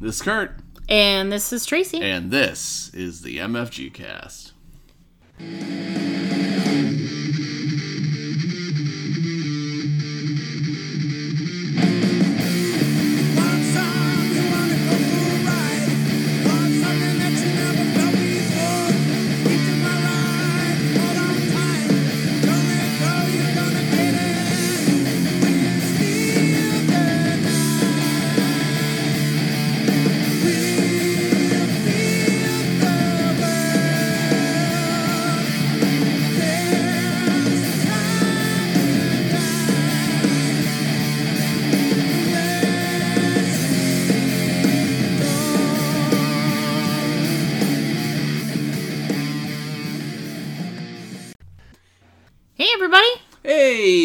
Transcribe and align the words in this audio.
This 0.00 0.16
is 0.16 0.22
Kurt, 0.22 0.52
And 0.88 1.30
this 1.30 1.52
is 1.52 1.66
Tracy. 1.66 2.00
and 2.00 2.30
this 2.30 2.90
is 2.94 3.20
the 3.22 3.38
MFG 3.38 3.92
cast. 3.92 4.52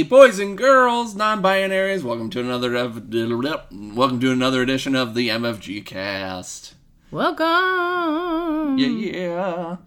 Boys 0.10 0.38
and 0.40 0.58
girls, 0.58 1.16
non-binaries, 1.16 2.04
welcome 2.04 2.30
to 2.30 2.40
another 2.40 2.76
ev- 2.76 3.08
welcome 3.96 4.20
to 4.20 4.32
another 4.32 4.62
edition 4.62 4.96
of 4.96 5.16
the 5.16 5.30
MFG 5.30 5.84
cast. 5.84 6.76
Welcome. 7.10 8.78
Yeah, 8.78 8.88
yeah. 8.88 9.78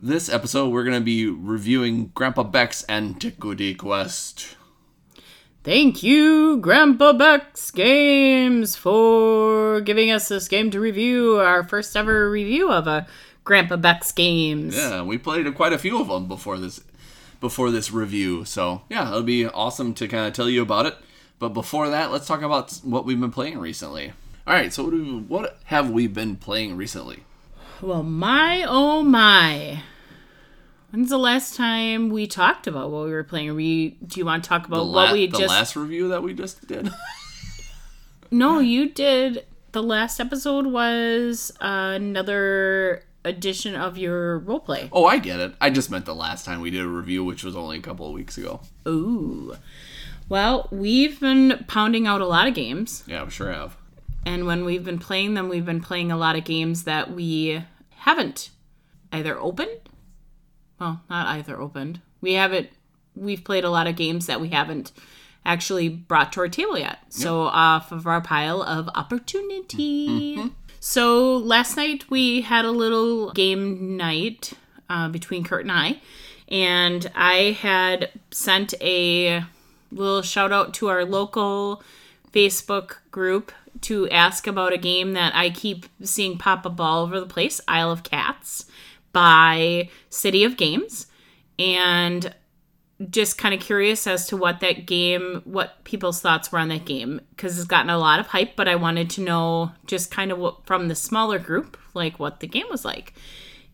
This 0.00 0.28
episode, 0.28 0.68
we're 0.68 0.84
gonna 0.84 1.00
be 1.00 1.26
reviewing 1.26 2.12
Grandpa 2.14 2.44
Beck's 2.44 2.84
Antiquity 2.88 3.74
Quest. 3.74 4.56
Thank 5.64 6.02
you, 6.02 6.58
Grandpa 6.58 7.12
Beck's 7.12 7.70
Games, 7.70 8.76
for 8.76 9.80
giving 9.80 10.10
us 10.10 10.28
this 10.28 10.48
game 10.48 10.70
to 10.70 10.80
review. 10.80 11.36
Our 11.38 11.64
first 11.64 11.96
ever 11.96 12.30
review 12.30 12.70
of 12.70 12.86
a 12.86 13.06
Grandpa 13.44 13.76
Beck's 13.76 14.12
Games. 14.12 14.76
Yeah, 14.76 15.02
we 15.02 15.18
played 15.18 15.52
quite 15.54 15.72
a 15.72 15.78
few 15.78 16.00
of 16.00 16.08
them 16.08 16.28
before 16.28 16.58
this 16.58 16.80
before 17.40 17.70
this 17.70 17.90
review. 17.90 18.44
So 18.44 18.82
yeah, 18.88 19.08
it'll 19.08 19.22
be 19.22 19.46
awesome 19.46 19.94
to 19.94 20.06
kind 20.08 20.26
of 20.26 20.32
tell 20.32 20.48
you 20.48 20.62
about 20.62 20.86
it. 20.86 20.96
But 21.38 21.50
before 21.50 21.88
that, 21.88 22.10
let's 22.12 22.26
talk 22.26 22.42
about 22.42 22.72
what 22.82 23.04
we've 23.06 23.18
been 23.20 23.30
playing 23.32 23.58
recently. 23.58 24.12
All 24.46 24.54
right, 24.54 24.72
so 24.72 24.84
what, 24.84 24.90
do, 24.90 25.18
what 25.28 25.58
have 25.64 25.90
we 25.90 26.06
been 26.06 26.36
playing 26.36 26.76
recently? 26.76 27.24
Well, 27.80 28.02
my 28.02 28.64
oh 28.68 29.02
my. 29.02 29.82
When's 30.90 31.08
the 31.10 31.18
last 31.18 31.54
time 31.56 32.10
we 32.10 32.26
talked 32.26 32.66
about 32.66 32.90
what 32.90 33.04
we 33.04 33.12
were 33.12 33.22
playing? 33.22 33.54
We, 33.54 33.90
do 34.04 34.18
you 34.18 34.26
want 34.26 34.42
to 34.42 34.48
talk 34.48 34.66
about 34.66 34.78
The, 34.78 34.90
what 34.90 35.06
la- 35.08 35.12
we 35.12 35.26
the 35.28 35.38
just. 35.38 35.48
last 35.50 35.76
review 35.76 36.08
that 36.08 36.22
we 36.22 36.34
just 36.34 36.66
did. 36.66 36.90
No, 38.32 38.60
you 38.60 38.88
did. 38.88 39.44
The 39.72 39.82
last 39.82 40.20
episode 40.20 40.66
was 40.68 41.50
another 41.60 43.02
edition 43.24 43.74
of 43.74 43.98
your 43.98 44.40
roleplay. 44.40 44.88
oh, 44.92 45.04
I 45.06 45.18
get 45.18 45.40
it. 45.40 45.54
I 45.60 45.70
just 45.70 45.90
meant 45.90 46.06
the 46.06 46.14
last 46.14 46.44
time 46.44 46.60
we 46.60 46.70
did 46.70 46.82
a 46.82 46.88
review, 46.88 47.24
which 47.24 47.44
was 47.44 47.54
only 47.56 47.78
a 47.78 47.82
couple 47.82 48.06
of 48.06 48.12
weeks 48.12 48.38
ago. 48.38 48.60
Ooh. 48.88 49.54
Well, 50.28 50.68
we've 50.70 51.18
been 51.20 51.64
pounding 51.68 52.06
out 52.06 52.20
a 52.20 52.26
lot 52.26 52.46
of 52.48 52.54
games, 52.54 53.02
Yeah, 53.06 53.24
we 53.24 53.30
sure 53.30 53.52
have. 53.52 53.76
and 54.24 54.46
when 54.46 54.64
we've 54.64 54.84
been 54.84 54.98
playing 54.98 55.34
them, 55.34 55.48
we've 55.48 55.66
been 55.66 55.80
playing 55.80 56.12
a 56.12 56.16
lot 56.16 56.36
of 56.36 56.44
games 56.44 56.84
that 56.84 57.10
we 57.10 57.62
haven't 57.96 58.50
either 59.12 59.38
opened. 59.38 59.80
Well, 60.78 61.02
not 61.10 61.26
either 61.26 61.60
opened. 61.60 62.00
We 62.20 62.34
haven't. 62.34 62.68
We've 63.16 63.42
played 63.44 63.64
a 63.64 63.70
lot 63.70 63.86
of 63.88 63.96
games 63.96 64.26
that 64.26 64.40
we 64.40 64.48
haven't 64.50 64.92
actually 65.44 65.88
brought 65.88 66.32
to 66.34 66.40
our 66.40 66.48
table 66.48 66.78
yet. 66.78 66.98
So 67.08 67.40
off 67.42 67.92
of 67.92 68.06
our 68.06 68.20
pile 68.20 68.62
of 68.62 68.88
opportunity. 68.94 70.36
Mm-hmm. 70.36 70.48
So 70.82 71.36
last 71.36 71.76
night 71.76 72.08
we 72.08 72.40
had 72.40 72.64
a 72.64 72.70
little 72.70 73.32
game 73.32 73.98
night 73.98 74.54
uh, 74.88 75.10
between 75.10 75.44
Kurt 75.44 75.62
and 75.62 75.72
I, 75.72 76.00
and 76.48 77.10
I 77.14 77.56
had 77.60 78.10
sent 78.30 78.72
a 78.80 79.44
little 79.92 80.22
shout 80.22 80.52
out 80.52 80.72
to 80.74 80.88
our 80.88 81.04
local 81.04 81.82
Facebook 82.32 82.96
group 83.10 83.52
to 83.82 84.08
ask 84.08 84.46
about 84.46 84.72
a 84.72 84.78
game 84.78 85.12
that 85.12 85.34
I 85.36 85.50
keep 85.50 85.84
seeing 86.02 86.38
pop 86.38 86.64
up 86.64 86.80
all 86.80 87.02
over 87.02 87.20
the 87.20 87.26
place, 87.26 87.60
Isle 87.68 87.92
of 87.92 88.02
Cats 88.02 88.64
by 89.12 89.90
City 90.08 90.44
of 90.44 90.56
Games. 90.56 91.08
And 91.58 92.34
just 93.08 93.38
kind 93.38 93.54
of 93.54 93.60
curious 93.60 94.06
as 94.06 94.26
to 94.26 94.36
what 94.36 94.60
that 94.60 94.84
game, 94.84 95.40
what 95.44 95.82
people's 95.84 96.20
thoughts 96.20 96.52
were 96.52 96.58
on 96.58 96.68
that 96.68 96.84
game, 96.84 97.20
because 97.30 97.58
it's 97.58 97.66
gotten 97.66 97.88
a 97.88 97.96
lot 97.96 98.20
of 98.20 98.26
hype, 98.26 98.56
but 98.56 98.68
I 98.68 98.76
wanted 98.76 99.08
to 99.10 99.22
know 99.22 99.72
just 99.86 100.10
kind 100.10 100.30
of 100.30 100.38
what, 100.38 100.66
from 100.66 100.88
the 100.88 100.94
smaller 100.94 101.38
group, 101.38 101.78
like 101.94 102.18
what 102.18 102.40
the 102.40 102.46
game 102.46 102.66
was 102.70 102.84
like. 102.84 103.14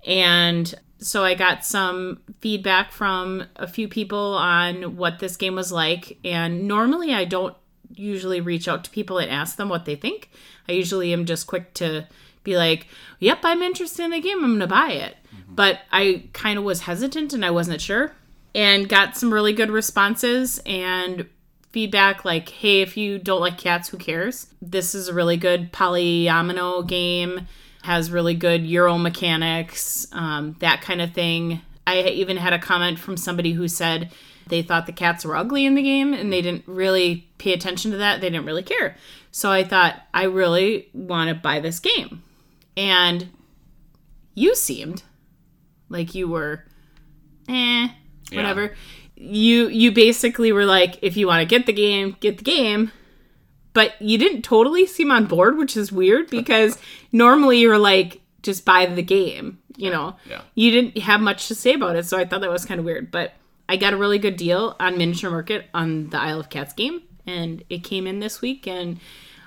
And 0.06 0.72
so 0.98 1.24
I 1.24 1.34
got 1.34 1.64
some 1.64 2.20
feedback 2.40 2.92
from 2.92 3.44
a 3.56 3.66
few 3.66 3.88
people 3.88 4.34
on 4.34 4.96
what 4.96 5.18
this 5.18 5.36
game 5.36 5.56
was 5.56 5.72
like. 5.72 6.18
And 6.24 6.68
normally 6.68 7.12
I 7.12 7.24
don't 7.24 7.56
usually 7.94 8.40
reach 8.40 8.68
out 8.68 8.84
to 8.84 8.90
people 8.90 9.18
and 9.18 9.30
ask 9.30 9.56
them 9.56 9.68
what 9.68 9.84
they 9.84 9.96
think. 9.96 10.30
I 10.68 10.72
usually 10.72 11.12
am 11.12 11.26
just 11.26 11.48
quick 11.48 11.74
to 11.74 12.06
be 12.44 12.56
like, 12.56 12.86
yep, 13.18 13.40
I'm 13.42 13.62
interested 13.62 14.04
in 14.04 14.12
the 14.12 14.20
game. 14.20 14.38
I'm 14.38 14.58
going 14.58 14.60
to 14.60 14.66
buy 14.68 14.92
it. 14.92 15.16
Mm-hmm. 15.34 15.54
But 15.56 15.80
I 15.90 16.28
kind 16.32 16.58
of 16.58 16.64
was 16.64 16.82
hesitant 16.82 17.32
and 17.32 17.44
I 17.44 17.50
wasn't 17.50 17.80
sure. 17.80 18.14
And 18.56 18.88
got 18.88 19.16
some 19.16 19.32
really 19.32 19.52
good 19.52 19.70
responses 19.70 20.60
and 20.66 21.28
feedback 21.70 22.24
like, 22.24 22.48
hey, 22.48 22.80
if 22.80 22.96
you 22.96 23.18
don't 23.18 23.42
like 23.42 23.58
cats, 23.58 23.90
who 23.90 23.98
cares? 23.98 24.46
This 24.62 24.94
is 24.94 25.08
a 25.08 25.14
really 25.14 25.36
good 25.36 25.74
polyomino 25.74 26.88
game, 26.88 27.46
has 27.82 28.10
really 28.10 28.34
good 28.34 28.64
Euro 28.64 28.96
mechanics, 28.96 30.06
um, 30.12 30.56
that 30.60 30.80
kind 30.80 31.02
of 31.02 31.12
thing. 31.12 31.60
I 31.86 32.00
even 32.00 32.38
had 32.38 32.54
a 32.54 32.58
comment 32.58 32.98
from 32.98 33.18
somebody 33.18 33.52
who 33.52 33.68
said 33.68 34.10
they 34.48 34.62
thought 34.62 34.86
the 34.86 34.92
cats 34.92 35.22
were 35.22 35.36
ugly 35.36 35.66
in 35.66 35.74
the 35.74 35.82
game 35.82 36.14
and 36.14 36.32
they 36.32 36.40
didn't 36.40 36.64
really 36.66 37.28
pay 37.36 37.52
attention 37.52 37.90
to 37.90 37.98
that. 37.98 38.22
They 38.22 38.30
didn't 38.30 38.46
really 38.46 38.62
care. 38.62 38.96
So 39.30 39.50
I 39.50 39.62
thought, 39.64 40.00
I 40.14 40.24
really 40.24 40.88
want 40.94 41.28
to 41.28 41.34
buy 41.34 41.60
this 41.60 41.78
game. 41.78 42.22
And 42.74 43.28
you 44.34 44.54
seemed 44.54 45.02
like 45.90 46.14
you 46.14 46.28
were, 46.28 46.64
eh, 47.48 47.88
Yeah. 48.30 48.38
whatever. 48.38 48.74
You 49.16 49.68
you 49.68 49.92
basically 49.92 50.52
were 50.52 50.64
like, 50.66 50.98
if 51.02 51.16
you 51.16 51.26
want 51.26 51.40
to 51.40 51.46
get 51.46 51.66
the 51.66 51.72
game, 51.72 52.16
get 52.20 52.38
the 52.38 52.44
game. 52.44 52.92
But 53.72 54.00
you 54.00 54.16
didn't 54.18 54.42
totally 54.42 54.86
seem 54.86 55.10
on 55.10 55.26
board, 55.26 55.58
which 55.58 55.76
is 55.76 55.92
weird 55.92 56.30
because 56.30 56.78
normally 57.12 57.58
you're 57.60 57.78
like, 57.78 58.20
just 58.42 58.64
buy 58.64 58.86
the 58.86 59.02
game, 59.02 59.58
you 59.76 59.90
know. 59.90 60.16
Yeah. 60.28 60.42
You 60.54 60.70
didn't 60.70 60.98
have 60.98 61.20
much 61.20 61.48
to 61.48 61.54
say 61.54 61.74
about 61.74 61.96
it, 61.96 62.06
so 62.06 62.16
I 62.16 62.24
thought 62.24 62.40
that 62.40 62.50
was 62.50 62.64
kind 62.64 62.78
of 62.80 62.86
weird. 62.86 63.10
But 63.10 63.34
I 63.68 63.76
got 63.76 63.92
a 63.92 63.96
really 63.96 64.18
good 64.18 64.36
deal 64.36 64.76
on 64.78 64.96
Miniature 64.96 65.30
Market 65.30 65.66
on 65.74 66.08
the 66.10 66.18
Isle 66.20 66.40
of 66.40 66.48
Cats 66.50 66.72
game, 66.72 67.02
and 67.26 67.62
it 67.68 67.84
came 67.84 68.06
in 68.06 68.20
this 68.20 68.40
week, 68.40 68.66
and 68.66 68.98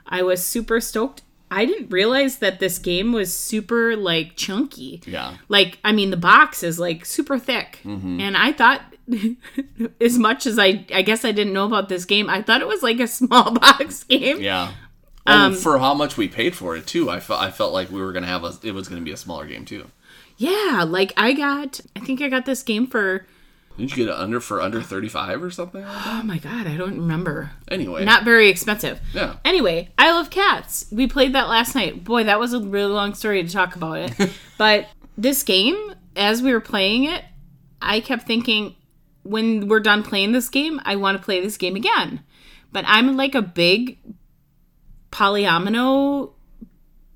I 0.06 0.22
was 0.23 0.46
super 0.46 0.81
stoked. 0.81 1.22
I 1.52 1.66
didn't 1.66 1.90
realize 1.90 2.38
that 2.40 2.60
this 2.60 2.78
game 2.80 3.12
was 3.12 3.34
super 3.34 3.96
like 3.96 4.36
chunky. 4.36 5.02
Yeah. 5.06 5.38
Like, 5.48 5.80
I 5.84 5.92
mean, 5.92 6.12
the 6.12 6.18
box 6.18 6.64
is 6.64 6.80
like 6.80 7.06
super 7.06 7.40
thick. 7.40 7.80
And 7.84 8.38
I 8.38 8.52
thought, 8.52 8.82
as 10.02 10.18
much 10.18 10.46
as 10.46 10.59
I, 10.59 10.86
I 10.94 11.02
guess 11.02 11.26
I 11.26 11.32
didn't 11.32 11.54
know 11.54 11.66
about 11.66 11.90
this 11.90 12.06
game, 12.06 12.30
I 12.30 12.42
thought 12.42 12.62
it 12.62 12.68
was 12.68 12.84
like 12.84 13.00
a 13.00 13.08
small 13.20 13.52
box 13.52 14.04
game. 14.04 14.40
Yeah. 14.42 14.72
Well, 15.26 15.46
Um, 15.48 15.56
for 15.56 15.78
how 15.80 15.94
much 15.94 16.18
we 16.18 16.28
paid 16.28 16.56
for 16.56 16.76
it 16.76 16.88
too, 16.88 17.09
I 17.09 17.20
felt 17.20 17.42
I 17.42 17.52
felt 17.52 17.74
like 17.74 17.92
we 17.92 18.02
were 18.02 18.12
gonna 18.14 18.28
have 18.28 18.44
a 18.44 18.53
it 18.64 18.72
was 18.73 18.88
gonna 18.88 19.02
be 19.02 19.12
a 19.12 19.18
smaller 19.18 19.46
game 19.47 19.66
too. 19.66 19.90
Yeah, 20.38 20.85
like 20.88 21.14
I 21.18 21.34
got, 21.34 21.82
I 21.96 22.00
think 22.00 22.22
I 22.22 22.29
got 22.29 22.46
this 22.46 22.64
game 22.64 22.88
for, 22.88 23.28
Didn't 23.79 23.91
you 23.96 24.05
get 24.05 24.11
it 24.14 24.20
under 24.20 24.40
for 24.41 24.61
under 24.61 24.81
thirty 24.81 25.08
five 25.09 25.41
or 25.41 25.49
something? 25.49 25.81
Like 25.81 26.05
oh 26.05 26.22
my 26.23 26.37
God, 26.37 26.67
I 26.67 26.76
don't 26.76 26.97
remember. 26.97 27.52
Anyway, 27.70 28.03
Not 28.03 28.26
very 28.26 28.49
expensive. 28.49 28.99
yeah, 29.14 29.37
Anyway, 29.46 29.90
I 29.97 30.11
love 30.11 30.29
cats. 30.29 30.85
We 30.91 31.08
played 31.08 31.34
that 31.34 31.47
last 31.47 31.76
night. 31.76 32.03
Boy, 32.03 32.26
that 32.26 32.40
was 32.40 32.53
a 32.53 32.59
really 32.59 32.91
long 32.91 33.14
story 33.14 33.41
to 33.41 33.49
talk 33.52 33.76
about 33.76 33.97
it. 33.99 34.31
but 34.58 34.87
this 35.17 35.43
game, 35.43 35.93
as 36.16 36.41
we 36.41 36.52
were 36.52 36.59
playing 36.59 37.05
it, 37.05 37.23
I 37.81 38.02
kept 38.02 38.28
thinking, 38.28 38.76
when 39.23 39.67
we're 39.70 39.79
done 39.79 40.03
playing 40.03 40.34
this 40.34 40.49
game, 40.49 40.82
I 40.84 40.97
want 40.97 41.17
to 41.17 41.23
play 41.23 41.40
this 41.41 41.55
game 41.58 41.75
again. 41.78 42.22
But 42.73 42.84
I'm 42.85 43.16
like 43.16 43.34
a 43.34 43.41
big 43.41 43.97
polyomino 45.11 46.34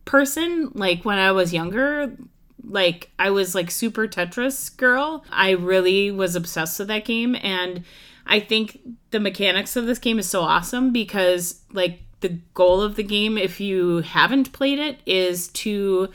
person. 0.06 0.72
Like 0.74 1.04
when 1.06 1.18
I 1.18 1.32
was 1.32 1.54
younger, 1.54 2.16
like 2.64 3.12
I 3.20 3.30
was 3.30 3.54
like 3.56 3.72
super 3.72 4.08
Tetris 4.08 4.76
girl. 4.76 5.26
I 5.32 5.52
really 5.52 6.12
was 6.12 6.36
obsessed 6.36 6.80
with 6.80 6.88
that 6.90 7.06
game 7.06 7.36
and 7.42 7.84
I 8.26 8.40
think 8.40 8.80
the 9.12 9.20
mechanics 9.20 9.76
of 9.76 9.86
this 9.86 10.00
game 10.00 10.20
is 10.20 10.30
so 10.30 10.42
awesome 10.42 10.94
because 10.94 11.62
like 11.72 12.00
the 12.22 12.40
goal 12.54 12.82
of 12.82 12.96
the 12.96 13.04
game, 13.04 13.38
if 13.38 13.60
you 13.60 13.98
haven't 13.98 14.54
played 14.54 14.80
it, 14.80 15.00
is 15.06 15.50
to 15.50 16.10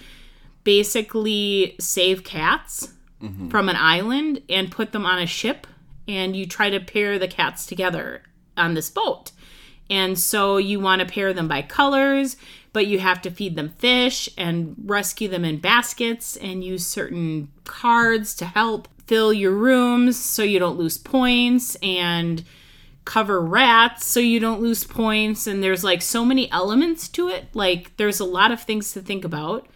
basically 0.64 1.76
save 1.78 2.24
cats 2.24 2.92
mm-hmm. 3.22 3.48
from 3.48 3.68
an 3.68 3.76
island 3.76 4.42
and 4.48 4.72
put 4.72 4.92
them 4.92 5.06
on 5.06 5.18
a 5.18 5.26
ship, 5.26 5.66
and 6.08 6.34
you 6.34 6.46
try 6.46 6.70
to 6.70 6.80
pair 6.80 7.18
the 7.18 7.28
cats 7.28 7.66
together 7.66 8.22
on 8.56 8.74
this 8.74 8.90
boat. 8.90 9.30
And 9.90 10.18
so 10.18 10.56
you 10.56 10.80
want 10.80 11.00
to 11.00 11.06
pair 11.06 11.32
them 11.32 11.46
by 11.46 11.62
colors, 11.62 12.36
but 12.78 12.86
you 12.86 13.00
have 13.00 13.20
to 13.20 13.28
feed 13.28 13.56
them 13.56 13.70
fish 13.70 14.28
and 14.38 14.76
rescue 14.84 15.26
them 15.26 15.44
in 15.44 15.58
baskets 15.58 16.36
and 16.36 16.62
use 16.62 16.86
certain 16.86 17.50
cards 17.64 18.36
to 18.36 18.44
help 18.44 18.86
fill 19.04 19.32
your 19.32 19.50
rooms 19.50 20.16
so 20.16 20.44
you 20.44 20.60
don't 20.60 20.78
lose 20.78 20.96
points 20.96 21.74
and 21.82 22.44
cover 23.04 23.40
rats 23.40 24.06
so 24.06 24.20
you 24.20 24.38
don't 24.38 24.60
lose 24.60 24.84
points. 24.84 25.48
And 25.48 25.60
there's 25.60 25.82
like 25.82 26.00
so 26.00 26.24
many 26.24 26.48
elements 26.52 27.08
to 27.08 27.28
it. 27.28 27.46
Like 27.52 27.96
there's 27.96 28.20
a 28.20 28.24
lot 28.24 28.52
of 28.52 28.62
things 28.62 28.92
to 28.92 29.00
think 29.00 29.24
about. 29.24 29.66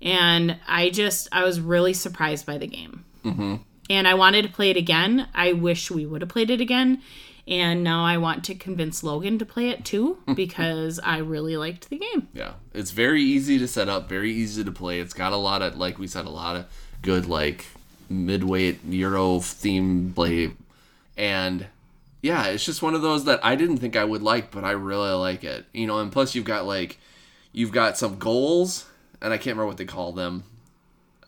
And 0.00 0.56
i 0.68 0.90
just 0.90 1.26
i 1.32 1.42
was 1.42 1.60
really 1.60 1.92
surprised 1.92 2.46
by 2.46 2.56
the 2.56 2.68
game. 2.68 3.04
Mm-hmm. 3.24 3.56
and 3.90 4.06
i 4.06 4.14
wanted 4.14 4.42
to 4.42 4.48
play 4.48 4.70
it 4.70 4.76
again. 4.76 5.26
I 5.34 5.54
wish 5.54 5.90
we 5.90 6.06
would 6.06 6.22
have 6.22 6.30
played 6.30 6.50
it 6.50 6.60
again 6.60 7.02
and 7.46 7.84
now 7.84 8.04
i 8.04 8.16
want 8.16 8.42
to 8.44 8.54
convince 8.54 9.02
logan 9.02 9.38
to 9.38 9.44
play 9.44 9.68
it 9.68 9.84
too 9.84 10.18
because 10.34 10.98
i 11.04 11.18
really 11.18 11.56
liked 11.56 11.90
the 11.90 11.98
game 11.98 12.28
Yeah, 12.32 12.54
it's 12.72 12.90
very 12.90 13.22
easy 13.22 13.58
to 13.58 13.68
set 13.68 13.88
up, 13.88 14.08
very 14.08 14.32
easy 14.32 14.64
to 14.64 14.72
play. 14.72 15.00
It's 15.00 15.14
got 15.14 15.32
a 15.32 15.36
lot 15.36 15.62
of, 15.62 15.76
like 15.76 15.98
we 15.98 16.06
said, 16.06 16.24
a 16.26 16.30
lot 16.30 16.56
of 16.56 16.64
good 17.02 17.26
like 17.26 17.66
midweight 18.08 18.84
Euro 18.88 19.40
theme 19.40 20.12
play, 20.14 20.52
and 21.16 21.66
yeah, 22.22 22.46
it's 22.46 22.64
just 22.64 22.82
one 22.82 22.94
of 22.94 23.02
those 23.02 23.24
that 23.26 23.44
I 23.44 23.54
didn't 23.54 23.78
think 23.78 23.96
I 23.96 24.04
would 24.04 24.22
like, 24.22 24.50
but 24.50 24.64
I 24.64 24.70
really 24.72 25.12
like 25.12 25.44
it. 25.44 25.66
You 25.72 25.86
know, 25.86 25.98
and 26.00 26.10
plus 26.10 26.34
you've 26.34 26.44
got 26.46 26.66
like 26.66 26.98
you've 27.52 27.72
got 27.72 27.96
some 27.98 28.18
goals, 28.18 28.86
and 29.20 29.32
I 29.32 29.36
can't 29.36 29.54
remember 29.56 29.66
what 29.66 29.76
they 29.76 29.84
call 29.84 30.12
them. 30.12 30.44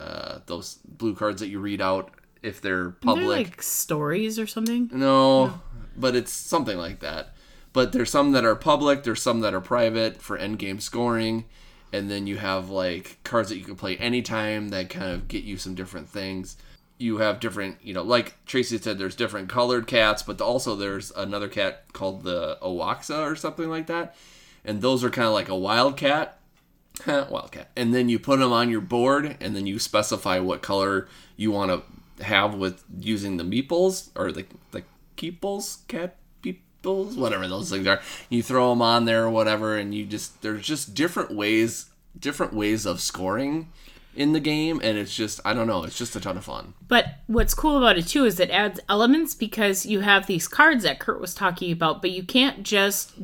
Uh, 0.01 0.41
those 0.47 0.79
blue 0.87 1.15
cards 1.15 1.41
that 1.41 1.49
you 1.49 1.59
read 1.61 1.81
out 1.81 2.11
if 2.43 2.61
they're 2.61 2.83
They're 2.83 2.91
public. 3.01 3.27
like 3.29 3.63
stories 3.63 4.39
or 4.39 4.47
something 4.47 4.91
No, 4.93 5.61
but 5.99 6.17
it's 6.17 6.33
something 6.33 6.77
like 6.79 7.01
that. 7.01 7.35
But 7.73 7.93
there's 7.93 8.11
some 8.11 8.33
that 8.33 8.45
are 8.45 8.57
public, 8.57 9.03
there's 9.03 9.23
some 9.23 9.41
that 9.41 9.55
are 9.55 9.61
private 9.61 10.23
for 10.23 10.37
end 10.37 10.59
game 10.59 10.81
scoring, 10.81 11.45
and 11.93 12.11
then 12.11 12.27
you 12.27 12.39
have 12.39 12.71
like 12.71 13.19
cards 13.25 13.51
that 13.51 13.59
you 13.59 13.65
can 13.65 13.77
play 13.77 13.97
anytime 13.99 14.71
that 14.71 14.91
kind 14.91 15.13
of 15.13 15.29
get 15.29 15.45
you 15.45 15.57
some 15.57 15.75
different 15.75 16.09
things. 16.09 16.57
You 16.99 17.19
have 17.19 17.41
different, 17.41 17.77
you 17.83 17.93
know, 17.93 18.03
like 18.03 18.37
Tracy 18.47 18.79
said, 18.79 18.99
there's 18.99 19.15
different 19.15 19.51
colored 19.51 19.87
cats, 19.87 20.23
but 20.23 20.41
also 20.41 20.75
there's 20.75 21.11
another 21.11 21.49
cat 21.49 21.85
called 21.93 22.23
the 22.23 22.57
Owaxa 22.63 23.31
or 23.31 23.37
something 23.37 23.69
like 23.69 23.87
that. 23.89 24.17
And 24.65 24.81
those 24.81 25.05
are 25.05 25.11
kind 25.11 25.29
of 25.29 25.35
like 25.35 25.51
a 25.51 25.57
wild 25.57 25.97
cat. 25.97 26.39
Wildcat. 27.07 27.71
And 27.77 27.95
then 27.95 28.09
you 28.09 28.19
put 28.19 28.39
them 28.39 28.53
on 28.53 28.71
your 28.71 28.81
board, 28.81 29.37
and 29.41 29.55
then 29.55 29.67
you 29.67 29.79
specify 29.79 30.39
what 30.39 30.63
color 30.63 31.09
you 31.37 31.51
want 31.51 31.71
to 31.71 32.25
have 32.25 32.55
with 32.55 32.83
using 32.99 33.37
the 33.37 33.45
meeples 33.45 34.09
or 34.15 34.33
the 34.33 34.47
the 34.71 34.83
keeples, 35.17 35.85
cat 35.89 36.17
peoples, 36.43 37.17
whatever 37.17 37.49
those 37.49 37.71
things 37.71 37.87
are. 37.87 38.01
You 38.29 38.43
throw 38.43 38.71
them 38.71 38.83
on 38.83 39.05
there 39.05 39.25
or 39.25 39.31
whatever, 39.31 39.77
and 39.77 39.95
you 39.95 40.05
just 40.05 40.43
there's 40.43 40.65
just 40.65 40.95
different 40.95 41.35
ways, 41.35 41.87
different 42.19 42.53
ways 42.53 42.87
of 42.87 43.01
scoring 43.01 43.71
in 44.15 44.33
the 44.33 44.41
game, 44.41 44.81
and 44.83 44.97
it's 44.97 45.15
just 45.15 45.41
I 45.45 45.53
don't 45.53 45.67
know, 45.67 45.85
it's 45.85 45.99
just 45.99 46.17
a 46.17 46.21
ton 46.21 46.37
of 46.37 46.45
fun. 46.45 46.75
But 46.89 47.17
what's 47.27 47.55
cool 47.55 47.77
about 47.77 47.99
it 47.99 48.07
too 48.07 48.25
is 48.25 48.41
it 48.41 48.51
adds 48.51 48.81
elements 48.89 49.35
because 49.35 49.87
you 49.87 50.01
have 50.01 50.27
these 50.27 50.49
cards 50.49 50.85
that 50.85 50.99
Kurt 50.99 51.21
was 51.21 51.35
talking 51.35 51.73
about, 51.73 52.01
but 52.01 52.11
you 52.11 52.23
can't 52.23 52.63
just 52.63 53.15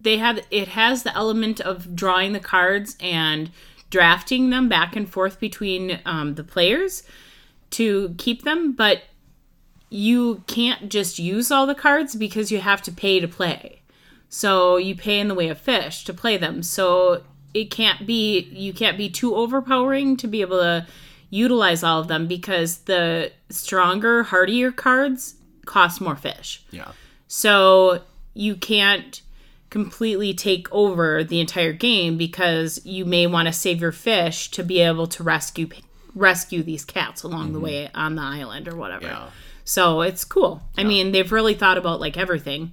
they 0.00 0.18
have 0.18 0.40
it 0.50 0.68
has 0.68 1.02
the 1.02 1.14
element 1.16 1.60
of 1.60 1.94
drawing 1.94 2.32
the 2.32 2.40
cards 2.40 2.96
and 3.00 3.50
drafting 3.90 4.50
them 4.50 4.68
back 4.68 4.96
and 4.96 5.08
forth 5.08 5.40
between 5.40 6.00
um, 6.04 6.34
the 6.34 6.44
players 6.44 7.02
to 7.70 8.14
keep 8.18 8.42
them, 8.42 8.72
but 8.72 9.02
you 9.90 10.42
can't 10.46 10.88
just 10.88 11.18
use 11.18 11.50
all 11.50 11.66
the 11.66 11.74
cards 11.74 12.14
because 12.14 12.52
you 12.52 12.60
have 12.60 12.82
to 12.82 12.92
pay 12.92 13.20
to 13.20 13.28
play. 13.28 13.80
So 14.28 14.76
you 14.76 14.94
pay 14.94 15.20
in 15.20 15.28
the 15.28 15.34
way 15.34 15.48
of 15.48 15.58
fish 15.58 16.04
to 16.04 16.12
play 16.12 16.36
them. 16.36 16.62
So 16.62 17.22
it 17.54 17.70
can't 17.70 18.06
be 18.06 18.40
you 18.52 18.72
can't 18.72 18.98
be 18.98 19.08
too 19.08 19.34
overpowering 19.34 20.16
to 20.18 20.26
be 20.26 20.42
able 20.42 20.58
to 20.58 20.86
utilize 21.30 21.82
all 21.82 22.00
of 22.00 22.08
them 22.08 22.26
because 22.26 22.78
the 22.78 23.32
stronger, 23.50 24.24
hardier 24.24 24.72
cards 24.72 25.36
cost 25.64 26.00
more 26.00 26.16
fish. 26.16 26.62
Yeah. 26.70 26.92
So 27.26 28.02
you 28.34 28.56
can't 28.56 29.22
completely 29.70 30.32
take 30.32 30.70
over 30.72 31.22
the 31.22 31.40
entire 31.40 31.74
game 31.74 32.16
because 32.16 32.84
you 32.86 33.04
may 33.04 33.26
want 33.26 33.46
to 33.46 33.52
save 33.52 33.80
your 33.80 33.92
fish 33.92 34.50
to 34.52 34.62
be 34.62 34.80
able 34.80 35.06
to 35.06 35.22
rescue 35.22 35.68
rescue 36.14 36.62
these 36.62 36.84
cats 36.84 37.22
along 37.22 37.52
the 37.52 37.58
mm-hmm. 37.58 37.64
way 37.64 37.90
on 37.94 38.14
the 38.14 38.22
island 38.22 38.66
or 38.66 38.76
whatever. 38.76 39.06
Yeah. 39.06 39.28
So 39.68 40.00
it's 40.00 40.24
cool. 40.24 40.62
I 40.78 40.84
mean, 40.84 41.12
they've 41.12 41.30
really 41.30 41.52
thought 41.52 41.76
about 41.76 42.00
like 42.00 42.16
everything. 42.16 42.72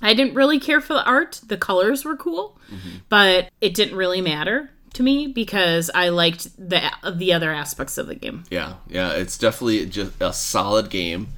I 0.00 0.14
didn't 0.14 0.36
really 0.36 0.58
care 0.58 0.80
for 0.80 0.94
the 0.94 1.04
art. 1.04 1.42
The 1.46 1.58
colors 1.58 2.02
were 2.02 2.16
cool, 2.16 2.58
mm-hmm. 2.72 3.00
but 3.10 3.50
it 3.60 3.74
didn't 3.74 3.94
really 3.94 4.22
matter 4.22 4.70
to 4.94 5.02
me 5.02 5.26
because 5.26 5.90
I 5.94 6.08
liked 6.08 6.56
the 6.56 6.80
the 7.12 7.34
other 7.34 7.52
aspects 7.52 7.98
of 7.98 8.06
the 8.06 8.14
game. 8.14 8.44
Yeah, 8.48 8.76
yeah, 8.88 9.10
it's 9.10 9.36
definitely 9.36 9.84
just 9.84 10.12
a 10.18 10.32
solid 10.32 10.88
game. 10.88 11.28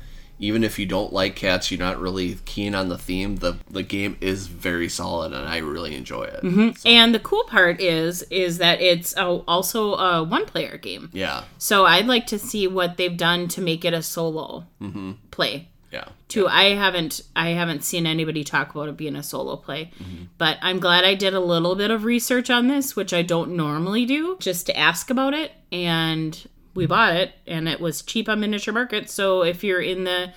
Even 0.40 0.64
if 0.64 0.78
you 0.78 0.86
don't 0.86 1.12
like 1.12 1.36
cats, 1.36 1.70
you're 1.70 1.78
not 1.78 2.00
really 2.00 2.38
keen 2.46 2.74
on 2.74 2.88
the 2.88 2.98
theme. 2.98 3.36
the 3.36 3.58
The 3.70 3.82
game 3.82 4.16
is 4.20 4.46
very 4.46 4.88
solid, 4.88 5.32
and 5.32 5.46
I 5.46 5.58
really 5.58 5.94
enjoy 5.94 6.24
it. 6.24 6.42
Mm-hmm. 6.42 6.86
And 6.86 7.14
the 7.14 7.20
cool 7.20 7.44
part 7.44 7.80
is 7.80 8.22
is 8.24 8.58
that 8.58 8.80
it's 8.80 9.14
a, 9.16 9.26
also 9.26 9.94
a 9.94 10.24
one 10.24 10.46
player 10.46 10.78
game. 10.78 11.10
Yeah, 11.12 11.44
So 11.58 11.84
I'd 11.84 12.06
like 12.06 12.26
to 12.28 12.38
see 12.38 12.66
what 12.66 12.96
they've 12.96 13.16
done 13.16 13.48
to 13.48 13.60
make 13.60 13.84
it 13.84 13.92
a 13.92 14.02
solo 14.02 14.66
mm-hmm. 14.80 15.12
play. 15.30 15.68
yeah, 15.92 16.08
Too, 16.28 16.48
I 16.48 16.74
haven't 16.74 17.20
I 17.36 17.50
haven't 17.50 17.84
seen 17.84 18.06
anybody 18.06 18.42
talk 18.42 18.74
about 18.74 18.88
it 18.88 18.96
being 18.96 19.16
a 19.16 19.22
solo 19.22 19.56
play, 19.56 19.90
mm-hmm. 20.02 20.24
but 20.38 20.56
I'm 20.62 20.80
glad 20.80 21.04
I 21.04 21.16
did 21.16 21.34
a 21.34 21.40
little 21.40 21.74
bit 21.74 21.90
of 21.90 22.04
research 22.04 22.48
on 22.48 22.68
this, 22.68 22.96
which 22.96 23.12
I 23.12 23.22
don't 23.22 23.56
normally 23.56 24.06
do, 24.06 24.38
just 24.40 24.66
to 24.66 24.78
ask 24.78 25.10
about 25.10 25.34
it. 25.34 25.52
And 25.70 26.48
we 26.74 26.86
bought 26.86 27.14
it, 27.16 27.32
and 27.46 27.68
it 27.68 27.80
was 27.80 28.02
cheap 28.02 28.28
on 28.28 28.40
Miniature 28.40 28.72
Market. 28.74 29.10
So 29.10 29.42
if 29.42 29.62
you're 29.64 29.80
in 29.82 30.04
the 30.04 30.32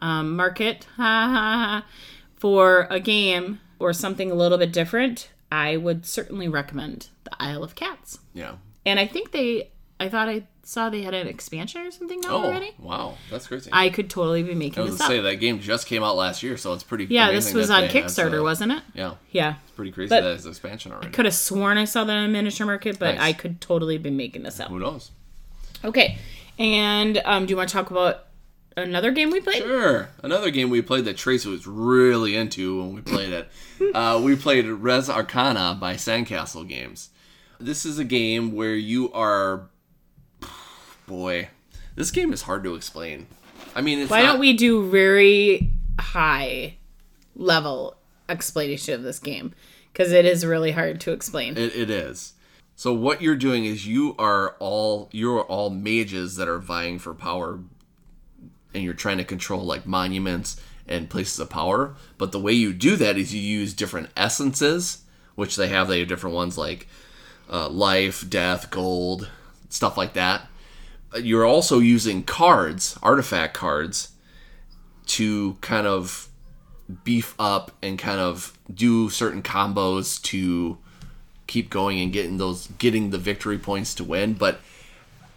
um, 0.00 0.36
market 0.36 0.86
for 2.36 2.86
a 2.90 3.00
game 3.00 3.60
or 3.78 3.92
something 3.92 4.30
a 4.30 4.34
little 4.34 4.58
bit 4.58 4.72
different, 4.72 5.30
I 5.52 5.76
would 5.76 6.06
certainly 6.06 6.48
recommend 6.48 7.08
the 7.24 7.30
Isle 7.40 7.62
of 7.64 7.74
Cats. 7.74 8.18
yeah. 8.34 8.54
And 8.86 8.98
I 8.98 9.06
think 9.06 9.32
they, 9.32 9.70
I 9.98 10.08
thought 10.08 10.30
I 10.30 10.46
saw 10.62 10.88
they 10.88 11.02
had 11.02 11.12
an 11.12 11.26
expansion 11.26 11.82
or 11.82 11.90
something 11.90 12.22
Oh, 12.24 12.44
already. 12.46 12.72
wow, 12.78 13.18
that's 13.30 13.46
crazy. 13.46 13.68
I 13.74 13.90
could 13.90 14.08
totally 14.08 14.42
be 14.42 14.54
making 14.54 14.78
I 14.78 14.82
was 14.84 14.92
this 14.92 15.00
gonna 15.02 15.14
up. 15.18 15.18
say 15.18 15.30
that 15.32 15.36
game 15.36 15.60
just 15.60 15.86
came 15.86 16.02
out 16.02 16.16
last 16.16 16.42
year, 16.42 16.56
so 16.56 16.72
it's 16.72 16.82
pretty. 16.82 17.04
yeah, 17.10 17.30
this 17.30 17.52
was 17.52 17.70
on 17.70 17.82
Kickstarter, 17.88 18.40
uh, 18.40 18.42
wasn't 18.42 18.72
it? 18.72 18.82
Yeah, 18.94 19.14
Yeah. 19.32 19.56
it's 19.64 19.72
pretty 19.72 19.92
crazy 19.92 20.08
But- 20.08 20.22
that 20.22 20.32
it's 20.32 20.44
an 20.44 20.50
expansion 20.50 20.92
already. 20.92 21.10
Could 21.10 21.26
have 21.26 21.34
sworn 21.34 21.76
I 21.76 21.84
saw 21.84 22.04
that 22.04 22.16
on 22.16 22.32
Miniature 22.32 22.66
Market, 22.66 22.98
but 22.98 23.16
Nice. 23.16 23.20
I 23.24 23.32
could 23.34 23.60
totally 23.60 23.98
be 23.98 24.08
making 24.08 24.44
this 24.44 24.58
up. 24.60 24.68
Who 24.70 24.78
knows? 24.78 25.10
Okay. 25.84 26.18
And 26.58 27.20
um, 27.24 27.46
do 27.46 27.50
you 27.50 27.56
want 27.56 27.68
to 27.68 27.72
talk 27.72 27.90
about 27.90 28.26
another 28.76 29.10
game 29.10 29.30
we 29.30 29.40
played? 29.40 29.62
Sure. 29.62 30.10
Another 30.22 30.50
game 30.50 30.70
we 30.70 30.82
played 30.82 31.04
that 31.06 31.16
Tracy 31.16 31.48
was 31.48 31.66
really 31.66 32.36
into 32.36 32.80
when 32.80 32.94
we 32.94 33.00
played 33.00 33.32
it. 33.32 33.48
uh, 33.94 34.20
we 34.22 34.36
played 34.36 34.66
Res 34.66 35.08
Arcana 35.08 35.76
by 35.80 35.94
Sandcastle 35.94 36.68
Games. 36.68 37.10
This 37.58 37.84
is 37.84 37.98
a 37.98 38.04
game 38.04 38.52
where 38.52 38.74
you 38.74 39.12
are. 39.12 39.68
Boy, 41.06 41.48
this 41.96 42.10
game 42.10 42.32
is 42.32 42.42
hard 42.42 42.62
to 42.64 42.74
explain. 42.74 43.26
I 43.74 43.80
mean, 43.80 43.98
it's 43.98 44.10
Why 44.10 44.22
not- 44.22 44.32
don't 44.32 44.40
we 44.40 44.52
do 44.52 44.88
very 44.88 45.70
high 45.98 46.76
level 47.34 47.96
explanation 48.28 48.94
of 48.94 49.02
this 49.02 49.18
game? 49.18 49.54
Because 49.92 50.12
it 50.12 50.24
is 50.24 50.46
really 50.46 50.70
hard 50.70 51.00
to 51.02 51.12
explain. 51.12 51.56
It, 51.56 51.74
it 51.74 51.90
is. 51.90 52.34
So 52.80 52.94
what 52.94 53.20
you're 53.20 53.36
doing 53.36 53.66
is 53.66 53.86
you 53.86 54.14
are 54.18 54.56
all 54.58 55.10
you're 55.12 55.42
all 55.42 55.68
mages 55.68 56.36
that 56.36 56.48
are 56.48 56.58
vying 56.58 56.98
for 56.98 57.12
power, 57.12 57.60
and 58.72 58.82
you're 58.82 58.94
trying 58.94 59.18
to 59.18 59.24
control 59.24 59.66
like 59.66 59.84
monuments 59.84 60.58
and 60.88 61.10
places 61.10 61.38
of 61.40 61.50
power. 61.50 61.94
But 62.16 62.32
the 62.32 62.40
way 62.40 62.54
you 62.54 62.72
do 62.72 62.96
that 62.96 63.18
is 63.18 63.34
you 63.34 63.40
use 63.42 63.74
different 63.74 64.08
essences, 64.16 65.02
which 65.34 65.56
they 65.56 65.68
have. 65.68 65.88
They 65.88 65.98
have 65.98 66.08
different 66.08 66.34
ones 66.34 66.56
like 66.56 66.88
uh, 67.52 67.68
life, 67.68 68.24
death, 68.30 68.70
gold, 68.70 69.28
stuff 69.68 69.98
like 69.98 70.14
that. 70.14 70.48
You're 71.20 71.44
also 71.44 71.80
using 71.80 72.22
cards, 72.22 72.98
artifact 73.02 73.52
cards, 73.52 74.12
to 75.08 75.58
kind 75.60 75.86
of 75.86 76.30
beef 77.04 77.34
up 77.38 77.72
and 77.82 77.98
kind 77.98 78.20
of 78.20 78.58
do 78.72 79.10
certain 79.10 79.42
combos 79.42 80.18
to 80.22 80.78
keep 81.50 81.68
going 81.68 82.00
and 82.00 82.12
getting 82.12 82.38
those 82.38 82.68
getting 82.78 83.10
the 83.10 83.18
victory 83.18 83.58
points 83.58 83.94
to 83.94 84.02
win 84.04 84.32
but 84.34 84.60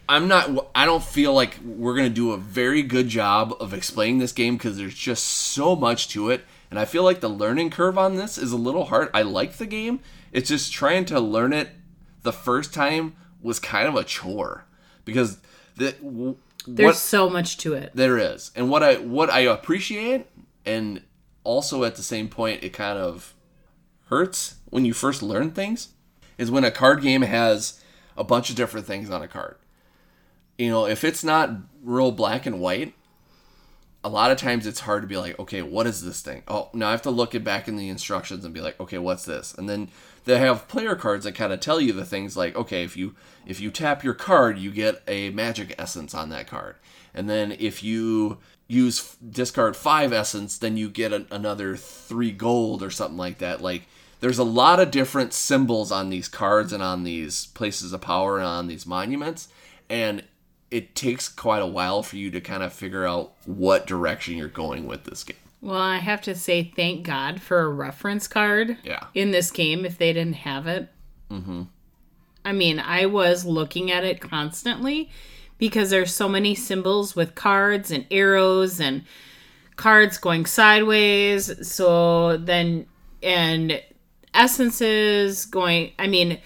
i'm 0.08 0.28
not 0.28 0.70
i 0.76 0.86
don't 0.86 1.04
feel 1.04 1.34
like 1.34 1.58
we're 1.64 1.96
going 1.96 2.08
to 2.08 2.14
do 2.14 2.32
a 2.32 2.38
very 2.38 2.82
good 2.84 3.08
job 3.10 3.54
of 3.60 3.74
explaining 3.74 4.20
this 4.20 4.32
game 4.32 4.56
because 4.56 4.78
there's 4.78 4.96
just 4.96 5.24
so 5.26 5.76
much 5.76 6.08
to 6.10 6.30
it 6.30 6.42
And 6.70 6.80
I 6.80 6.86
feel 6.86 7.04
like 7.04 7.20
the 7.20 7.30
learning 7.30 7.70
curve 7.70 7.98
on 8.00 8.16
this 8.16 8.36
is 8.38 8.52
a 8.52 8.58
little 8.58 8.86
hard. 8.86 9.10
I 9.14 9.22
like 9.22 9.58
the 9.58 9.68
game. 9.68 10.00
It's 10.32 10.50
just 10.50 10.74
trying 10.74 11.06
to 11.06 11.20
learn 11.20 11.54
it 11.54 11.70
the 12.24 12.34
first 12.34 12.74
time 12.74 13.14
was 13.44 13.60
kind 13.60 13.88
of 13.88 13.96
a 13.96 14.04
chore 14.04 14.66
because 15.06 15.38
the 15.78 15.92
w- 16.02 16.36
There's 16.66 16.88
what 16.88 16.96
so 16.96 17.30
much 17.30 17.58
to 17.58 17.74
it. 17.76 17.92
there 17.94 18.18
is. 18.18 18.52
And 18.56 18.72
what 18.72 18.82
I 18.82 18.96
what 19.18 19.30
I 19.30 19.42
appreciate 19.42 20.26
and 20.66 21.02
also 21.44 21.84
at 21.84 21.96
the 21.96 22.02
same 22.04 22.28
point 22.28 22.64
it 22.64 22.74
kind 22.74 22.98
of 22.98 23.36
hurts 24.10 24.56
when 24.72 24.84
you 24.84 24.94
first 24.94 25.22
learn 25.22 25.52
things 25.52 25.90
is 26.44 26.52
when 26.52 26.64
a 26.64 26.72
card 26.72 27.02
game 27.02 27.24
has 27.24 27.82
a 28.16 28.24
bunch 28.24 28.50
of 28.50 28.56
different 28.56 28.86
things 28.86 29.10
on 29.10 29.24
a 29.24 29.28
card. 29.28 29.56
You 30.58 30.70
know, 30.70 30.86
if 30.86 31.04
it's 31.04 31.24
not 31.24 31.50
real 31.82 32.12
black 32.12 32.46
and 32.46 32.60
white, 32.60 32.94
a 34.04 34.10
lot 34.10 34.32
of 34.32 34.38
times 34.38 34.68
it's 34.68 34.82
hard 34.82 35.02
to 35.02 35.08
be 35.08 35.18
like, 35.18 35.40
okay, 35.40 35.62
what 35.62 35.88
is 35.88 36.04
this 36.04 36.22
thing? 36.22 36.44
Oh, 36.48 36.70
now 36.74 36.90
I 36.90 36.92
have 36.92 37.02
to 37.04 37.10
look 37.10 37.34
it 37.34 37.44
back 37.44 37.68
in 37.68 37.78
the 37.78 37.90
instructions 37.90 38.44
and 38.44 38.54
be 38.54 38.62
like, 38.62 38.80
okay, 38.80 38.98
what's 38.98 39.26
this? 39.26 39.54
And 39.54 39.70
then 39.70 39.90
they 40.26 40.38
have 40.38 40.68
player 40.68 40.96
cards 40.96 41.24
that 41.24 41.36
kind 41.36 41.54
of 41.54 41.62
tell 41.62 41.80
you 41.80 41.94
the 41.94 42.06
things 42.06 42.36
like, 42.36 42.56
okay, 42.56 42.84
if 42.84 42.98
you 42.98 43.16
if 43.46 43.60
you 43.60 43.72
tap 43.72 44.04
your 44.04 44.14
card, 44.14 44.58
you 44.58 44.72
get 44.72 45.02
a 45.08 45.30
magic 45.32 45.74
essence 45.80 46.14
on 46.14 46.30
that 46.30 46.48
card, 46.48 46.76
and 47.14 47.30
then 47.30 47.56
if 47.60 47.84
you 47.84 48.40
use 48.68 49.16
discard 49.16 49.76
five 49.76 50.12
essence, 50.14 50.58
then 50.58 50.78
you 50.78 50.90
get 50.90 51.14
an, 51.14 51.28
another 51.32 51.76
three 51.76 52.32
gold 52.32 52.84
or 52.84 52.90
something 52.90 53.18
like 53.18 53.38
that. 53.40 53.62
Like 53.62 53.88
there's 54.24 54.40
a 54.40 54.44
lot 54.46 54.80
of 54.80 54.90
different 54.90 55.34
symbols 55.34 55.92
on 55.92 56.10
these 56.10 56.30
cards 56.30 56.72
and 56.72 56.82
on 56.82 57.04
these 57.04 57.48
places 57.48 57.92
of 57.92 58.00
power 58.00 58.38
and 58.38 58.48
on 58.48 58.68
these 58.68 58.86
monuments, 58.86 59.50
and 59.90 60.24
it 60.72 60.96
takes 60.96 61.28
quite 61.28 61.62
a 61.62 61.66
while 61.68 62.02
for 62.02 62.16
you 62.16 62.32
to 62.32 62.40
kind 62.40 62.64
of 62.64 62.72
figure 62.72 63.06
out 63.06 63.34
what 63.46 63.86
direction 63.86 64.38
you're 64.38 64.48
going 64.48 64.88
with 64.88 65.04
this 65.04 65.26
game. 65.26 65.36
Well, 65.60 65.76
I 65.76 65.98
have 65.98 66.22
to 66.22 66.36
say 66.36 66.72
thank 66.74 67.06
God 67.06 67.42
for 67.42 67.60
a 67.64 67.68
reference 67.70 68.30
card 68.30 68.78
Yeah. 68.82 69.08
in 69.14 69.32
this 69.32 69.52
game 69.52 69.84
if 69.86 69.98
they 69.98 70.14
didn't 70.14 70.38
have 70.38 70.68
it. 70.68 70.88
Mm-hmm. 71.30 71.64
I 72.46 72.54
mean, 72.54 72.80
I 72.80 73.06
was 73.08 73.44
looking 73.44 73.92
at 73.92 74.06
it 74.06 74.22
constantly 74.22 75.10
because 75.58 75.90
there's 75.90 76.14
so 76.16 76.30
many 76.30 76.56
symbols 76.56 77.14
with 77.14 77.36
cards 77.36 77.92
and 77.92 78.06
arrows 78.10 78.80
and 78.80 79.04
cards 79.76 80.18
going 80.18 80.46
sideways. 80.46 81.68
So 81.70 82.38
then, 82.38 82.86
and 83.22 83.82
essences 84.34 85.46
going, 85.46 85.92
I 86.00 86.08
mean, 86.08 86.40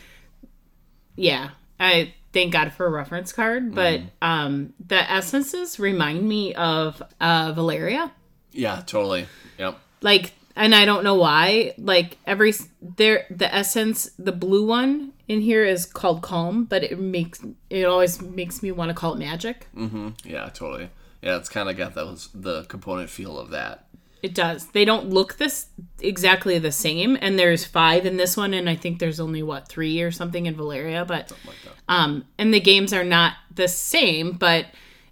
yeah, 1.15 1.51
I 1.79 2.13
thank 2.34 2.53
God 2.53 2.74
for 2.74 2.86
a 2.86 2.89
reference 2.89 3.32
card, 3.32 3.74
but 3.74 4.01
um, 4.22 4.74
the 4.86 5.10
essences 5.12 5.79
remind 5.79 6.27
me 6.27 6.53
of 6.56 7.01
uh, 7.20 7.53
Valeria 7.53 8.12
Yeah, 8.51 8.82
totally. 8.86 9.27
Yep. 9.58 9.79
like 10.01 10.34
and 10.56 10.74
i 10.75 10.86
don't 10.86 11.03
know 11.03 11.15
why 11.15 11.74
like 11.79 12.17
every 12.27 12.53
there 12.82 13.25
the 13.32 13.51
essence 13.53 14.10
the 14.20 14.32
blue 14.32 14.65
one 14.65 15.12
in 15.27 15.41
here 15.41 15.63
is 15.63 15.86
called 15.86 16.22
calm 16.22 16.63
but 16.65 16.84
it 16.84 17.00
makes 17.00 17.44
it 17.72 17.86
always 17.86 18.22
makes 18.22 18.62
me 18.62 18.72
want 18.72 18.89
to 18.89 18.94
call 18.96 19.13
it 19.13 19.17
magic 19.20 19.67
Mm-hmm. 19.75 20.10
Yeah, 20.24 20.50
totally. 20.50 20.89
Yeah, 21.24 21.38
it's 21.38 21.50
kind 21.50 21.70
of 21.70 21.75
got 21.77 21.96
those 21.96 22.29
the 22.36 22.63
component 22.65 23.10
feel 23.10 23.39
of 23.39 23.50
that. 23.50 23.87
It 24.24 24.34
does. 24.34 24.68
They 24.68 24.86
don't 24.86 25.10
look 25.10 25.36
this 25.36 25.68
exactly 26.02 26.60
the 26.60 26.72
same 26.72 27.18
and 27.22 27.40
there's 27.40 27.66
five 27.66 28.06
in 28.06 28.18
this 28.18 28.38
one 28.38 28.54
and 28.54 28.70
i 28.70 28.76
think 28.76 29.00
there's 29.00 29.20
only 29.20 29.42
what 29.42 29.68
three 29.68 30.00
or 30.02 30.12
something 30.12 30.46
in 30.46 30.56
valeria 30.56 31.04
but 31.06 31.32
Like 31.46 31.56
um 31.90 32.26
and 32.38 32.54
the 32.54 32.60
games 32.60 32.94
are 32.94 33.04
not 33.04 33.34
the 33.54 33.68
same 33.68 34.34
but 34.34 34.68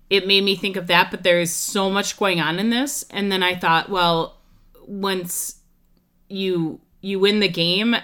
it 0.10 0.28
made 0.28 0.44
me 0.44 0.56
think 0.56 0.76
of 0.76 0.88
that 0.88 1.10
but 1.10 1.24
there's 1.24 1.52
so 1.52 1.90
much 1.90 2.18
going 2.18 2.40
on 2.40 2.60
in 2.60 2.70
this 2.70 3.04
and 3.10 3.32
then 3.32 3.42
i 3.42 3.56
thought 3.56 3.90
well 3.90 4.38
once 4.86 5.60
you 6.30 6.80
you 7.02 7.20
win 7.20 7.40
the 7.40 7.50
game 7.50 7.96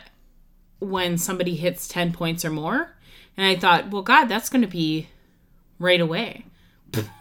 when 0.80 1.18
somebody 1.18 1.56
hits 1.56 1.88
10 1.88 2.14
points 2.14 2.44
or 2.44 2.50
more 2.50 2.96
and 3.38 3.46
i 3.46 3.56
thought 3.56 3.92
well 3.92 4.02
god 4.02 4.26
that's 4.26 4.50
going 4.50 4.64
to 4.64 4.68
be 4.68 5.08
right 5.78 6.02
away 6.02 6.46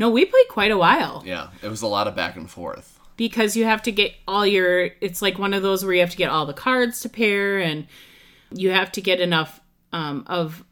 no 0.00 0.10
we 0.10 0.24
played 0.24 0.48
quite 0.48 0.72
a 0.72 0.78
while. 0.78 1.22
Yeah, 1.24 1.48
it 1.62 1.68
was 1.68 1.82
a 1.82 1.86
lot 1.86 2.08
of 2.08 2.16
back 2.16 2.34
and 2.34 2.50
forth. 2.50 2.98
because 3.16 3.54
you 3.54 3.66
have 3.66 3.82
to 3.82 3.92
get 3.92 4.14
all 4.26 4.46
your 4.46 4.90
it's 5.02 5.20
like 5.20 5.38
one 5.38 5.52
of 5.52 5.62
those 5.62 5.84
where 5.84 5.92
you 5.92 6.00
have 6.00 6.10
to 6.10 6.16
get 6.16 6.30
all 6.30 6.46
the 6.46 6.54
cards 6.54 7.00
to 7.00 7.08
pair 7.10 7.58
and 7.58 7.86
you 8.50 8.70
have 8.70 8.90
to 8.92 9.02
get 9.02 9.20
enough 9.20 9.60
um, 9.92 10.24
of 10.26 10.64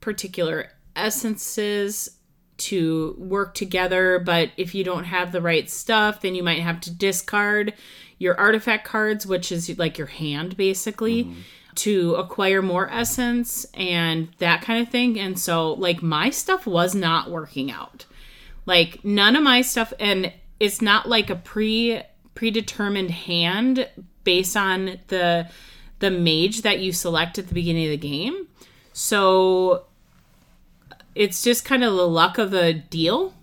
particular 0.00 0.68
essences 0.94 2.10
to 2.58 3.16
work 3.18 3.54
together. 3.54 4.18
But 4.18 4.50
if 4.58 4.74
you 4.74 4.84
don't 4.84 5.04
have 5.04 5.32
the 5.32 5.40
right 5.40 5.68
stuff 5.70 6.20
then 6.20 6.34
you 6.34 6.42
might 6.42 6.60
have 6.60 6.80
to 6.82 6.90
discard 6.90 7.72
your 8.18 8.38
artifact 8.38 8.84
cards 8.86 9.26
which 9.26 9.50
is 9.50 9.76
like 9.78 9.96
your 9.96 10.06
hand 10.08 10.56
basically 10.58 11.34
to 11.76 12.14
acquire 12.16 12.62
more 12.62 12.88
essence 12.90 13.66
and 13.74 14.28
that 14.38 14.60
kind 14.60 14.82
of 14.82 14.92
thing. 14.92 15.18
And 15.18 15.38
so 15.38 15.72
like 15.72 16.02
my 16.02 16.28
stuff 16.30 16.66
was 16.66 16.94
not 16.94 17.30
working 17.30 17.70
out 17.70 18.04
like 18.66 19.04
none 19.04 19.36
of 19.36 19.42
my 19.42 19.62
stuff 19.62 19.92
and 19.98 20.32
it's 20.60 20.80
not 20.80 21.08
like 21.08 21.30
a 21.30 21.36
pre 21.36 22.02
predetermined 22.34 23.10
hand 23.10 23.88
based 24.24 24.56
on 24.56 24.98
the 25.08 25.48
the 26.00 26.10
mage 26.10 26.62
that 26.62 26.80
you 26.80 26.92
select 26.92 27.38
at 27.38 27.48
the 27.48 27.54
beginning 27.54 27.84
of 27.84 27.90
the 27.90 27.96
game. 27.96 28.48
So 28.92 29.84
it's 31.14 31.42
just 31.42 31.64
kind 31.64 31.84
of 31.84 31.94
the 31.94 32.08
luck 32.08 32.38
of 32.38 32.50
the 32.50 32.74
deal. 32.74 33.34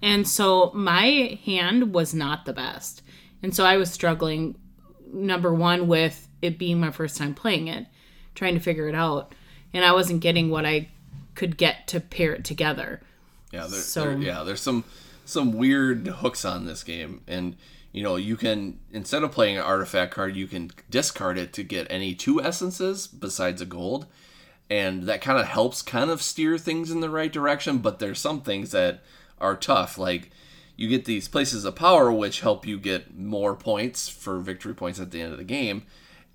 And 0.00 0.26
so 0.26 0.70
my 0.74 1.38
hand 1.44 1.92
was 1.92 2.14
not 2.14 2.44
the 2.44 2.52
best. 2.52 3.02
And 3.42 3.54
so 3.54 3.64
i 3.64 3.76
was 3.76 3.90
struggling 3.90 4.56
number 5.12 5.52
one 5.52 5.88
with 5.88 6.28
it 6.40 6.58
being 6.58 6.80
my 6.80 6.90
first 6.90 7.16
time 7.16 7.34
playing 7.34 7.68
it 7.68 7.86
trying 8.34 8.54
to 8.54 8.60
figure 8.60 8.88
it 8.88 8.94
out. 8.94 9.34
And 9.74 9.84
i 9.84 9.92
wasn't 9.92 10.20
getting 10.20 10.50
what 10.50 10.64
i 10.64 10.88
could 11.34 11.56
get 11.56 11.86
to 11.88 12.00
pair 12.00 12.34
it 12.34 12.44
together 12.44 13.00
Yeah, 13.52 13.66
there, 13.66 13.80
So- 13.80 14.04
there- 14.04 14.18
yeah, 14.18 14.42
there's 14.44 14.60
some 14.60 14.84
some 15.24 15.52
weird 15.52 16.06
hooks 16.08 16.44
on 16.44 16.66
this 16.66 16.82
game, 16.82 17.20
and 17.28 17.54
you 17.92 18.02
know 18.02 18.16
you 18.16 18.36
can 18.36 18.78
instead 18.90 19.22
of 19.22 19.30
playing 19.30 19.56
an 19.56 19.62
artifact 19.62 20.12
card, 20.12 20.34
you 20.36 20.46
can 20.48 20.70
discard 20.90 21.38
it 21.38 21.52
to 21.52 21.62
get 21.62 21.86
any 21.90 22.14
two 22.14 22.42
essences 22.42 23.06
besides 23.06 23.60
a 23.62 23.66
gold, 23.66 24.06
and 24.68 25.04
that 25.04 25.20
kind 25.20 25.38
of 25.38 25.46
helps 25.46 25.80
kind 25.82 26.10
of 26.10 26.20
steer 26.22 26.58
things 26.58 26.90
in 26.90 27.00
the 27.00 27.10
right 27.10 27.32
direction. 27.32 27.78
But 27.78 27.98
there's 28.00 28.18
some 28.20 28.40
things 28.40 28.72
that 28.72 29.02
are 29.40 29.56
tough, 29.56 29.96
like 29.98 30.30
you 30.76 30.88
get 30.88 31.04
these 31.04 31.28
places 31.28 31.64
of 31.64 31.76
power 31.76 32.10
which 32.10 32.40
help 32.40 32.66
you 32.66 32.78
get 32.78 33.16
more 33.16 33.54
points 33.54 34.08
for 34.08 34.38
victory 34.40 34.74
points 34.74 34.98
at 34.98 35.10
the 35.12 35.20
end 35.20 35.30
of 35.32 35.38
the 35.38 35.44
game, 35.44 35.82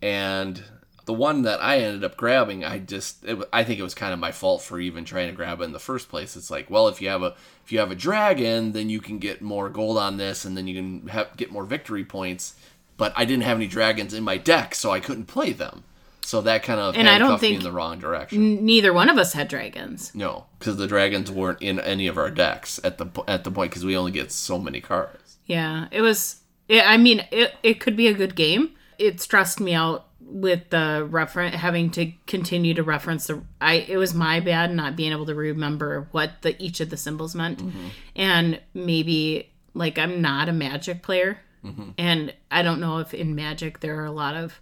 and 0.01 0.63
the 1.07 1.13
one 1.13 1.41
that 1.43 1.63
I 1.63 1.79
ended 1.79 2.03
up 2.03 2.15
grabbing, 2.17 2.63
I 2.63 2.77
just 2.79 3.23
it, 3.25 3.39
I 3.51 3.63
think 3.63 3.79
it 3.79 3.83
was 3.83 3.95
kind 3.95 4.13
of 4.13 4.19
my 4.19 4.31
fault 4.31 4.61
for 4.61 4.79
even 4.79 5.05
trying 5.05 5.29
to 5.29 5.35
grab 5.35 5.61
it 5.61 5.63
in 5.63 5.71
the 5.71 5.79
first 5.79 6.09
place. 6.09 6.35
It's 6.35 6.51
like, 6.51 6.69
well, 6.69 6.87
if 6.89 7.01
you 7.01 7.07
have 7.09 7.23
a 7.23 7.33
if 7.65 7.71
you 7.71 7.79
have 7.79 7.91
a 7.91 7.95
dragon, 7.95 8.73
then 8.73 8.89
you 8.89 8.99
can 9.01 9.17
get 9.17 9.41
more 9.41 9.69
gold 9.69 9.97
on 9.97 10.17
this, 10.17 10.45
and 10.45 10.55
then 10.55 10.67
you 10.67 10.75
can 10.75 11.07
have, 11.07 11.35
get 11.35 11.51
more 11.51 11.63
victory 11.65 12.03
points. 12.05 12.53
But 12.97 13.13
I 13.15 13.25
didn't 13.25 13.43
have 13.43 13.57
any 13.57 13.67
dragons 13.67 14.13
in 14.13 14.23
my 14.23 14.37
deck, 14.37 14.75
so 14.75 14.91
I 14.91 14.99
couldn't 14.99 15.25
play 15.25 15.53
them. 15.53 15.83
So 16.21 16.41
that 16.41 16.61
kind 16.63 16.79
of 16.79 16.97
And 16.97 17.07
I 17.07 17.17
don't 17.19 17.39
think- 17.39 17.57
in 17.59 17.63
the 17.63 17.71
wrong 17.71 17.99
direction. 17.99 18.65
neither 18.65 18.91
one 18.91 19.09
of 19.09 19.17
us 19.17 19.31
had 19.31 19.47
dragons. 19.47 20.11
No, 20.13 20.47
because 20.59 20.75
the 20.75 20.87
dragons 20.87 21.31
weren't 21.31 21.61
in 21.61 21.79
any 21.79 22.07
of 22.07 22.17
our 22.17 22.29
decks 22.29 22.81
at 22.83 22.97
the 22.97 23.07
at 23.29 23.45
the 23.45 23.51
point 23.51 23.71
because 23.71 23.85
we 23.85 23.95
only 23.95 24.11
get 24.11 24.31
so 24.33 24.59
many 24.59 24.81
cards. 24.81 25.37
Yeah, 25.45 25.87
it 25.89 26.01
was. 26.01 26.41
It, 26.67 26.83
I 26.85 26.97
mean, 26.97 27.25
it 27.31 27.55
it 27.63 27.79
could 27.79 27.95
be 27.95 28.07
a 28.07 28.13
good 28.13 28.35
game. 28.35 28.71
It 28.99 29.21
stressed 29.21 29.61
me 29.61 29.73
out 29.73 30.05
with 30.29 30.69
the 30.72 31.07
reference 31.10 31.55
having 31.55 31.89
to 31.91 32.12
continue 32.25 32.74
to 32.74 32.84
reference 32.84 33.27
the. 33.27 33.41
I 33.62 33.75
it 33.88 33.98
was 33.98 34.13
my 34.13 34.39
bad 34.39 34.74
not 34.74 34.96
being 34.96 35.12
able 35.12 35.25
to 35.25 35.36
remember 35.36 36.07
what 36.12 36.41
the 36.41 36.62
each 36.62 36.79
of 36.81 36.89
the 36.89 36.98
symbols 36.98 37.34
meant, 37.34 37.60
mm-hmm. 37.60 37.88
and 38.15 38.60
maybe 38.74 39.51
like 39.74 39.98
I'm 39.98 40.22
not 40.22 40.50
a 40.50 40.53
Magic 40.53 41.01
player, 41.01 41.39
mm-hmm. 41.63 41.91
and 41.98 42.34
I 42.51 42.62
don't 42.62 42.79
know 42.79 43.00
if 43.00 43.13
in 43.13 43.36
Magic 43.36 43.79
there 43.79 44.00
are 44.01 44.05
a 44.05 44.12
lot 44.12 44.36
of 44.36 44.60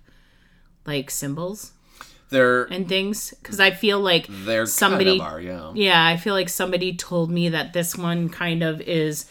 like 0.85 1.09
symbols 1.09 1.73
They're 2.29 2.65
and 2.65 2.87
things. 2.87 3.33
Because 3.41 3.59
I 3.59 3.71
feel 3.71 3.99
like 3.99 4.27
they're 4.29 4.67
somebody 4.67 5.19
kind 5.19 5.21
of 5.21 5.33
are 5.33 5.41
yeah. 5.41 5.71
yeah, 5.73 6.05
I 6.05 6.17
feel 6.17 6.33
like 6.35 6.49
somebody 6.49 6.95
told 6.95 7.31
me 7.31 7.49
that 7.49 7.73
this 7.73 7.95
one 7.95 8.29
kind 8.29 8.61
of 8.61 8.81
is 8.81 9.25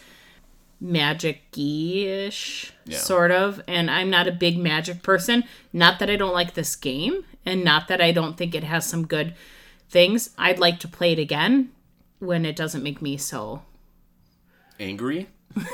magic-ish, 0.81 2.73
Yeah. 2.85 2.97
sort 2.97 3.31
of. 3.31 3.61
And 3.67 3.89
I'm 3.89 4.09
not 4.09 4.27
a 4.27 4.31
big 4.31 4.57
magic 4.57 5.01
person. 5.03 5.43
Not 5.73 5.99
that 5.99 6.09
I 6.09 6.15
don't 6.15 6.33
like 6.33 6.53
this 6.53 6.75
game, 6.75 7.25
and 7.45 7.63
not 7.63 7.87
that 7.87 8.01
I 8.01 8.11
don't 8.11 8.37
think 8.37 8.53
it 8.55 8.63
has 8.63 8.85
some 8.85 9.07
good 9.07 9.33
things. 9.89 10.31
I'd 10.37 10.59
like 10.59 10.79
to 10.81 10.87
play 10.87 11.13
it 11.13 11.19
again 11.19 11.71
when 12.19 12.45
it 12.45 12.55
doesn't 12.55 12.83
make 12.83 13.01
me 13.01 13.17
so. 13.17 13.63
angry. 14.79 15.27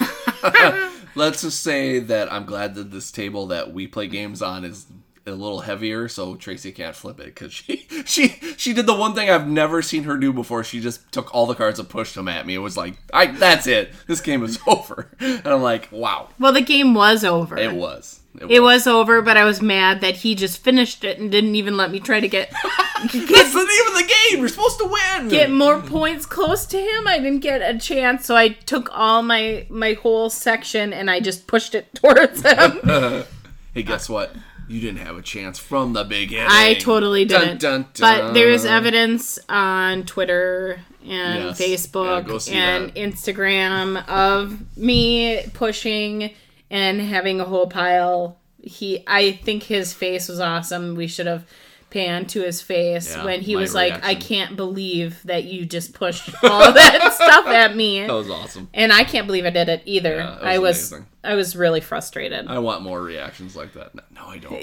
Let's 1.16 1.42
just 1.42 1.62
say 1.62 2.00
that 2.00 2.32
I'm 2.32 2.46
glad 2.46 2.76
that 2.76 2.92
this 2.92 3.12
table 3.12 3.48
that 3.48 3.74
we 3.74 3.88
play 3.88 4.08
games 4.08 4.42
on 4.42 4.64
is 4.64 4.86
a 5.26 5.32
little 5.32 5.62
heavier, 5.62 6.08
so 6.08 6.36
Tracy 6.36 6.72
can't 6.72 6.96
flip 6.96 7.20
it 7.20 7.26
because 7.28 7.54
she 7.54 7.88
she 8.06 8.30
she 8.58 8.74
did 8.74 8.86
the 8.88 8.96
one 8.96 9.14
thing 9.14 9.30
I've 9.30 9.48
never 9.48 9.82
seen 9.82 10.04
her 10.04 10.18
do 10.18 10.34
before. 10.34 10.64
She 10.64 10.80
just 10.80 11.12
took 11.12 11.34
all 11.34 11.46
the 11.46 11.54
cards 11.56 11.80
and 11.80 11.88
pushed 11.88 12.16
them 12.16 12.28
at 12.28 12.46
me. 12.48 12.56
It 12.56 12.60
was 12.60 12.76
like, 12.78 12.96
I 13.14 13.28
that's 13.28 13.68
it. 13.68 13.92
This 14.08 14.22
game 14.22 14.44
is 14.44 14.60
over. 14.68 15.12
And 15.20 15.46
I'm 15.48 15.62
like, 15.62 15.90
wow, 15.92 16.30
Well, 16.40 16.54
the 16.54 16.62
game 16.62 16.94
was 16.94 17.24
over. 17.24 17.58
it 17.58 17.74
was. 17.74 18.18
It 18.48 18.62
was 18.62 18.88
over, 18.88 19.22
but 19.22 19.36
I 19.36 19.44
was 19.44 19.62
mad 19.62 20.00
that 20.00 20.16
he 20.16 20.36
just 20.36 20.64
finished 20.64 21.04
it 21.04 21.20
and 21.20 21.30
didn't 21.30 21.56
even 21.56 21.76
let 21.76 21.92
me 21.92 22.00
try 22.00 22.22
to 22.22 22.30
get 22.30 22.50
That's 23.02 23.12
the 23.12 23.20
name 23.20 23.28
of 23.28 23.94
the 23.96 24.14
game. 24.30 24.40
You're 24.40 24.48
supposed 24.48 24.80
to 24.80 24.86
win. 24.86 25.28
get 25.28 25.52
more 25.52 25.82
points 25.82 26.26
close 26.26 26.66
to 26.68 26.78
him. 26.80 27.08
I 27.08 27.18
didn't 27.20 27.40
get 27.42 27.62
a 27.62 27.78
chance, 27.78 28.26
so 28.26 28.38
I 28.38 28.50
took 28.50 28.90
all 28.94 29.22
my 29.22 29.66
my 29.70 29.94
whole 29.94 30.30
section 30.30 30.94
and 30.94 31.12
I 31.12 31.20
just 31.20 31.46
pushed 31.46 31.76
it 31.76 31.94
towards 31.94 32.42
him. 32.42 33.26
hey, 33.74 33.84
guess 33.84 34.08
what? 34.08 34.34
You 34.72 34.80
didn't 34.80 35.00
have 35.06 35.18
a 35.18 35.22
chance 35.22 35.60
from 35.60 35.92
the 35.92 36.06
beginning. 36.06 36.48
I 36.50 36.76
totally 36.76 37.26
didn't. 37.26 37.60
dun, 37.60 37.86
But 38.00 38.32
there 38.34 38.50
is 38.50 38.64
evidence 38.64 39.38
on 39.50 40.04
Twitter 40.06 40.80
and 41.06 41.44
Yes. 41.46 41.60
Facebook 41.62 42.42
see 42.42 42.54
and 42.54 42.88
that. 42.88 42.96
Instagram 42.96 44.08
of 44.08 44.78
me 44.78 45.44
pushing 45.54 46.32
and 46.70 47.02
having 47.02 47.42
a 47.42 47.44
whole 47.46 47.68
pile. 47.68 48.38
He, 48.64 49.04
I 49.08 49.34
think 49.34 49.64
his 49.64 49.92
face 49.94 50.30
was 50.30 50.40
awesome. 50.40 50.96
We 50.96 51.08
should 51.08 51.28
have 51.28 51.46
panned 51.92 52.30
to 52.30 52.42
his 52.42 52.62
face 52.62 53.16
Yeah, 53.16 53.26
when 53.26 53.42
he 53.42 53.56
was 53.56 53.76
like, 53.76 54.04
"I 54.04 54.16
can't 54.16 54.56
believe 54.56 55.22
that 55.26 55.44
you 55.44 55.66
just 55.66 55.94
pushed 55.94 56.32
all 56.44 56.60
that 56.74 57.14
stuff 57.14 57.46
at 57.46 57.76
me." 57.76 58.02
That 58.08 58.14
was 58.14 58.30
awesome. 58.32 58.70
And 58.74 58.92
I 58.92 59.04
can't 59.04 59.28
believe 59.28 59.46
I 59.46 59.52
did 59.52 59.70
it 59.70 59.84
either. 59.86 60.16
Yeah, 60.16 60.36
was 60.36 60.44
I 60.44 60.58
was, 60.58 60.92
amazing. 60.92 61.08
I 61.24 61.36
was 61.36 61.56
really 61.56 61.82
frustrated. 61.82 62.48
I 62.48 62.58
want 62.60 62.82
more 62.82 63.00
reactions 63.02 63.56
like 63.56 63.74
that. 63.74 63.94
No, 63.94 64.02
no 64.16 64.26
I 64.28 64.38
don't. 64.40 64.54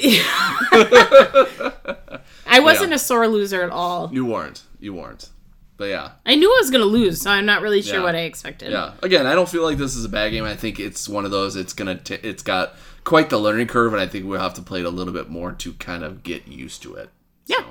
I 2.46 2.60
wasn't 2.60 2.90
Yeah. 2.90 2.96
a 2.96 2.98
sore 2.98 3.28
loser 3.28 3.62
at 3.62 3.70
all. 3.70 4.10
You 4.12 4.24
weren't. 4.24 4.62
You 4.80 4.94
weren't. 4.94 5.28
But 5.76 5.90
yeah, 5.90 6.10
I 6.26 6.34
knew 6.34 6.50
I 6.50 6.58
was 6.60 6.72
gonna 6.72 6.84
lose, 6.86 7.20
so 7.22 7.30
I'm 7.30 7.46
not 7.46 7.62
really 7.62 7.82
sure 7.82 8.02
what 8.02 8.16
I 8.16 8.22
expected. 8.22 8.72
yeah. 8.72 8.94
Again, 9.00 9.26
I 9.26 9.36
don't 9.36 9.48
feel 9.48 9.62
like 9.62 9.78
this 9.78 9.94
is 9.94 10.04
a 10.04 10.08
bad 10.08 10.30
game. 10.30 10.42
I 10.42 10.56
think 10.56 10.80
it's 10.80 11.08
one 11.08 11.24
of 11.24 11.30
those. 11.30 11.54
It's 11.54 11.72
gonna. 11.72 11.94
T- 11.96 12.14
it's 12.14 12.42
got 12.42 12.74
quite 13.04 13.30
the 13.30 13.38
learning 13.38 13.68
curve, 13.68 13.92
and 13.92 14.02
I 14.02 14.08
think 14.08 14.26
we'll 14.26 14.40
have 14.40 14.54
to 14.54 14.62
play 14.62 14.80
it 14.80 14.86
a 14.86 14.90
little 14.90 15.12
bit 15.12 15.28
more 15.30 15.52
to 15.52 15.72
kind 15.74 16.02
of 16.02 16.24
get 16.24 16.48
used 16.48 16.82
to 16.82 16.94
it. 16.94 17.10
Yeah. 17.48 17.56
So, 17.56 17.64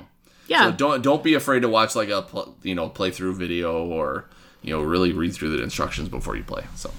Yeah. 0.46 0.70
so 0.70 0.76
don't 0.76 1.02
don't 1.02 1.22
be 1.24 1.34
afraid 1.34 1.60
to 1.62 1.68
watch 1.68 1.94
like 1.96 2.10
a 2.10 2.22
pl- 2.22 2.56
you 2.62 2.74
know 2.74 2.88
playthrough 2.90 3.34
video 3.34 3.84
or 3.86 4.26
you 4.62 4.72
know 4.74 4.82
really 4.82 5.12
read 5.12 5.32
through 5.34 5.56
the 5.56 5.62
instructions 5.62 6.08
before 6.10 6.36
you 6.36 6.44
play. 6.44 6.64
So 6.76 6.90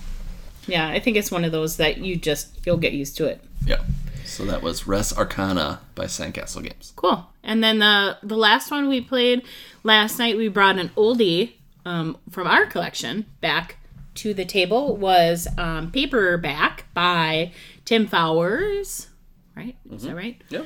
Yeah, 0.68 0.88
I 0.90 1.00
think 1.00 1.18
it's 1.18 1.32
one 1.32 1.44
of 1.46 1.52
those 1.52 1.78
that 1.78 1.98
you 2.00 2.16
just 2.16 2.66
you'll 2.66 2.78
get 2.78 2.94
used 2.94 3.16
to 3.18 3.26
it. 3.26 3.42
yeah. 3.66 3.82
So 4.26 4.46
that 4.46 4.62
was 4.62 4.86
Res 4.88 5.12
Arcana 5.18 5.80
by 5.96 6.06
Sandcastle 6.06 6.62
Games. 6.64 6.94
Cool. 6.96 7.26
And 7.44 7.64
then 7.64 7.80
the 7.80 8.18
the 8.24 8.38
last 8.38 8.70
one 8.72 8.88
we 8.88 9.02
played 9.02 9.42
last 9.84 10.20
night, 10.20 10.38
we 10.38 10.48
brought 10.50 10.78
an 10.78 10.90
oldie 10.96 11.54
um, 11.86 12.16
from 12.30 12.46
our 12.48 12.66
collection 12.68 13.26
back 13.42 13.78
to 14.16 14.34
the 14.36 14.46
table. 14.46 14.96
Was 14.96 15.48
um, 15.58 15.92
Paperback 15.92 16.86
by 16.94 17.52
Tim 17.86 18.06
Fowers. 18.06 19.08
Right? 19.56 19.76
Is 19.92 20.04
that 20.04 20.16
right? 20.16 20.40
Yeah. 20.50 20.64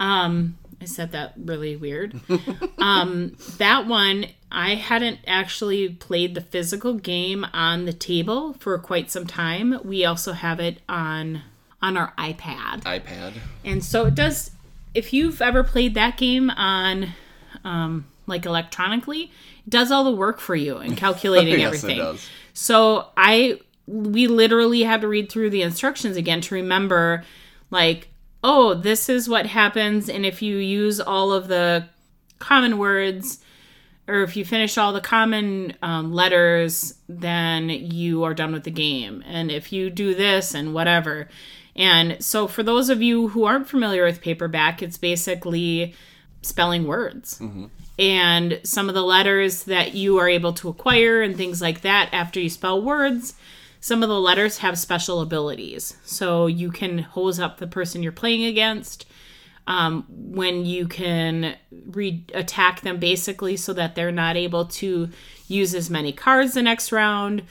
Um, 0.00 0.58
I 0.84 0.86
said 0.86 1.12
that 1.12 1.32
really 1.42 1.76
weird. 1.76 2.20
um, 2.78 3.34
that 3.56 3.86
one, 3.86 4.26
I 4.52 4.74
hadn't 4.74 5.20
actually 5.26 5.88
played 5.88 6.34
the 6.34 6.42
physical 6.42 6.92
game 6.92 7.46
on 7.54 7.86
the 7.86 7.92
table 7.94 8.52
for 8.60 8.78
quite 8.78 9.10
some 9.10 9.26
time. 9.26 9.80
We 9.82 10.04
also 10.04 10.34
have 10.34 10.60
it 10.60 10.82
on 10.86 11.40
on 11.80 11.96
our 11.96 12.12
iPad. 12.18 12.82
iPad. 12.82 13.32
And 13.64 13.82
so 13.82 14.04
it 14.04 14.14
does. 14.14 14.50
If 14.92 15.14
you've 15.14 15.40
ever 15.40 15.64
played 15.64 15.94
that 15.94 16.18
game 16.18 16.50
on, 16.50 17.14
um, 17.64 18.04
like 18.26 18.44
electronically, 18.44 19.32
it 19.66 19.70
does 19.70 19.90
all 19.90 20.04
the 20.04 20.12
work 20.12 20.38
for 20.38 20.54
you 20.54 20.76
and 20.76 20.96
calculating 20.98 21.60
yes, 21.60 21.66
everything. 21.66 21.96
it 21.96 22.02
does. 22.02 22.28
So 22.52 23.08
I, 23.16 23.58
we 23.86 24.26
literally 24.26 24.82
had 24.82 25.00
to 25.00 25.08
read 25.08 25.32
through 25.32 25.48
the 25.48 25.62
instructions 25.62 26.18
again 26.18 26.42
to 26.42 26.54
remember, 26.54 27.24
like, 27.70 28.08
oh, 28.44 28.74
this 28.74 29.08
is 29.08 29.28
what 29.28 29.46
happens, 29.46 30.08
and 30.08 30.24
if 30.24 30.42
you 30.42 30.58
use 30.58 31.00
all 31.00 31.32
of 31.32 31.48
the 31.48 31.88
common 32.38 32.78
words. 32.78 33.40
Or 34.06 34.22
if 34.22 34.36
you 34.36 34.44
finish 34.44 34.76
all 34.76 34.92
the 34.92 35.00
common 35.00 35.78
um, 35.80 36.12
letters, 36.12 36.92
then 37.08 37.70
you 37.70 38.22
are 38.24 38.34
done 38.34 38.52
with 38.52 38.64
the 38.64 38.70
game. 38.70 39.24
And 39.26 39.50
if 39.50 39.72
you 39.72 39.88
do 39.88 40.14
this 40.14 40.52
and 40.52 40.74
whatever, 40.74 41.26
and 41.76 42.22
so, 42.22 42.46
for 42.46 42.62
those 42.62 42.88
of 42.88 43.02
you 43.02 43.28
who 43.28 43.44
aren't 43.44 43.68
familiar 43.68 44.04
with 44.04 44.20
paperback, 44.20 44.82
it's 44.82 44.98
basically 44.98 45.94
spelling 46.42 46.86
words. 46.86 47.40
And 47.98 48.60
some 48.62 48.88
of 48.88 48.94
the 48.94 49.02
letters 49.02 49.64
that 49.64 49.94
you 49.94 50.18
are 50.18 50.28
able 50.28 50.52
to 50.54 50.68
acquire 50.68 51.22
and 51.22 51.36
things 51.36 51.60
like 51.60 51.80
that 51.80 52.10
after 52.12 52.40
you 52.40 52.50
spell 52.50 52.80
words, 52.82 53.34
some 53.84 54.02
of 54.02 54.08
the 54.08 54.18
letters 54.18 54.58
have 54.58 54.78
special 54.78 55.20
abilities. 55.20 55.98
So, 56.04 56.46
you 56.46 56.70
can 56.70 57.00
hose 57.00 57.38
up 57.38 57.58
the 57.58 57.66
person 57.66 58.02
you're 58.02 58.12
playing 58.12 58.46
against. 58.46 59.04
Um, 59.66 60.06
when 60.08 60.64
you 60.64 60.88
can 60.88 61.54
re- 61.70 62.24
attack 62.32 62.80
them 62.80 62.98
basically 62.98 63.58
so 63.58 63.74
that 63.74 63.94
they're 63.94 64.10
not 64.10 64.36
able 64.36 64.64
to 64.66 65.10
use 65.48 65.74
as 65.74 65.90
many 65.90 66.12
cards 66.12 66.54
the 66.54 66.62
next 66.62 66.92
round 66.92 67.42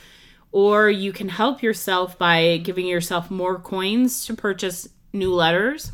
or 0.52 0.90
you 0.90 1.12
can 1.12 1.30
help 1.30 1.62
yourself 1.62 2.18
by 2.18 2.58
giving 2.58 2.86
yourself 2.86 3.30
more 3.32 3.60
coins 3.60 4.26
to 4.26 4.36
purchase 4.36 4.88
new 5.12 5.34
letters 5.34 5.92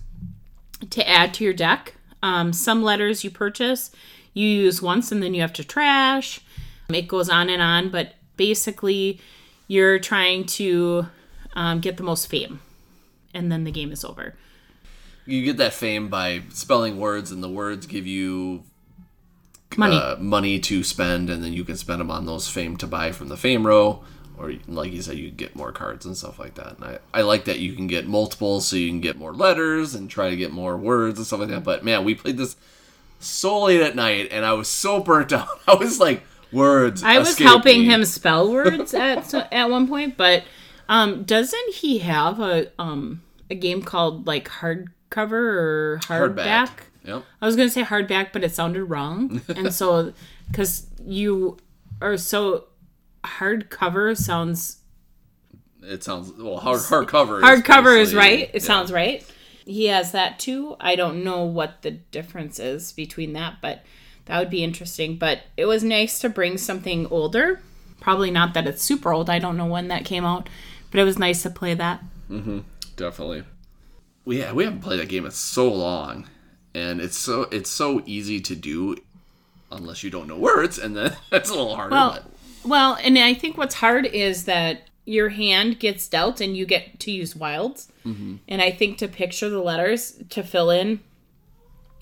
to 0.89 1.10
add 1.10 1.34
to 1.34 1.43
your 1.43 1.54
deck. 1.54 1.95
Um, 2.21 2.54
some 2.54 2.84
letters 2.84 3.23
you 3.25 3.32
purchase, 3.32 3.91
you 4.34 4.47
use 4.47 4.82
once 4.82 5.12
and 5.12 5.21
then 5.21 5.34
you 5.34 5.41
have 5.41 5.54
to 5.54 5.63
trash. 5.65 6.41
It 6.89 7.08
goes 7.10 7.30
on 7.30 7.49
and 7.49 7.62
on, 7.62 7.89
but 7.89 8.15
basically, 8.36 9.19
you're 9.69 9.99
trying 9.99 10.45
to 10.45 11.05
um, 11.53 11.79
get 11.79 11.95
the 11.95 12.03
most 12.03 12.27
fame, 12.27 12.60
and 13.34 13.49
then 13.49 13.63
the 13.63 13.71
game 13.71 13.93
is 13.93 14.03
over. 14.03 14.34
You 15.25 15.45
get 15.45 15.58
that 15.58 15.73
fame 15.73 16.10
by 16.10 16.41
spelling 16.49 16.99
words, 16.99 17.32
and 17.32 17.41
the 17.41 17.49
words 17.49 17.86
give 17.86 18.05
you 18.08 18.63
Money. 19.77 19.95
uh, 19.95 20.15
money 20.17 20.60
to 20.60 20.84
spend, 20.84 21.29
and 21.29 21.43
then 21.43 21.53
you 21.53 21.63
can 21.63 21.77
spend 21.77 22.01
them 22.01 22.10
on 22.12 22.25
those 22.25 22.47
fame 22.49 22.75
to 22.77 22.88
buy 22.88 23.12
from 23.12 23.27
the 23.29 23.38
fame 23.38 23.65
row, 23.65 24.03
or 24.38 24.53
like 24.67 24.91
you 24.91 25.01
said, 25.03 25.17
you 25.17 25.29
get 25.29 25.55
more 25.55 25.71
cards 25.71 26.05
and 26.05 26.17
stuff 26.17 26.39
like 26.39 26.55
that. 26.55 26.77
And 26.77 26.84
I, 26.84 26.99
I 27.13 27.21
like 27.21 27.45
that 27.45 27.60
you 27.60 27.73
can 27.73 27.86
get 27.86 28.08
multiples, 28.08 28.67
so 28.67 28.75
you 28.75 28.88
can 28.89 29.01
get 29.01 29.17
more 29.17 29.34
letters 29.34 29.93
and 29.93 30.10
try 30.10 30.32
to 30.32 30.36
get 30.36 30.51
more 30.51 30.75
words 30.75 31.19
and 31.19 31.27
stuff 31.27 31.41
like 31.41 31.49
that. 31.49 31.63
But 31.63 31.86
man, 31.86 32.03
we 32.03 32.15
played 32.15 32.38
this 32.38 32.55
so 33.19 33.63
late 33.65 33.82
at 33.82 33.95
night, 33.95 34.29
and 34.32 34.43
I 34.43 34.53
was 34.53 34.67
so 34.67 34.99
burnt 35.01 35.32
out. 35.34 35.47
I 35.67 35.75
was 35.75 35.99
like, 35.99 36.23
words. 36.52 37.04
I 37.04 37.20
was 37.20 37.38
helping 37.38 37.82
me. 37.82 37.86
him 37.86 38.06
spell 38.06 38.52
words 38.52 38.94
at 38.94 39.34
at 39.54 39.70
one 39.70 39.88
point, 39.88 40.18
but 40.18 40.44
um, 40.88 41.24
doesn't 41.24 41.74
he 41.76 42.00
have 42.00 42.40
a 42.40 42.72
um 42.80 43.22
a 43.50 43.56
game 43.56 43.82
called 43.84 44.28
like 44.28 44.48
hardcover 44.50 45.32
or 45.32 46.00
hardback? 46.04 46.36
Hardback. 46.36 46.70
Yep. 47.06 47.24
I 47.42 47.46
was 47.46 47.56
gonna 47.56 47.70
say 47.70 47.84
hardback, 47.84 48.34
but 48.34 48.44
it 48.44 48.54
sounded 48.54 48.86
wrong, 48.86 49.42
and 49.50 49.74
so 49.74 50.14
because 50.52 50.88
you 51.06 51.58
are 52.02 52.18
so 52.18 52.66
hardcover 53.24 54.16
sounds 54.18 54.78
It 55.84 56.04
sounds 56.04 56.32
well. 56.38 56.58
Hard 56.58 56.80
hardcover. 56.80 57.42
hardcover 57.42 58.00
is 58.00 58.10
basically- 58.14 58.18
right. 58.18 58.40
It 58.54 58.62
yeah. 58.62 58.68
sounds 58.68 58.92
right. 58.92 59.26
He 59.66 59.86
has 59.86 60.14
that 60.14 60.40
too. 60.40 60.76
I 60.80 60.96
don't 60.96 61.24
know 61.24 61.44
what 61.44 61.84
the 61.84 61.92
difference 61.92 62.60
is 62.60 62.92
between 62.92 63.34
that, 63.34 63.58
but 63.62 63.84
that 64.30 64.38
would 64.39 64.50
be 64.50 64.63
interesting. 64.63 65.18
But 65.18 65.42
it 65.58 65.65
was 65.65 65.84
nice 65.84 66.20
to 66.20 66.30
bring 66.30 66.58
something 66.58 67.08
older. 67.08 67.62
Probably 68.00 68.30
not 68.30 68.54
that 68.54 68.68
it's 68.68 68.84
super 68.84 69.12
old. 69.12 69.30
I 69.30 69.39
don't 69.39 69.58
know 69.58 69.65
when 69.65 69.88
that 69.89 70.06
came 70.06 70.24
out, 70.24 70.48
but 70.92 71.00
it 71.00 71.04
was 71.04 71.18
nice 71.20 71.42
to 71.44 71.50
play 71.50 71.74
that. 71.74 72.02
definitely. 72.96 73.44
We 74.26 74.39
yeah, 74.39 74.54
we 74.54 74.63
haven't 74.63 74.82
played 74.82 75.00
that 75.00 75.10
game 75.10 75.26
in 75.26 75.32
so 75.32 75.68
long, 75.68 76.28
and 76.76 77.02
it's 77.02 77.18
so 77.18 77.48
it's 77.52 77.72
so 77.72 78.04
easy 78.06 78.39
to 78.42 78.56
do, 78.56 78.98
unless 79.72 80.04
you 80.04 80.12
don't 80.12 80.28
know 80.28 80.38
words, 80.38 80.78
and 80.78 80.96
then 80.96 81.15
that's 81.32 81.50
a 81.50 81.54
little 81.54 81.76
harder. 81.76 81.96
Well, 81.96 82.12
but 82.12 82.70
well, 82.70 82.98
and 83.02 83.18
I 83.18 83.34
think 83.34 83.58
what's 83.58 83.76
hard 83.76 84.06
is 84.06 84.46
that 84.46 84.84
your 85.06 85.30
hand 85.30 85.80
gets 85.80 86.08
dealt 86.08 86.39
and 86.39 86.56
you 86.56 86.68
get 86.68 87.00
to 87.00 87.12
use 87.12 87.36
wilds. 87.36 87.92
Mm-hmm. 88.06 88.36
And 88.48 88.62
I 88.62 88.70
think 88.70 89.00
to 89.00 89.08
picture 89.08 89.50
the 89.50 89.60
letters 89.60 90.22
to 90.30 90.44
fill 90.44 90.70
in 90.70 91.00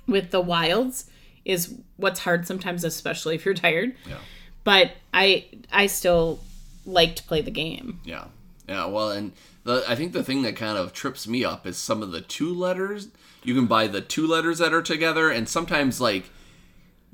with 0.07 0.31
the 0.31 0.41
wilds 0.41 1.05
is 1.47 1.73
what's 1.95 2.19
hard 2.19 2.45
sometimes, 2.45 2.83
especially 2.83 3.33
if 3.35 3.45
you're 3.45 3.53
tired. 3.53 3.95
yeah, 4.07 4.17
But 4.63 4.91
I 5.13 5.45
I 5.71 5.87
still 5.87 6.39
like 6.85 7.15
to 7.15 7.23
play 7.23 7.41
the 7.41 7.51
game. 7.51 7.99
yeah, 8.05 8.25
yeah. 8.67 8.85
Well, 8.85 9.11
and 9.11 9.31
the, 9.63 9.83
I 9.87 9.95
think 9.95 10.13
the 10.13 10.23
thing 10.23 10.41
that 10.43 10.55
kind 10.55 10.77
of 10.77 10.93
trips 10.93 11.27
me 11.27 11.43
up 11.45 11.65
is 11.65 11.77
some 11.77 12.03
of 12.03 12.11
the 12.11 12.21
two 12.21 12.53
letters. 12.53 13.07
You 13.43 13.55
can 13.55 13.65
buy 13.65 13.87
the 13.87 14.01
two 14.01 14.27
letters 14.27 14.57
that 14.59 14.73
are 14.73 14.81
together, 14.81 15.29
and 15.29 15.47
sometimes 15.47 16.01
like 16.01 16.29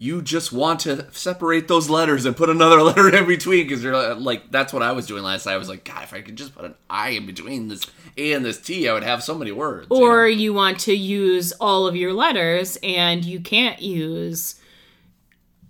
you 0.03 0.21
just 0.21 0.51
want 0.51 0.81
to 0.81 1.09
separate 1.13 1.69
those 1.69 1.89
letters 1.89 2.25
and 2.25 2.35
put 2.35 2.49
another 2.49 2.81
letter 2.81 3.15
in 3.15 3.25
between 3.25 3.65
because 3.65 3.81
you're 3.81 3.95
uh, 3.95 4.15
like 4.15 4.51
that's 4.51 4.73
what 4.73 4.83
I 4.83 4.91
was 4.91 5.07
doing 5.07 5.23
last 5.23 5.45
night. 5.45 5.53
I 5.53 5.57
was 5.57 5.69
like, 5.69 5.85
God, 5.85 6.03
if 6.03 6.13
I 6.13 6.21
could 6.21 6.35
just 6.35 6.53
put 6.53 6.65
an 6.65 6.75
I 6.89 7.11
in 7.11 7.25
between 7.25 7.69
this 7.69 7.85
A 8.17 8.33
and 8.33 8.43
this 8.43 8.59
T, 8.59 8.89
I 8.89 8.93
would 8.93 9.03
have 9.03 9.23
so 9.23 9.33
many 9.33 9.53
words. 9.53 9.87
you 9.89 9.95
Or 9.95 10.23
know? 10.23 10.27
you 10.27 10.53
want 10.53 10.81
to 10.81 10.93
use 10.93 11.53
all 11.53 11.87
of 11.87 11.95
your 11.95 12.11
letters 12.11 12.77
and 12.83 13.23
you 13.23 13.39
can't 13.39 13.81
use 13.81 14.59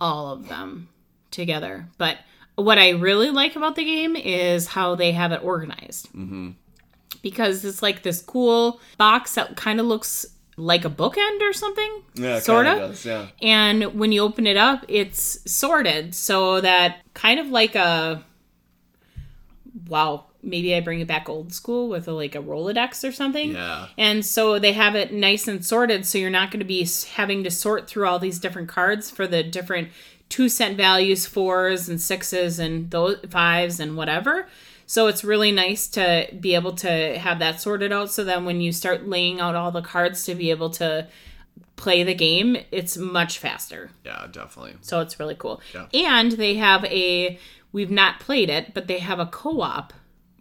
all 0.01 0.31
of 0.31 0.47
them 0.49 0.89
together. 1.29 1.87
But 1.99 2.17
what 2.55 2.79
I 2.79 2.89
really 2.89 3.29
like 3.29 3.55
about 3.55 3.75
the 3.75 3.85
game 3.85 4.15
is 4.15 4.65
how 4.65 4.95
they 4.95 5.11
have 5.11 5.31
it 5.31 5.43
organized. 5.43 6.07
Mm-hmm. 6.07 6.51
Because 7.21 7.63
it's 7.63 7.83
like 7.83 8.01
this 8.01 8.19
cool 8.19 8.81
box 8.97 9.35
that 9.35 9.55
kind 9.55 9.79
of 9.79 9.85
looks 9.85 10.25
like 10.57 10.85
a 10.85 10.89
bookend 10.89 11.41
or 11.41 11.53
something. 11.53 12.03
yeah, 12.15 12.39
sort 12.39 12.65
kinda 12.65 12.87
does, 12.87 13.05
yeah. 13.05 13.27
And 13.41 13.99
when 13.99 14.11
you 14.11 14.21
open 14.21 14.45
it 14.45 14.57
up, 14.57 14.85
it's 14.87 15.39
sorted 15.51 16.13
so 16.13 16.61
that 16.61 16.97
kind 17.13 17.39
of 17.39 17.47
like 17.47 17.75
a 17.75 18.23
wow, 19.87 20.25
maybe 20.41 20.75
I 20.75 20.81
bring 20.81 20.99
it 20.99 21.07
back 21.07 21.29
old 21.29 21.53
school 21.53 21.89
with 21.89 22.07
a, 22.07 22.11
like 22.11 22.35
a 22.35 22.39
Rolodex 22.39 23.07
or 23.07 23.11
something. 23.11 23.51
Yeah. 23.53 23.87
And 23.97 24.25
so 24.25 24.59
they 24.59 24.73
have 24.73 24.95
it 24.95 25.11
nice 25.13 25.47
and 25.47 25.65
sorted 25.65 26.05
so 26.05 26.17
you're 26.17 26.29
not 26.29 26.51
going 26.51 26.59
to 26.59 26.65
be 26.65 26.87
having 27.13 27.43
to 27.43 27.51
sort 27.51 27.87
through 27.87 28.07
all 28.07 28.19
these 28.19 28.39
different 28.39 28.67
cards 28.67 29.09
for 29.09 29.25
the 29.25 29.43
different 29.43 29.89
2 30.29 30.49
cent 30.49 30.77
values, 30.77 31.27
4s 31.27 31.89
and 31.89 31.99
6s 31.99 32.59
and 32.59 32.91
those 32.91 33.17
5s 33.17 33.79
and 33.79 33.95
whatever. 33.95 34.47
So 34.93 35.07
it's 35.07 35.23
really 35.23 35.51
nice 35.51 35.87
to 35.87 36.27
be 36.39 36.53
able 36.53 36.73
to 36.73 37.17
have 37.17 37.39
that 37.39 37.59
sorted 37.59 37.91
out 37.91 38.11
so 38.11 38.23
then 38.23 38.45
when 38.45 38.61
you 38.61 38.71
start 38.71 39.07
laying 39.09 39.39
out 39.41 39.55
all 39.55 39.71
the 39.71 39.81
cards 39.81 40.23
to 40.25 40.35
be 40.35 40.51
able 40.51 40.69
to 40.81 41.07
play 41.77 42.03
the 42.03 42.13
game, 42.13 42.57
it's 42.69 42.95
much 42.95 43.39
faster. 43.39 43.89
Yeah, 44.05 44.27
definitely. 44.31 44.75
So 44.81 44.99
it's 44.99 45.19
really 45.19 45.33
cool. 45.33 45.61
Yeah. 45.73 45.87
And 45.95 46.33
they 46.33 46.57
have 46.57 46.85
a 46.85 47.39
we've 47.71 47.89
not 47.89 48.19
played 48.19 48.51
it, 48.51 48.75
but 48.75 48.85
they 48.85 48.99
have 48.99 49.17
a 49.19 49.25
co-op 49.25 49.93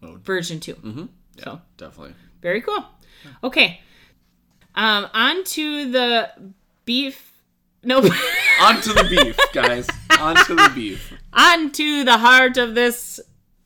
Mode. 0.02 0.22
version 0.22 0.60
too. 0.60 0.74
Mm-hmm. 0.74 1.06
Yeah, 1.38 1.44
So 1.44 1.60
definitely. 1.78 2.14
very 2.42 2.60
cool. 2.60 2.84
Okay. 3.42 3.80
Um, 4.74 5.06
on 5.14 5.44
to 5.44 5.90
the 5.90 6.30
beef. 6.84 7.32
Nope. 7.82 8.04
On 8.60 8.80
to 8.82 8.92
the 8.92 9.04
beef, 9.08 9.38
guys. 9.54 9.88
On 10.20 10.36
to 10.44 10.54
the 10.54 10.70
beef. 10.74 11.10
on 11.32 11.72
to 11.72 12.04
the 12.04 12.18
heart 12.18 12.58
of 12.58 12.74
this 12.76 13.18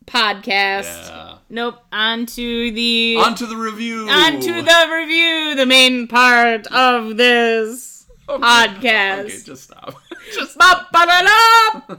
podcast. 0.07 1.09
Yeah. 1.09 1.38
Nope. 1.49 1.79
On 1.92 2.27
to 2.27 2.71
the 2.71 3.16
On 3.19 3.35
to 3.35 3.47
the 3.47 3.57
review. 3.57 4.09
on 4.09 4.40
to 4.40 4.62
the 4.62 4.90
review, 4.92 5.55
the 5.55 5.66
main 5.66 6.09
part 6.09 6.66
of 6.69 7.16
this 7.16 8.07
podcast. 8.29 9.25
Okay, 9.27 9.40
just 9.45 9.64
stop. 9.64 9.95
just 10.35 10.59
Ba-ba-da-da! 10.59 11.81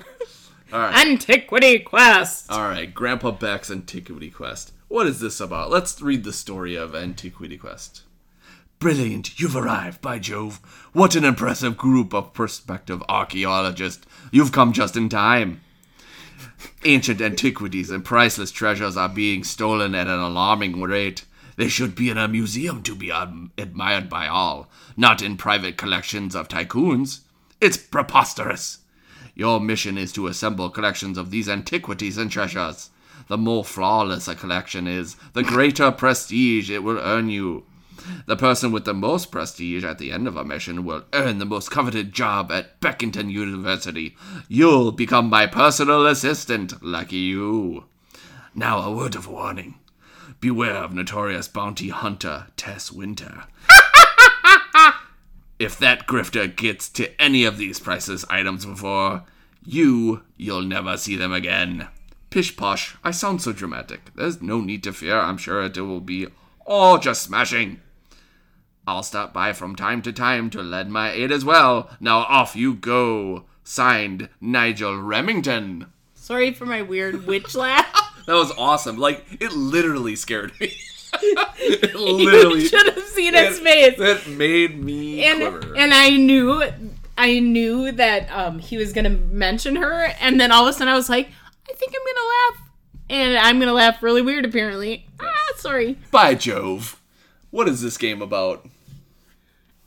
all 0.74 0.80
right. 0.80 1.08
Antiquity 1.08 1.80
Quest. 1.80 2.52
All 2.52 2.68
right, 2.68 2.94
Grandpa 2.94 3.32
Beck's 3.32 3.72
Antiquity 3.72 4.30
Quest. 4.30 4.74
What 4.90 5.08
is 5.08 5.20
this 5.20 5.40
about? 5.40 5.70
Let's 5.70 6.02
read 6.02 6.24
the 6.24 6.34
story 6.34 6.76
of 6.76 6.96
Antiquity 6.96 7.58
Quest. 7.58 8.04
Brilliant, 8.80 9.40
you've 9.40 9.56
arrived, 9.56 10.02
by 10.02 10.20
Jove. 10.20 10.58
What 10.94 11.16
an 11.16 11.24
impressive 11.26 11.78
group 11.78 12.14
of 12.14 12.34
prospective 12.34 13.02
archaeologists. 13.10 14.06
You've 14.32 14.52
come 14.52 14.72
just 14.72 14.96
in 14.96 15.10
time. 15.10 15.62
Ancient 16.86 17.22
antiquities 17.22 17.90
and 17.90 18.04
priceless 18.04 18.52
treasures 18.52 18.98
are 18.98 19.10
being 19.10 19.44
stolen 19.44 19.94
at 19.94 20.08
an 20.08 20.20
alarming 20.20 20.82
rate. 20.82 21.26
They 21.56 21.68
should 21.68 21.96
be 21.96 22.10
in 22.10 22.18
a 22.18 22.28
museum 22.28 22.84
to 22.84 22.96
be 22.96 23.10
admired 23.10 24.10
by 24.10 24.28
all, 24.28 24.70
not 24.96 25.22
in 25.22 25.38
private 25.38 25.78
collections 25.78 26.36
of 26.36 26.48
tycoons. 26.48 27.22
It's 27.60 27.78
preposterous. 27.78 28.80
Your 29.36 29.60
mission 29.60 29.98
is 29.98 30.12
to 30.14 30.28
assemble 30.28 30.70
collections 30.70 31.18
of 31.18 31.30
these 31.30 31.50
antiquities 31.50 32.18
and 32.18 32.32
treasures. 32.32 32.90
The 33.28 33.38
more 33.38 33.66
flawless 33.66 34.28
a 34.28 34.36
collection 34.36 34.88
is, 34.88 35.16
the 35.34 35.44
greater 35.44 35.92
prestige 35.92 36.70
it 36.70 36.84
will 36.84 37.00
earn 37.00 37.30
you. 37.30 37.66
The 38.26 38.36
person 38.36 38.72
with 38.72 38.86
the 38.86 38.94
most 38.94 39.32
prestige 39.32 39.84
at 39.84 39.98
the 39.98 40.12
end 40.12 40.28
of 40.28 40.36
a 40.36 40.44
mission 40.44 40.84
will 40.86 41.06
earn 41.14 41.40
the 41.40 41.46
most 41.46 41.72
coveted 41.72 42.14
job 42.14 42.52
at 42.52 42.80
Beckington 42.82 43.32
University. 43.32 44.16
You'll 44.48 44.92
become 44.92 45.30
my 45.30 45.48
personal 45.48 46.06
assistant, 46.06 46.84
lucky 46.84 47.18
you. 47.18 47.86
Now, 48.54 48.80
a 48.80 48.92
word 48.92 49.16
of 49.16 49.28
warning. 49.28 49.76
Beware 50.40 50.76
of 50.76 50.94
notorious 50.94 51.48
bounty 51.48 51.90
hunter 51.90 52.48
Tess 52.58 52.92
Winter. 52.92 53.46
if 55.60 55.78
that 55.80 56.08
grifter 56.08 56.54
gets 56.54 56.90
to 56.90 57.22
any 57.22 57.44
of 57.44 57.58
these 57.58 57.80
priceless 57.80 58.26
items 58.30 58.66
before 58.66 59.24
you, 59.66 60.24
you'll 60.38 60.62
never 60.62 60.98
see 60.98 61.16
them 61.16 61.34
again. 61.34 61.88
Pish 62.30 62.56
posh, 62.56 62.96
I 63.04 63.12
sound 63.12 63.42
so 63.42 63.52
dramatic. 63.54 64.14
There's 64.16 64.42
no 64.42 64.62
need 64.62 64.84
to 64.84 64.94
fear, 64.94 65.20
I'm 65.20 65.38
sure 65.38 65.64
it 65.64 65.78
will 65.78 66.02
be 66.02 66.28
all 66.66 66.98
just 67.00 67.24
smashing. 67.24 67.82
I'll 68.88 69.04
stop 69.04 69.34
by 69.34 69.52
from 69.52 69.76
time 69.76 70.02
to 70.04 70.14
time 70.14 70.50
to 70.52 70.64
lend 70.64 70.94
my 70.94 71.12
aid 71.12 71.30
as 71.30 71.44
well. 71.44 71.90
Now 72.00 72.20
off 72.20 72.56
you 72.56 72.74
go. 72.74 73.44
Signed, 73.64 74.30
Nigel 74.40 75.02
Remington. 75.02 75.88
Sorry 76.16 76.54
for 76.54 76.66
my 76.66 76.82
weird 76.82 77.28
witch 77.28 77.54
laugh. 77.54 77.86
That 78.28 78.34
was 78.34 78.52
awesome. 78.58 78.98
Like, 78.98 79.26
it 79.40 79.54
literally 79.54 80.18
scared 80.18 80.52
me. 80.60 80.74
it 81.22 81.96
literally. 81.96 82.64
you 82.64 82.68
should 82.68 82.94
have 82.94 83.02
seen 83.06 83.34
his 83.34 83.58
face. 83.62 83.98
That 83.98 84.28
made 84.28 84.84
me 84.84 85.24
and 85.24 85.40
quiver. 85.40 85.78
and 85.78 85.94
I 85.94 86.10
knew 86.18 86.62
I 87.18 87.40
knew 87.40 87.90
that 87.94 88.30
um 88.30 88.60
he 88.60 88.76
was 88.76 88.92
gonna 88.92 89.12
mention 89.12 89.78
her, 89.78 90.14
and 90.20 90.42
then 90.42 90.52
all 90.52 90.64
of 90.68 90.70
a 90.70 90.74
sudden 90.74 90.90
I 90.90 90.96
was 90.98 91.08
like, 91.08 91.30
I 91.70 91.74
think 91.74 91.94
I'm 91.96 92.16
gonna 92.16 92.28
laugh, 92.60 92.70
and 93.12 93.38
I'm 93.38 93.60
gonna 93.62 93.72
laugh 93.72 94.04
really 94.04 94.22
weird 94.22 94.44
apparently. 94.44 95.08
Ah, 95.22 95.34
sorry. 95.56 95.98
By 96.12 96.36
Jove. 96.36 97.00
What 97.50 97.70
is 97.70 97.82
this 97.82 97.98
game 97.98 98.22
about? 98.22 98.68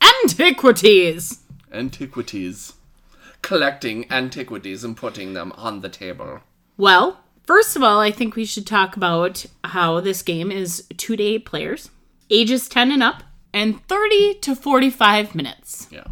Antiquities. 0.01 1.39
Antiquities. 1.71 2.73
Collecting 3.41 4.11
antiquities 4.11 4.83
and 4.83 4.95
putting 4.95 5.33
them 5.33 5.51
on 5.53 5.81
the 5.81 5.89
table. 5.89 6.41
Well, 6.77 7.21
first 7.43 7.75
of 7.75 7.83
all, 7.83 7.99
I 7.99 8.11
think 8.11 8.35
we 8.35 8.45
should 8.45 8.67
talk 8.67 8.95
about 8.95 9.45
how 9.63 9.99
this 9.99 10.21
game 10.21 10.51
is 10.51 10.85
two 10.97 11.15
to 11.15 11.23
eight 11.23 11.45
players, 11.45 11.89
ages 12.29 12.69
ten 12.69 12.91
and 12.91 13.01
up, 13.01 13.23
and 13.53 13.85
thirty 13.87 14.35
to 14.35 14.55
forty-five 14.55 15.33
minutes. 15.33 15.87
Yeah. 15.91 16.05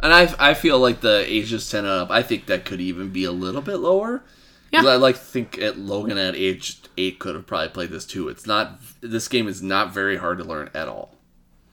And 0.00 0.12
I, 0.12 0.50
I 0.50 0.54
feel 0.54 0.78
like 0.78 1.00
the 1.00 1.24
ages 1.26 1.70
10 1.70 1.84
and 1.84 1.88
up, 1.88 2.10
I 2.10 2.22
think 2.22 2.46
that 2.46 2.64
could 2.64 2.80
even 2.80 3.10
be 3.10 3.24
a 3.24 3.32
little 3.32 3.62
bit 3.62 3.78
lower. 3.78 4.22
Yeah. 4.70 4.82
I 4.84 4.96
like 4.96 5.16
think 5.16 5.58
at 5.58 5.78
Logan 5.78 6.18
at 6.18 6.34
age 6.36 6.80
8 6.98 7.18
could 7.18 7.34
have 7.34 7.46
probably 7.46 7.68
played 7.68 7.90
this 7.90 8.04
too. 8.04 8.28
It's 8.28 8.46
not, 8.46 8.78
this 9.00 9.26
game 9.26 9.48
is 9.48 9.62
not 9.62 9.94
very 9.94 10.18
hard 10.18 10.38
to 10.38 10.44
learn 10.44 10.70
at 10.74 10.86
all. 10.86 11.15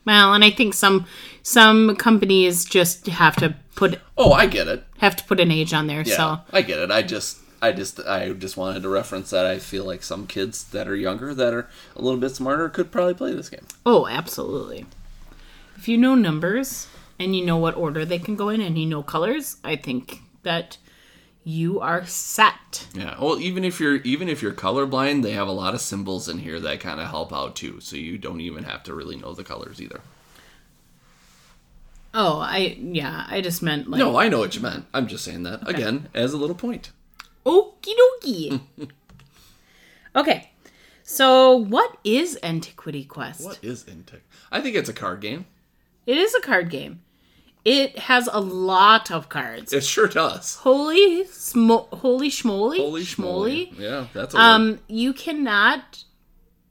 Well, 0.06 0.34
and 0.34 0.44
I 0.44 0.50
think 0.50 0.74
some 0.74 1.06
some 1.42 1.96
companies 1.96 2.66
just 2.66 3.08
have 3.08 3.36
to 3.38 3.56
put 3.76 4.00
Oh, 4.18 4.32
I 4.34 4.46
get 4.48 4.68
it. 4.68 4.84
have 5.00 5.16
to 5.18 5.24
put 5.24 5.40
an 5.40 5.52
age 5.52 5.74
on 5.74 5.88
there. 5.88 6.02
Yeah, 6.06 6.16
So 6.16 6.40
I 6.52 6.62
get 6.62 6.80
it. 6.80 6.92
I 6.92 7.02
just, 7.02 7.38
I 7.62 7.72
just, 7.72 8.00
I 8.02 8.30
just 8.34 8.56
wanted 8.58 8.84
to 8.84 8.90
reference 8.90 9.30
that. 9.32 9.46
I 9.46 9.60
feel 9.60 9.84
like 9.86 10.04
some 10.04 10.28
kids 10.28 10.64
that 10.66 10.88
are 10.88 10.96
younger, 10.96 11.34
that 11.34 11.54
are 11.54 11.70
a 11.96 12.02
little 12.02 12.20
bit 12.20 12.30
smarter, 12.36 12.70
could 12.70 12.92
probably 12.92 13.14
play 13.14 13.34
this 13.34 13.50
game. 13.50 13.66
Oh, 13.86 14.08
absolutely. 14.08 14.86
If 15.76 15.88
you 15.88 15.98
know 15.98 16.16
numbers 16.16 16.88
and 17.20 17.36
you 17.36 17.46
know 17.46 17.58
what 17.58 17.76
order 17.76 18.06
they 18.06 18.20
can 18.20 18.36
go 18.36 18.50
in 18.50 18.62
and 18.62 18.78
you 18.78 18.86
know 18.86 19.04
colors, 19.04 19.58
I 19.64 19.76
think 19.76 20.20
that 20.44 20.78
you 21.44 21.80
are 21.80 22.06
set. 22.06 22.88
Yeah. 22.94 23.16
Well, 23.20 23.40
even 23.40 23.64
if 23.64 23.80
you're 23.80 23.98
even 23.98 24.30
if 24.30 24.42
you're 24.42 24.54
colorblind, 24.54 25.24
they 25.24 25.32
have 25.32 25.48
a 25.48 25.52
lot 25.52 25.74
of 25.74 25.82
symbols 25.82 26.30
in 26.30 26.40
here 26.40 26.60
that 26.60 26.80
kind 26.80 27.00
of 27.00 27.08
help 27.10 27.34
out 27.34 27.56
too. 27.56 27.80
So 27.80 27.96
you 27.96 28.18
don't 28.18 28.42
even 28.42 28.64
have 28.64 28.84
to 28.84 28.94
really 28.94 29.16
know 29.16 29.34
the 29.34 29.44
colors 29.44 29.82
either. 29.82 30.02
Oh, 32.14 32.40
I 32.40 32.78
yeah, 32.80 33.26
I 33.28 33.42
just 33.42 33.62
meant 33.62 33.90
like 33.90 34.00
No, 34.00 34.18
I 34.18 34.30
know 34.30 34.40
what 34.40 34.56
you 34.56 34.62
meant. 34.62 34.86
I'm 34.94 35.08
just 35.08 35.26
saying 35.26 35.44
that 35.44 35.68
again 35.68 36.10
as 36.14 36.34
a 36.34 36.38
little 36.38 36.56
point. 36.56 36.92
Okie 37.46 37.94
dokie. 38.24 38.62
okay. 40.16 40.52
So 41.04 41.56
what 41.58 41.98
is 42.04 42.40
Antiquity 42.42 43.04
Quest? 43.04 43.44
What 43.44 43.60
is 43.62 43.86
Antiquity? 43.88 44.24
I 44.52 44.62
think 44.62 44.76
it's 44.76 44.90
a 44.90 44.94
card 44.94 45.20
game. 45.20 45.46
It 46.06 46.18
is 46.18 46.34
a 46.36 46.42
card 46.42 46.70
game. 46.70 47.02
It 47.66 47.98
has 47.98 48.28
a 48.32 48.42
lot 48.42 49.10
of 49.10 49.30
cards. 49.30 49.72
It 49.72 49.84
sure 49.86 50.08
does. 50.08 50.56
Holy 50.56 51.24
smo- 51.26 51.88
holy 51.94 52.30
schmoly. 52.30 52.78
Holy 52.78 53.04
schmoly. 53.04 53.72
schmoly! 53.72 53.80
Yeah, 53.80 54.08
that's 54.14 54.34
a 54.34 54.38
word. 54.38 54.44
Um, 54.44 54.80
you 54.88 55.14
cannot 55.14 56.04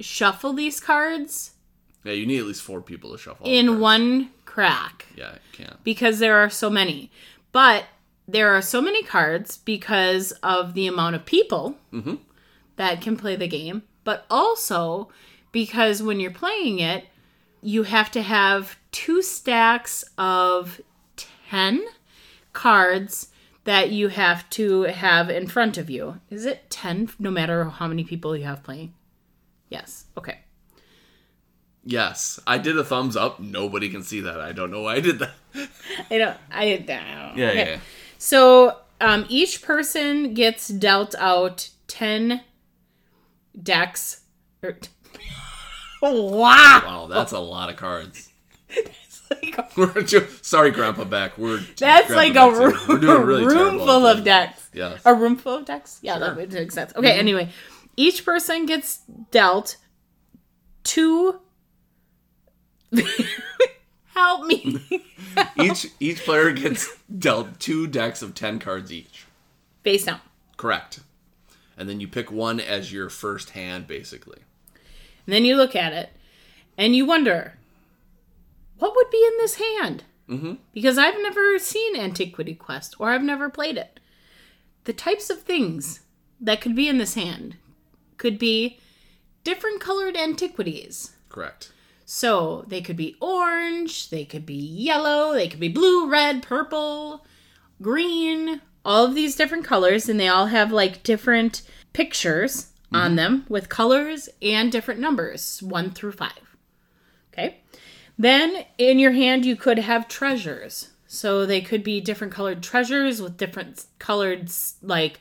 shuffle 0.01 0.53
these 0.53 0.81
cards 0.81 1.53
Yeah, 2.05 2.13
you 2.13 2.27
need 2.27 2.41
at 2.41 2.47
least 2.47 2.63
four 2.63 2.83
people 2.83 3.13
to 3.13 3.19
shuffle. 3.19 3.47
in 3.47 3.79
one 3.81 4.31
crack 4.45 5.07
Yeah, 5.17 5.33
you 5.33 5.65
can't. 5.65 5.83
because 5.85 6.19
there 6.19 6.37
are 6.39 6.51
so 6.51 6.69
many. 6.69 7.11
But 7.53 7.85
there 8.29 8.55
are 8.55 8.63
so 8.63 8.83
many 8.83 9.03
cards 9.03 9.57
because 9.59 10.33
of 10.43 10.75
the 10.75 10.87
amount 10.87 11.15
of 11.17 11.25
people 11.25 11.77
that 12.77 13.01
can 13.01 13.17
play 13.17 13.37
the 13.37 13.47
game, 13.49 13.83
but 14.05 14.25
also 14.31 15.09
because 15.53 16.03
when 16.03 16.19
you're 16.21 16.31
playing 16.31 16.79
it, 16.81 17.05
you 17.63 17.85
have 17.85 18.11
to 18.13 18.23
have 18.23 18.77
two 18.91 19.23
stacks 19.23 20.05
of 20.19 20.81
10 21.51 21.85
cards 22.53 23.29
that 23.65 23.91
you 23.91 24.09
have 24.09 24.49
to 24.51 24.83
have 24.83 25.31
in 25.31 25.47
front 25.47 25.79
of 25.79 25.89
you. 25.89 26.21
Is 26.31 26.45
it 26.45 26.69
10 26.71 27.11
no 27.19 27.31
matter 27.31 27.65
how 27.65 27.87
many 27.87 28.03
people 28.05 28.37
you 28.37 28.45
have 28.45 28.63
playing? 28.65 28.93
Yes. 29.69 30.07
Okay. 30.19 30.39
Yes, 31.85 32.39
I 32.47 32.59
did 32.59 32.79
a 32.79 32.85
thumbs 32.85 33.17
up. 33.17 33.41
Nobody 33.41 33.89
can 33.89 34.03
see 34.03 34.21
that. 34.21 34.41
I 34.41 34.53
don't 34.53 34.71
know 34.71 34.83
why 34.83 34.95
I 34.97 35.01
did 35.01 35.19
that. 35.19 35.31
I 36.11 36.19
don't 36.19 36.37
I, 36.51 36.65
I 36.73 36.77
don't 36.77 36.87
know. 36.89 37.33
Yeah, 37.37 37.49
Okay. 37.49 37.57
yeah, 37.57 37.69
yeah. 37.71 37.79
So 38.19 38.79
um, 39.01 39.27
each 39.29 39.63
person 39.63 40.33
gets 40.35 40.69
dealt 40.69 41.15
out 41.17 41.71
10 41.89 42.43
decks. 43.61 44.21
Or, 44.63 44.79
wow. 46.11 46.83
Wow, 46.85 47.07
that's 47.09 47.33
a 47.33 47.39
lot 47.39 47.71
of 47.71 47.77
cards. 47.77 48.31
Like, 49.31 49.59
We're 49.77 50.03
ju- 50.03 50.27
sorry, 50.43 50.71
Grandpa 50.71 51.05
Beck. 51.05 51.39
We're 51.39 51.61
that's 51.77 52.11
like 52.11 52.35
a 52.37 52.51
room. 52.51 52.75
We're 52.89 52.99
doing 52.99 53.23
really 53.23 53.45
room 53.47 53.79
full 53.79 54.05
of 54.07 54.25
decks. 54.25 54.69
Yes. 54.75 55.01
A 55.05 55.15
room 55.15 55.37
full 55.37 55.57
of 55.59 55.65
decks? 55.65 55.99
Yeah, 56.03 56.19
that 56.19 56.27
Sure. 56.27 56.35
would 56.37 56.53
make 56.53 56.73
sense. 56.73 56.91
Mm-hmm. 56.93 56.99
Okay, 57.01 57.19
anyway. 57.19 57.49
Each 57.97 58.25
person 58.25 58.67
gets 58.67 59.01
dealt 59.31 59.77
two. 60.83 61.41
Help 64.15 64.47
me. 64.47 64.79
each 65.59 65.87
each 65.99 66.25
player 66.25 66.53
gets 66.53 66.95
dealt 67.19 67.59
two 67.59 67.87
decks 67.87 68.21
of 68.23 68.35
ten 68.35 68.59
cards 68.59 68.93
each. 68.93 69.25
Face 69.83 70.05
down. 70.05 70.21
Correct. 70.57 71.01
And 71.77 71.89
then 71.89 72.01
you 72.01 72.07
pick 72.09 72.31
one 72.31 72.61
as 72.61 72.93
your 72.93 73.09
first 73.09 73.51
hand, 73.51 73.87
basically. 73.87 74.41
And 75.27 75.35
then 75.35 75.45
you 75.45 75.57
look 75.57 75.77
at 75.77 75.93
it 75.93 76.11
and 76.77 76.97
you 76.97 77.07
wonder, 77.07 77.59
what 78.79 78.95
would 78.97 79.11
be 79.11 79.25
in 79.25 79.39
this 79.39 79.55
hand? 79.55 80.05
Mm-hmm. 80.29 80.55
Because 80.73 80.99
I've 80.99 81.21
never 81.21 81.59
seen 81.59 81.97
Antiquity 81.97 82.55
Quest 82.55 82.97
or 82.99 83.11
I've 83.11 83.23
never 83.23 83.49
played 83.49 83.77
it. 83.77 84.01
The 84.85 84.93
types 84.93 85.31
of 85.31 85.43
things 85.43 86.01
that 86.41 86.61
could 86.61 86.75
be 86.75 86.89
in 86.89 86.99
this 86.99 87.15
hand 87.15 87.57
could 88.17 88.39
be 88.39 88.79
different 89.45 89.81
colored 89.81 90.17
antiquities. 90.17 91.13
Correct. 91.29 91.73
So 92.05 92.65
they 92.67 92.81
could 92.81 92.97
be 92.97 93.17
orange, 93.21 94.11
they 94.11 94.25
could 94.25 94.45
be 94.45 94.55
yellow, 94.55 95.33
they 95.33 95.49
could 95.49 95.61
be 95.61 95.69
blue, 95.69 96.11
red, 96.11 96.43
purple, 96.43 97.25
green, 97.81 98.61
all 98.85 99.07
of 99.07 99.15
these 99.15 99.37
different 99.37 99.65
colors, 99.65 100.09
and 100.09 100.19
they 100.19 100.29
all 100.29 100.47
have 100.47 100.73
like 100.73 101.05
different 101.05 101.63
pictures 101.93 102.72
on 102.95 103.17
them 103.17 103.47
with 103.49 103.69
colors 103.69 104.29
and 104.41 104.71
different 104.71 105.01
numbers, 105.01 105.63
one 105.63 105.91
through 105.91 106.13
five. 106.13 106.57
Okay. 107.33 107.61
Then 108.19 108.65
in 108.79 108.99
your 108.99 109.13
hand, 109.13 109.45
you 109.45 109.57
could 109.57 109.79
have 109.79 110.09
treasures. 110.09 110.91
So 111.07 111.45
they 111.45 111.61
could 111.61 111.85
be 111.85 112.01
different 112.01 112.33
colored 112.33 112.63
treasures 112.63 113.21
with 113.21 113.37
different 113.37 113.85
colored, 113.99 114.51
like, 114.81 115.21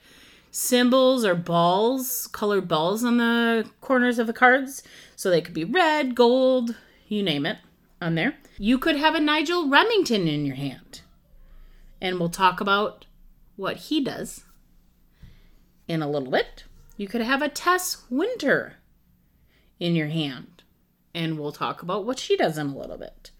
symbols 0.52 1.26
or 1.26 1.36
balls, 1.36 2.28
colored 2.28 2.68
balls 2.68 3.04
on 3.04 3.18
the 3.18 3.70
corners 3.82 4.20
of 4.20 4.28
the 4.28 4.34
cards. 4.34 4.84
So 5.16 5.30
they 5.30 5.42
could 5.42 5.54
be 5.54 5.64
red, 5.64 6.16
gold, 6.16 6.76
you 7.08 7.24
name 7.24 7.46
it 7.46 7.58
on 8.02 8.16
there. 8.16 8.36
You 8.58 8.78
could 8.78 8.96
have 8.96 9.16
a 9.16 9.20
Nigel 9.20 9.70
Remington 9.70 10.28
in 10.28 10.46
your 10.46 10.56
hand. 10.56 11.02
And 12.02 12.20
we'll 12.20 12.30
talk 12.30 12.62
about 12.62 13.06
what 13.56 13.78
he 13.78 14.04
does 14.04 14.44
in 15.88 16.02
a 16.02 16.10
little 16.10 16.32
bit. 16.32 16.64
You 17.02 17.08
could 17.08 17.22
have 17.22 17.42
a 17.42 17.50
Tess 17.50 18.04
Winter 18.12 18.76
in 19.80 19.96
your 19.96 20.10
hand. 20.10 20.62
And 21.16 21.40
we'll 21.40 21.52
talk 21.52 21.82
about 21.82 22.06
what 22.06 22.20
she 22.20 22.38
does 22.38 22.60
in 22.60 22.68
a 22.68 22.78
little 22.78 23.00
bit. 23.00 23.32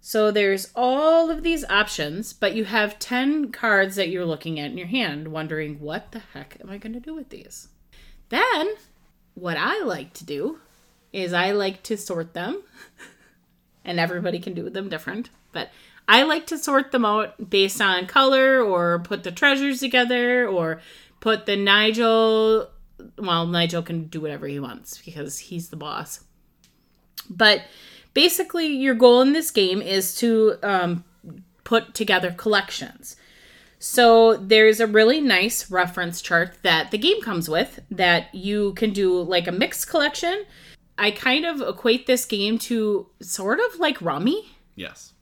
So 0.00 0.32
there's 0.32 0.72
all 0.74 1.30
of 1.30 1.44
these 1.44 1.64
options, 1.66 2.32
but 2.32 2.56
you 2.56 2.64
have 2.64 2.98
10 2.98 3.52
cards 3.52 3.94
that 3.94 4.08
you're 4.08 4.24
looking 4.24 4.58
at 4.58 4.72
in 4.72 4.78
your 4.78 4.88
hand, 4.88 5.28
wondering 5.28 5.78
what 5.78 6.10
the 6.10 6.18
heck 6.34 6.56
am 6.60 6.68
I 6.68 6.78
going 6.78 6.92
to 6.94 6.98
do 6.98 7.14
with 7.14 7.28
these? 7.28 7.68
Then, 8.30 8.74
what 9.34 9.56
I 9.56 9.84
like 9.84 10.12
to 10.14 10.24
do 10.24 10.58
is 11.12 11.32
I 11.32 11.52
like 11.52 11.84
to 11.84 11.96
sort 11.96 12.34
them, 12.34 12.64
and 13.84 14.00
everybody 14.00 14.40
can 14.40 14.54
do 14.54 14.68
them 14.70 14.88
different, 14.88 15.30
but 15.52 15.70
I 16.08 16.24
like 16.24 16.46
to 16.48 16.58
sort 16.58 16.92
them 16.92 17.04
out 17.04 17.50
based 17.50 17.80
on 17.80 18.06
color 18.06 18.60
or 18.60 18.98
put 19.00 19.22
the 19.22 19.32
treasures 19.32 19.80
together 19.80 20.48
or 20.48 20.80
put 21.26 21.44
the 21.44 21.56
Nigel. 21.56 22.70
Well, 23.18 23.48
Nigel 23.48 23.82
can 23.82 24.04
do 24.04 24.20
whatever 24.20 24.46
he 24.46 24.60
wants 24.60 25.02
because 25.04 25.40
he's 25.40 25.70
the 25.70 25.76
boss. 25.76 26.22
But 27.28 27.62
basically, 28.14 28.68
your 28.68 28.94
goal 28.94 29.22
in 29.22 29.32
this 29.32 29.50
game 29.50 29.82
is 29.82 30.14
to 30.18 30.54
um, 30.62 31.02
put 31.64 31.94
together 31.94 32.30
collections. 32.30 33.16
So 33.80 34.36
there's 34.36 34.78
a 34.78 34.86
really 34.86 35.20
nice 35.20 35.68
reference 35.68 36.22
chart 36.22 36.58
that 36.62 36.92
the 36.92 36.98
game 36.98 37.20
comes 37.22 37.48
with 37.48 37.80
that 37.90 38.32
you 38.32 38.74
can 38.74 38.92
do 38.92 39.20
like 39.20 39.48
a 39.48 39.52
mixed 39.52 39.88
collection. 39.88 40.44
I 40.96 41.10
kind 41.10 41.44
of 41.44 41.60
equate 41.60 42.06
this 42.06 42.24
game 42.24 42.56
to 42.70 43.08
sort 43.20 43.58
of 43.58 43.80
like 43.80 44.00
Rummy. 44.00 44.56
Yes. 44.76 45.12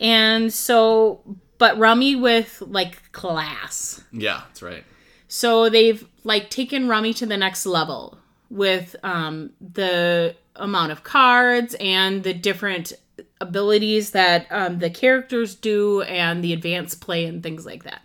And 0.00 0.50
so, 0.50 1.20
but 1.58 1.76
Rummy 1.76 2.16
with 2.16 2.62
like 2.66 3.12
class. 3.12 4.02
Yeah, 4.10 4.40
that's 4.46 4.62
right. 4.62 4.84
So 5.32 5.68
they've 5.70 6.04
like 6.24 6.50
taken 6.50 6.88
Rummy 6.88 7.14
to 7.14 7.24
the 7.24 7.36
next 7.36 7.64
level 7.64 8.18
with 8.50 8.96
um, 9.04 9.52
the 9.60 10.34
amount 10.56 10.90
of 10.90 11.04
cards 11.04 11.76
and 11.78 12.24
the 12.24 12.34
different 12.34 12.92
abilities 13.40 14.10
that 14.10 14.48
um, 14.50 14.80
the 14.80 14.90
characters 14.90 15.54
do 15.54 16.02
and 16.02 16.42
the 16.42 16.52
advanced 16.52 17.00
play 17.00 17.26
and 17.26 17.44
things 17.44 17.64
like 17.64 17.84
that. 17.84 18.02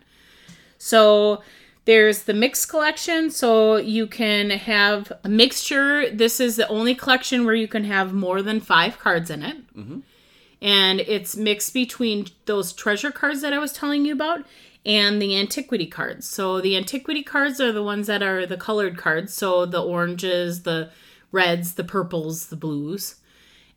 So 0.77 1.41
there's 1.85 2.23
the 2.23 2.33
mixed 2.35 2.69
collection, 2.69 3.31
so 3.31 3.77
you 3.77 4.05
can 4.05 4.51
have 4.51 5.11
a 5.23 5.29
mixture. 5.29 6.11
This 6.11 6.39
is 6.39 6.57
the 6.57 6.67
only 6.67 6.93
collection 6.93 7.43
where 7.43 7.55
you 7.55 7.67
can 7.67 7.85
have 7.85 8.13
more 8.13 8.43
than 8.43 8.59
five 8.59 8.99
cards 8.99 9.31
in 9.31 9.41
it. 9.41 9.57
And 10.61 10.99
it's 10.99 11.35
mixed 11.35 11.73
between 11.73 12.27
those 12.45 12.71
treasure 12.71 13.11
cards 13.11 13.41
that 13.41 13.51
I 13.51 13.57
was 13.57 13.73
telling 13.73 14.05
you 14.05 14.13
about 14.13 14.45
and 14.85 15.21
the 15.21 15.37
antiquity 15.37 15.87
cards. 15.87 16.27
So 16.27 16.61
the 16.61 16.77
antiquity 16.77 17.23
cards 17.23 17.59
are 17.59 17.71
the 17.71 17.83
ones 17.83 18.07
that 18.07 18.21
are 18.21 18.45
the 18.45 18.57
colored 18.57 18.97
cards. 18.97 19.33
So 19.33 19.65
the 19.65 19.81
oranges, 19.83 20.63
the 20.63 20.91
reds, 21.31 21.73
the 21.73 21.83
purples, 21.83 22.47
the 22.47 22.55
blues, 22.55 23.15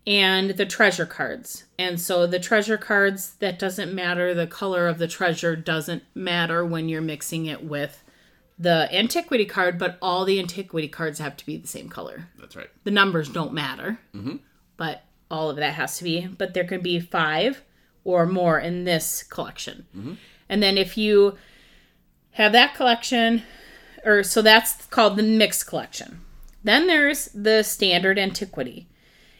and 0.06 0.50
the 0.50 0.66
treasure 0.66 1.06
cards. 1.06 1.64
And 1.78 2.00
so 2.00 2.26
the 2.26 2.38
treasure 2.38 2.78
cards, 2.78 3.34
that 3.36 3.58
doesn't 3.58 3.94
matter. 3.94 4.34
The 4.34 4.46
color 4.46 4.86
of 4.86 4.98
the 4.98 5.08
treasure 5.08 5.56
doesn't 5.56 6.02
matter 6.14 6.64
when 6.64 6.88
you're 6.88 7.00
mixing 7.00 7.46
it 7.46 7.64
with 7.64 8.02
the 8.58 8.88
antiquity 8.92 9.44
card, 9.44 9.78
but 9.78 9.96
all 10.02 10.24
the 10.24 10.38
antiquity 10.40 10.88
cards 10.88 11.20
have 11.20 11.36
to 11.36 11.46
be 11.46 11.56
the 11.56 11.68
same 11.68 11.88
color 11.88 12.28
That's 12.38 12.56
right. 12.56 12.68
the 12.84 12.90
numbers 12.90 13.28
don't 13.28 13.52
matter, 13.52 14.00
Mhm. 14.14 14.40
but 14.76 15.04
all 15.30 15.48
of 15.50 15.56
that 15.56 15.74
has 15.74 15.96
to 15.98 16.04
be. 16.04 16.26
But 16.26 16.54
there 16.54 16.64
can 16.64 16.80
be 16.80 16.98
five 16.98 17.62
or 18.02 18.26
more 18.26 18.58
in 18.58 18.82
this 18.84 19.22
collection. 19.22 20.18
And 20.48 20.62
then 20.62 20.78
if 20.78 20.96
you 20.96 21.36
have 22.32 22.52
that 22.52 22.74
collection, 22.74 23.42
or 24.04 24.22
so 24.22 24.42
that's 24.42 24.86
called 24.86 25.16
the 25.16 25.22
mixed 25.22 25.66
collection. 25.66 26.20
Then 26.62 26.86
there's 26.86 27.26
the 27.26 27.62
standard 27.62 28.18
antiquity. 28.18 28.88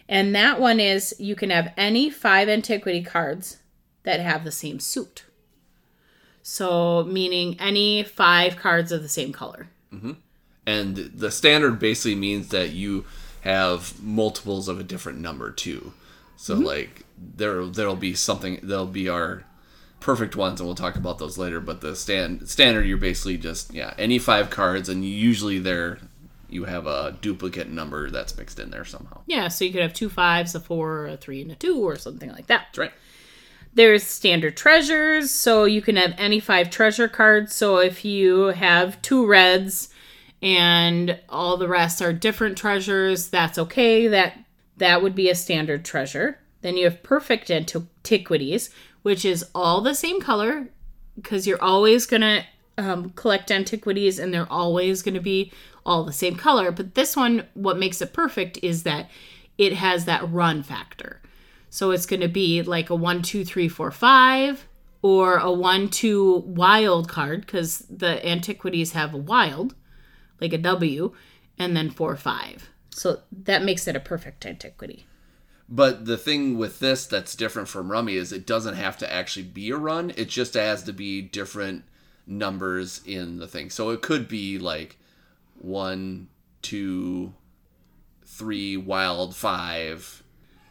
And 0.08 0.34
that 0.34 0.60
one 0.60 0.80
is 0.80 1.14
you 1.18 1.34
can 1.34 1.50
have 1.50 1.72
any 1.76 2.10
five 2.10 2.48
antiquity 2.48 3.02
cards 3.02 3.58
that 4.04 4.20
have 4.20 4.44
the 4.44 4.52
same 4.52 4.80
suit. 4.80 5.24
So, 6.42 7.04
meaning 7.04 7.56
any 7.60 8.02
five 8.02 8.56
cards 8.56 8.90
of 8.90 9.02
the 9.02 9.08
same 9.08 9.32
color. 9.32 9.68
Mm-hmm. 9.92 10.12
And 10.66 10.96
the 10.96 11.30
standard 11.30 11.78
basically 11.78 12.14
means 12.14 12.48
that 12.48 12.70
you 12.70 13.04
have 13.42 14.02
multiples 14.02 14.68
of 14.68 14.80
a 14.80 14.84
different 14.84 15.18
number 15.18 15.50
too. 15.50 15.92
So 16.36 16.54
mm-hmm. 16.54 16.64
like 16.64 17.04
there 17.16 17.64
there'll 17.64 17.96
be 17.96 18.14
something 18.14 18.60
there'll 18.62 18.86
be 18.86 19.08
our 19.08 19.44
perfect 20.00 20.36
ones 20.36 20.60
and 20.60 20.68
we'll 20.68 20.76
talk 20.76 20.96
about 20.96 21.18
those 21.18 21.38
later, 21.38 21.60
but 21.60 21.80
the 21.80 21.96
stand 21.96 22.48
standard 22.48 22.86
you're 22.86 22.96
basically 22.96 23.36
just 23.36 23.72
yeah, 23.74 23.94
any 23.98 24.18
five 24.18 24.50
cards 24.50 24.88
and 24.88 25.04
usually 25.04 25.58
there 25.58 25.98
you 26.50 26.64
have 26.64 26.86
a 26.86 27.16
duplicate 27.20 27.68
number 27.68 28.10
that's 28.10 28.36
mixed 28.36 28.58
in 28.58 28.70
there 28.70 28.84
somehow. 28.84 29.20
Yeah, 29.26 29.48
so 29.48 29.64
you 29.64 29.72
could 29.72 29.82
have 29.82 29.92
two 29.92 30.08
fives, 30.08 30.54
a 30.54 30.60
four, 30.60 31.06
a 31.06 31.16
three, 31.16 31.42
and 31.42 31.52
a 31.52 31.54
two, 31.54 31.86
or 31.86 31.96
something 31.96 32.30
like 32.30 32.46
that. 32.46 32.66
That's 32.68 32.78
right. 32.78 32.92
There's 33.74 34.02
standard 34.02 34.56
treasures, 34.56 35.30
so 35.30 35.64
you 35.64 35.82
can 35.82 35.96
have 35.96 36.14
any 36.16 36.40
five 36.40 36.70
treasure 36.70 37.08
cards. 37.08 37.54
So 37.54 37.78
if 37.78 38.04
you 38.04 38.46
have 38.46 39.00
two 39.02 39.26
reds 39.26 39.90
and 40.40 41.20
all 41.28 41.56
the 41.56 41.68
rest 41.68 42.00
are 42.00 42.12
different 42.12 42.56
treasures, 42.56 43.28
that's 43.28 43.58
okay. 43.58 44.08
That 44.08 44.38
that 44.78 45.02
would 45.02 45.14
be 45.14 45.28
a 45.28 45.34
standard 45.34 45.84
treasure. 45.84 46.38
Then 46.62 46.76
you 46.76 46.84
have 46.84 47.02
perfect 47.02 47.50
antiquities, 47.50 48.70
which 49.02 49.24
is 49.24 49.44
all 49.54 49.80
the 49.80 49.94
same 49.94 50.20
color 50.20 50.68
because 51.16 51.46
you're 51.46 51.62
always 51.62 52.06
gonna 52.06 52.44
um, 52.76 53.10
collect 53.10 53.50
antiquities 53.50 54.18
and 54.18 54.32
they're 54.32 54.52
always 54.52 55.02
gonna 55.02 55.20
be 55.20 55.52
all 55.84 56.04
the 56.04 56.12
same 56.12 56.36
color. 56.36 56.70
But 56.70 56.94
this 56.94 57.16
one, 57.16 57.46
what 57.54 57.78
makes 57.78 58.00
it 58.00 58.12
perfect 58.12 58.58
is 58.62 58.82
that 58.82 59.10
it 59.56 59.72
has 59.72 60.04
that 60.04 60.30
run 60.30 60.62
factor. 60.62 61.20
So 61.70 61.90
it's 61.90 62.06
going 62.06 62.20
to 62.20 62.28
be 62.28 62.62
like 62.62 62.90
a 62.90 62.94
one, 62.94 63.22
two, 63.22 63.44
three, 63.44 63.68
four, 63.68 63.90
five, 63.90 64.66
or 65.02 65.36
a 65.36 65.52
1 65.52 65.88
2 65.90 66.44
wild 66.46 67.08
card, 67.08 67.42
because 67.42 67.80
the 67.90 68.24
antiquities 68.26 68.92
have 68.92 69.14
a 69.14 69.18
wild, 69.18 69.74
like 70.40 70.52
a 70.52 70.58
W, 70.58 71.12
and 71.58 71.76
then 71.76 71.90
4 71.90 72.16
5. 72.16 72.70
So 72.90 73.20
that 73.30 73.62
makes 73.62 73.86
it 73.86 73.96
a 73.96 74.00
perfect 74.00 74.44
antiquity. 74.44 75.06
But 75.68 76.06
the 76.06 76.16
thing 76.16 76.56
with 76.56 76.78
this 76.80 77.04
that's 77.06 77.34
different 77.34 77.68
from 77.68 77.90
Rummy 77.92 78.14
is 78.16 78.32
it 78.32 78.46
doesn't 78.46 78.76
have 78.76 78.96
to 78.98 79.12
actually 79.12 79.42
be 79.44 79.70
a 79.70 79.76
run. 79.76 80.12
It 80.16 80.28
just 80.28 80.54
has 80.54 80.82
to 80.84 80.92
be 80.94 81.20
different 81.20 81.84
numbers 82.26 83.02
in 83.04 83.38
the 83.38 83.46
thing. 83.46 83.68
So 83.70 83.90
it 83.90 84.00
could 84.00 84.28
be 84.28 84.58
like 84.58 84.96
one, 85.58 86.28
two, 86.62 87.34
three, 88.24 88.76
wild 88.76 89.34
five. 89.36 90.22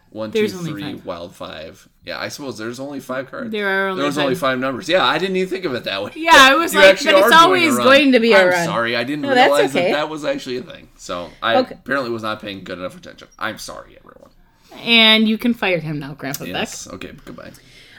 One, 0.10 0.32
There's 0.32 0.56
only 0.56 0.72
three, 0.72 0.82
five. 0.94 1.06
wild 1.06 1.36
five. 1.36 1.90
Yeah, 2.06 2.18
I 2.18 2.30
suppose 2.30 2.58
there's 2.58 2.80
only 2.80 3.02
five 3.02 3.30
cards. 3.30 3.52
There 3.52 3.68
are 3.68 3.90
only 3.90 4.00
There 4.00 4.06
was 4.08 4.18
only 4.18 4.36
five. 4.36 4.40
five 4.54 4.60
numbers. 4.60 4.88
Yeah, 4.88 5.06
I 5.06 5.18
didn't 5.18 5.36
even 5.36 5.50
think 5.50 5.66
of 5.66 5.74
it 5.76 5.84
that 5.84 6.02
way. 6.02 6.12
Yeah, 6.16 6.32
I 6.34 6.56
was 6.56 6.74
You 6.74 6.80
like, 6.80 7.04
but 7.04 7.14
it's 7.14 7.14
are 7.14 7.30
doing 7.30 7.34
a 7.34 7.36
always 7.36 7.74
run. 7.76 7.84
going 7.86 8.12
to 8.14 8.20
be 8.22 8.32
a 8.32 8.42
I'm 8.42 8.48
run. 8.50 8.66
sorry, 8.66 8.96
I 8.96 9.04
didn't 9.04 9.24
No, 9.24 9.34
realize 9.34 9.76
okay. 9.76 9.92
that 9.92 9.98
that 9.98 10.10
was 10.10 10.24
actually 10.24 10.58
a 10.58 10.62
thing. 10.64 10.88
So 10.96 11.30
I 11.44 11.58
Okay. 11.58 11.76
apparently 11.76 12.10
was 12.10 12.24
not 12.24 12.42
paying 12.42 12.64
good 12.64 12.80
enough 12.80 12.98
attention. 12.98 13.28
I'm 13.38 13.58
sorry, 13.58 13.98
everyone. 14.00 14.32
And 14.74 15.28
you 15.28 15.38
can 15.38 15.54
fire 15.54 15.80
him 15.80 16.00
now, 16.00 16.14
Grandpa 16.14 16.46
Beck. 16.46 16.54
Yes. 16.54 16.88
Okay. 16.88 17.14
Goodbye. 17.26 17.52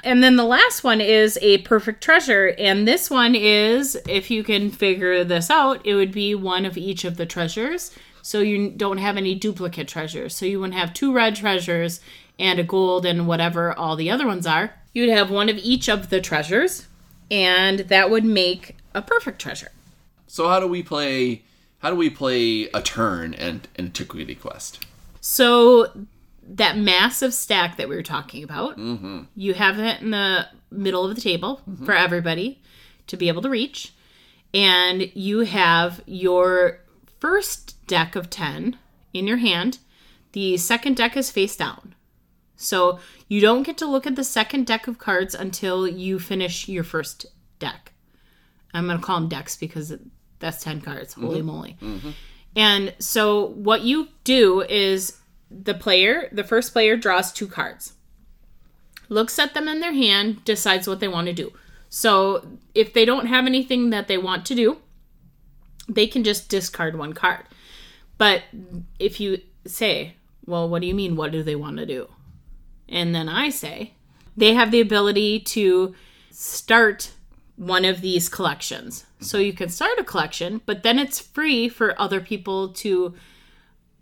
And 0.04 0.22
then 0.22 0.37
the 0.37 0.44
last 0.44 0.85
one 0.85 1.00
is 1.00 1.38
a 1.42 1.59
perfect 1.59 2.02
treasure. 2.02 2.54
And 2.59 2.87
this 2.87 3.11
one 3.11 3.35
is, 3.35 3.96
if 4.09 4.31
you 4.31 4.44
can 4.44 4.70
figure 4.70 5.24
this 5.24 5.50
out, 5.50 5.85
it 5.85 5.94
would 5.94 6.12
be 6.12 6.35
one 6.35 6.64
of 6.64 6.76
each 6.76 7.04
of 7.04 7.16
the 7.16 7.26
treasures. 7.26 7.90
So 8.22 8.40
you 8.40 8.70
don't 8.70 8.98
have 8.98 9.16
any 9.16 9.35
duplicate 9.35 9.88
treasures. 9.88 10.37
So 10.37 10.46
you 10.46 10.61
wouldn't 10.61 10.78
have 10.78 10.94
two 10.94 11.12
red 11.12 11.37
treasures 11.37 12.00
and 12.38 12.59
a 12.59 12.64
gold 12.64 13.04
and 13.04 13.26
whatever 13.26 13.76
all 13.76 13.96
the 13.96 14.11
other 14.11 14.26
ones 14.26 14.46
are. 14.46 14.74
You'd 14.92 15.11
have 15.11 15.31
one 15.31 15.48
of 15.48 15.57
each 15.59 15.88
of 15.88 16.11
the 16.11 16.20
treasures. 16.20 16.87
And 17.31 17.81
that 17.81 18.11
would 18.11 18.24
make 18.24 18.76
a 18.94 19.02
perfect 19.02 19.40
treasure. 19.40 19.72
So 20.26 20.48
how 20.48 20.61
do 20.61 20.66
we 20.66 20.83
play? 20.83 21.42
How 21.78 21.90
do 21.90 21.96
we 21.96 22.11
play 22.11 22.64
a 22.74 22.81
turn 22.83 23.35
and 23.35 23.68
antiquity 23.78 24.35
quest? 24.35 24.85
So 25.20 25.92
that 26.54 26.76
massive 26.76 27.34
stack 27.34 27.76
that 27.76 27.88
we 27.88 27.96
were 27.96 28.02
talking 28.02 28.42
about, 28.42 28.78
mm-hmm. 28.78 29.22
you 29.34 29.54
have 29.54 29.78
it 29.78 30.00
in 30.00 30.11
the 30.11 30.48
middle 30.70 31.04
of 31.04 31.14
the 31.14 31.20
table 31.20 31.61
mm-hmm. 31.68 31.84
for 31.84 31.94
everybody 31.94 32.62
to 33.06 33.16
be 33.16 33.28
able 33.28 33.42
to 33.42 33.50
reach, 33.50 33.94
and 34.54 35.11
you 35.14 35.40
have 35.40 36.02
your 36.06 36.80
first 37.20 37.87
deck 37.87 38.16
of 38.16 38.30
ten 38.30 38.78
in 39.12 39.26
your 39.26 39.38
hand. 39.38 39.78
The 40.32 40.56
second 40.56 40.96
deck 40.96 41.16
is 41.16 41.30
face 41.30 41.56
down. 41.56 41.94
So 42.56 42.98
you 43.28 43.40
don't 43.40 43.62
get 43.62 43.78
to 43.78 43.87
look 43.87 44.06
at 44.06 44.16
the 44.16 44.24
second 44.24 44.66
deck 44.66 44.88
of 44.88 44.98
cards 44.98 45.34
until 45.34 45.87
you 45.87 46.18
finish 46.18 46.68
your 46.68 46.84
first 46.84 47.26
deck. 47.58 47.92
I'm 48.74 48.87
going 48.87 48.98
to 48.98 49.04
call 49.04 49.20
them 49.20 49.28
decks 49.28 49.56
because 49.56 49.94
that's 50.38 50.62
10 50.62 50.80
cards. 50.80 51.14
Holy 51.14 51.38
mm-hmm. 51.38 51.46
moly. 51.46 51.76
And 52.56 52.94
so 52.98 53.46
what 53.46 53.82
you 53.82 54.08
do 54.24 54.62
is 54.62 55.17
the 55.50 55.74
player, 55.74 56.28
the 56.32 56.44
first 56.44 56.72
player 56.72 56.96
draws 56.96 57.32
two 57.32 57.46
cards. 57.46 57.94
Looks 59.08 59.38
at 59.38 59.54
them 59.54 59.68
in 59.68 59.80
their 59.80 59.92
hand, 59.92 60.44
decides 60.44 60.87
what 60.87 61.00
they 61.00 61.08
want 61.08 61.26
to 61.28 61.32
do. 61.32 61.52
So 61.88 62.46
if 62.74 62.92
they 62.92 63.04
don't 63.04 63.26
have 63.26 63.46
anything 63.46 63.90
that 63.90 64.08
they 64.08 64.18
want 64.18 64.44
to 64.46 64.54
do, 64.54 64.78
they 65.88 66.06
can 66.06 66.22
just 66.22 66.50
discard 66.50 66.98
one 66.98 67.14
card. 67.14 67.44
But 68.18 68.42
if 68.98 69.20
you 69.20 69.40
say, 69.66 70.14
well, 70.44 70.68
what 70.68 70.82
do 70.82 70.88
you 70.88 70.94
mean? 70.94 71.16
What 71.16 71.32
do 71.32 71.42
they 71.42 71.56
want 71.56 71.78
to 71.78 71.87
do? 71.87 72.08
And 72.88 73.14
then 73.14 73.28
I 73.28 73.50
say, 73.50 73.92
they 74.37 74.54
have 74.54 74.70
the 74.70 74.80
ability 74.80 75.40
to 75.40 75.94
start 76.30 77.12
one 77.56 77.84
of 77.84 78.00
these 78.00 78.28
collections. 78.28 79.04
So 79.20 79.38
you 79.38 79.52
can 79.52 79.68
start 79.68 79.98
a 79.98 80.04
collection, 80.04 80.61
but 80.64 80.82
then 80.82 80.98
it's 80.98 81.18
free 81.18 81.68
for 81.68 82.00
other 82.00 82.20
people 82.20 82.68
to 82.74 83.14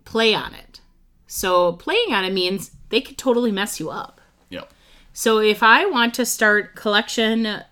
play 0.05 0.35
on 0.35 0.55
it. 0.55 0.81
So 1.27 1.73
playing 1.75 2.13
on 2.13 2.25
it 2.25 2.33
means 2.33 2.71
they 2.91 3.01
could 3.01 3.19
totally 3.19 3.53
mess 3.53 3.81
you 3.81 3.91
up. 3.91 4.21
Yep. 4.51 4.73
So 5.13 5.39
if 5.39 5.63
I 5.63 5.87
want 5.87 6.15
to 6.15 6.27
start 6.27 6.75
collection 6.77 7.63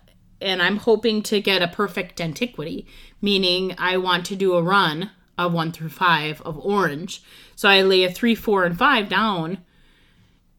and 0.41 0.61
I'm 0.61 0.77
hoping 0.77 1.23
to 1.23 1.41
get 1.41 1.61
a 1.61 1.67
perfect 1.67 2.19
antiquity, 2.19 2.85
meaning 3.21 3.75
I 3.77 3.97
want 3.97 4.25
to 4.27 4.35
do 4.35 4.55
a 4.55 4.63
run 4.63 5.11
of 5.37 5.53
1 5.53 5.71
through 5.71 5.89
5 5.89 6.41
of 6.41 6.57
orange. 6.57 7.23
So 7.55 7.69
I 7.69 7.81
lay 7.81 8.03
a 8.03 8.11
3, 8.11 8.35
4 8.35 8.65
and 8.65 8.77
5 8.77 9.09
down 9.09 9.59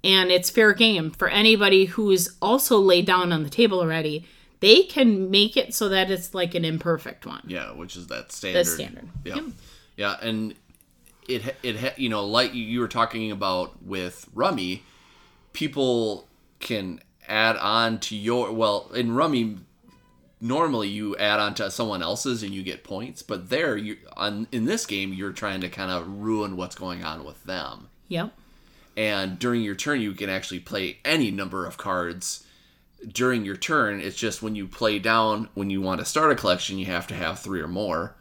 and 0.07 0.31
it's 0.31 0.51
fair 0.51 0.73
game 0.73 1.11
for 1.11 1.29
anybody 1.29 1.87
who's 1.87 2.37
also 2.41 2.79
laid 2.79 3.07
down 3.07 3.33
on 3.33 3.43
the 3.43 3.51
table 3.51 3.81
already. 3.81 4.25
They 4.61 4.85
can 4.85 5.31
make 5.31 5.57
it 5.57 5.75
so 5.75 5.89
that 5.89 6.11
it's 6.11 6.33
like 6.33 6.55
an 6.55 6.65
imperfect 6.65 7.27
one. 7.27 7.43
Yeah, 7.47 7.73
which 7.73 7.97
is 7.97 8.07
that 8.07 8.31
standard. 8.33 8.61
The 8.61 8.71
standard. 8.71 9.09
Yeah. 9.25 9.35
Yep. 9.35 9.45
Yeah, 9.97 10.17
and 10.23 10.55
it 11.29 11.57
it 11.63 11.77
ha- 11.81 11.95
you 11.97 12.09
know 12.09 12.25
like 12.25 12.55
you- 12.55 12.65
you 12.65 12.81
were 12.81 12.89
talking 12.89 13.31
about 13.33 13.83
with 13.83 14.27
Rummy, 14.35 14.83
people 15.53 16.29
can 16.61 17.01
add 17.29 17.57
on 17.57 17.99
to 18.01 18.17
your 18.17 18.53
well 18.53 18.91
in 18.95 19.13
Rummy. 19.15 19.59
Normally, 20.39 20.89
you 20.89 21.17
add 21.17 21.41
on 21.41 21.55
to 21.55 21.71
someone 21.71 22.03
else's 22.03 22.43
and 22.43 22.53
you 22.55 22.63
get 22.63 22.85
points, 22.85 23.23
but 23.23 23.49
there 23.49 23.75
you 23.77 23.97
on 24.17 24.47
in 24.53 24.67
this 24.67 24.85
game 24.85 25.13
you're 25.15 25.33
trying 25.33 25.63
to 25.63 25.69
kind 25.71 25.91
of 25.91 26.07
ruin 26.07 26.57
what's 26.57 26.75
going 26.77 27.03
on 27.03 27.25
with 27.25 27.43
them. 27.45 27.89
Yep. 28.09 28.33
and 28.97 29.39
during 29.39 29.63
your 29.63 29.75
turn 29.75 30.01
you 30.01 30.13
can 30.13 30.31
actually 30.31 30.61
play 30.61 30.99
any 31.05 31.31
number 31.33 31.67
of 31.67 31.77
cards 31.77 32.47
during 33.13 33.45
your 33.45 33.57
turn 33.57 34.01
it's 34.01 34.17
just 34.17 34.43
when 34.43 34.55
you 34.55 34.67
play 34.69 34.99
down 35.01 35.49
when 35.55 35.69
you 35.71 35.81
want 35.83 35.99
to 35.99 36.05
start 36.07 36.31
a 36.31 36.37
collection 36.37 36.79
you 36.79 36.87
have 36.87 37.07
to 37.09 37.15
have 37.15 37.39
three 37.41 37.61
or 37.61 37.67
more 37.69 38.15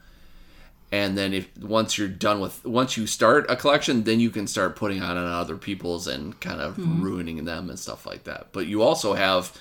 and 0.95 1.17
then 1.17 1.33
if 1.33 1.45
once 1.57 1.97
you're 1.97 2.07
done 2.07 2.39
with 2.39 2.63
once 2.65 2.95
you 2.95 3.05
start 3.05 3.45
a 3.49 3.55
collection 3.57 4.03
then 4.03 4.21
you 4.21 4.29
can 4.29 4.47
start 4.47 4.77
putting 4.77 5.01
on 5.01 5.17
other 5.17 5.57
people's 5.57 6.07
and 6.07 6.39
kind 6.39 6.61
of 6.61 6.77
mm-hmm. 6.77 7.01
ruining 7.03 7.43
them 7.43 7.69
and 7.69 7.77
stuff 7.77 8.05
like 8.05 8.23
that. 8.23 8.47
But 8.53 8.67
you 8.67 8.81
also 8.81 9.13
have 9.13 9.51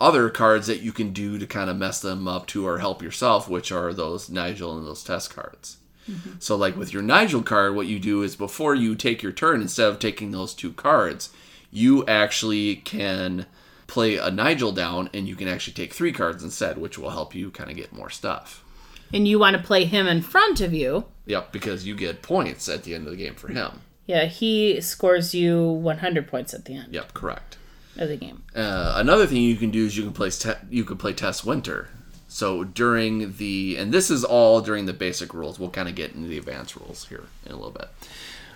other 0.00 0.30
cards 0.30 0.66
that 0.68 0.80
you 0.80 0.92
can 0.92 1.12
do 1.12 1.38
to 1.38 1.46
kind 1.46 1.68
of 1.68 1.76
mess 1.76 2.00
them 2.00 2.26
up 2.26 2.46
too 2.46 2.66
or 2.66 2.78
help 2.78 3.02
yourself 3.02 3.46
which 3.48 3.70
are 3.70 3.92
those 3.92 4.30
nigel 4.30 4.76
and 4.78 4.86
those 4.86 5.04
Tess 5.04 5.28
cards. 5.28 5.76
Mm-hmm. 6.08 6.38
So, 6.38 6.56
like 6.56 6.76
with 6.76 6.94
your 6.94 7.02
Nigel 7.02 7.42
card, 7.42 7.76
what 7.76 7.86
you 7.86 7.98
do 8.00 8.22
is 8.22 8.34
before 8.34 8.74
you 8.74 8.94
take 8.94 9.22
your 9.22 9.32
turn, 9.32 9.60
instead 9.60 9.88
of 9.88 9.98
taking 9.98 10.30
those 10.30 10.54
two 10.54 10.72
cards, 10.72 11.28
you 11.70 12.04
actually 12.06 12.76
can 12.76 13.46
play 13.86 14.16
a 14.16 14.30
Nigel 14.30 14.72
down 14.72 15.10
and 15.12 15.28
you 15.28 15.36
can 15.36 15.46
actually 15.46 15.74
take 15.74 15.92
three 15.92 16.10
cards 16.10 16.42
instead, 16.42 16.78
which 16.78 16.98
will 16.98 17.10
help 17.10 17.34
you 17.34 17.50
kind 17.50 17.70
of 17.70 17.76
get 17.76 17.92
more 17.92 18.10
stuff. 18.10 18.64
And 19.12 19.26
you 19.26 19.38
want 19.38 19.56
to 19.56 19.62
play 19.62 19.84
him 19.84 20.06
in 20.06 20.22
front 20.22 20.60
of 20.60 20.72
you. 20.72 21.06
Yep, 21.26 21.52
because 21.52 21.86
you 21.86 21.94
get 21.94 22.22
points 22.22 22.68
at 22.68 22.84
the 22.84 22.94
end 22.94 23.06
of 23.06 23.10
the 23.12 23.16
game 23.16 23.34
for 23.34 23.48
him. 23.48 23.80
Yeah, 24.06 24.24
he 24.24 24.80
scores 24.80 25.34
you 25.34 25.62
100 25.62 26.26
points 26.28 26.52
at 26.54 26.64
the 26.64 26.74
end 26.74 26.92
Yep, 26.92 27.14
correct. 27.14 27.56
of 27.96 28.08
the 28.08 28.16
game. 28.16 28.42
Uh, 28.54 28.94
another 28.96 29.26
thing 29.26 29.38
you 29.42 29.56
can 29.56 29.70
do 29.70 29.84
is 29.86 29.96
you 29.96 30.02
can 30.04 30.12
play 30.12 30.30
te- 30.30 30.52
you 30.70 30.84
can 30.84 30.96
play 30.96 31.12
Tess 31.12 31.44
Winter. 31.44 31.88
So 32.28 32.62
during 32.64 33.36
the 33.36 33.76
and 33.76 33.92
this 33.92 34.10
is 34.10 34.24
all 34.24 34.60
during 34.60 34.86
the 34.86 34.92
basic 34.92 35.34
rules. 35.34 35.58
We'll 35.58 35.70
kind 35.70 35.88
of 35.88 35.94
get 35.94 36.14
into 36.14 36.28
the 36.28 36.38
advanced 36.38 36.76
rules 36.76 37.08
here 37.08 37.24
in 37.44 37.52
a 37.52 37.56
little 37.56 37.72
bit. 37.72 37.88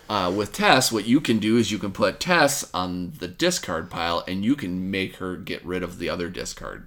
Uh, 0.09 0.33
with 0.37 0.53
Tess, 0.53 0.93
what 0.93 1.07
you 1.07 1.21
can 1.21 1.39
do 1.39 1.57
is 1.57 1.73
you 1.73 1.79
can 1.79 1.91
put 1.93 2.21
Tess 2.21 2.69
on 2.75 3.13
the 3.19 3.27
discard 3.29 3.91
pile, 3.91 4.23
and 4.29 4.45
you 4.45 4.55
can 4.55 4.91
make 4.91 5.17
her 5.17 5.35
get 5.37 5.65
rid 5.65 5.83
of 5.83 5.99
the 5.99 6.09
other 6.11 6.29
discard 6.29 6.87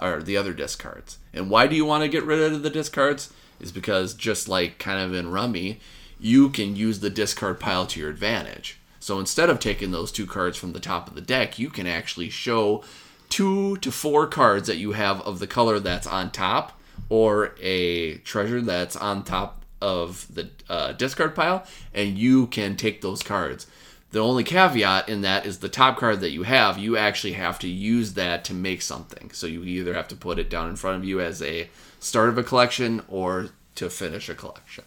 or 0.00 0.22
the 0.22 0.36
other 0.36 0.52
discards. 0.52 1.18
And 1.32 1.50
why 1.50 1.66
do 1.66 1.76
you 1.76 1.84
want 1.84 2.02
to 2.02 2.08
get 2.08 2.24
rid 2.24 2.40
of 2.40 2.62
the 2.62 2.70
discards? 2.70 3.32
Is 3.60 3.72
because 3.72 4.14
just 4.14 4.48
like 4.48 4.78
kind 4.78 5.00
of 5.00 5.14
in 5.14 5.30
Rummy, 5.30 5.80
you 6.20 6.48
can 6.48 6.76
use 6.76 7.00
the 7.00 7.10
discard 7.10 7.60
pile 7.60 7.86
to 7.86 8.00
your 8.00 8.10
advantage. 8.10 8.78
So 9.00 9.18
instead 9.18 9.50
of 9.50 9.60
taking 9.60 9.92
those 9.92 10.10
two 10.12 10.26
cards 10.26 10.58
from 10.58 10.72
the 10.72 10.80
top 10.80 11.08
of 11.08 11.14
the 11.14 11.20
deck, 11.20 11.58
you 11.58 11.70
can 11.70 11.86
actually 11.86 12.28
show 12.28 12.82
two 13.28 13.76
to 13.78 13.92
four 13.92 14.26
cards 14.26 14.66
that 14.66 14.78
you 14.78 14.92
have 14.92 15.20
of 15.22 15.38
the 15.38 15.46
color 15.46 15.78
that's 15.78 16.06
on 16.06 16.30
top 16.30 16.78
or 17.08 17.54
a 17.60 18.16
treasure 18.18 18.60
that's 18.60 18.96
on 18.96 19.22
top 19.22 19.64
of 19.80 20.26
the 20.34 20.48
uh, 20.68 20.92
discard 20.92 21.34
pile, 21.34 21.64
and 21.94 22.18
you 22.18 22.46
can 22.46 22.76
take 22.76 23.00
those 23.00 23.22
cards. 23.22 23.66
The 24.16 24.22
only 24.22 24.44
caveat 24.44 25.10
in 25.10 25.20
that 25.20 25.44
is 25.44 25.58
the 25.58 25.68
top 25.68 25.98
card 25.98 26.20
that 26.20 26.30
you 26.30 26.44
have, 26.44 26.78
you 26.78 26.96
actually 26.96 27.34
have 27.34 27.58
to 27.58 27.68
use 27.68 28.14
that 28.14 28.46
to 28.46 28.54
make 28.54 28.80
something. 28.80 29.30
So 29.32 29.46
you 29.46 29.62
either 29.62 29.92
have 29.92 30.08
to 30.08 30.16
put 30.16 30.38
it 30.38 30.48
down 30.48 30.70
in 30.70 30.76
front 30.76 30.96
of 30.96 31.04
you 31.04 31.20
as 31.20 31.42
a 31.42 31.68
start 32.00 32.30
of 32.30 32.38
a 32.38 32.42
collection 32.42 33.02
or 33.08 33.50
to 33.74 33.90
finish 33.90 34.30
a 34.30 34.34
collection. 34.34 34.84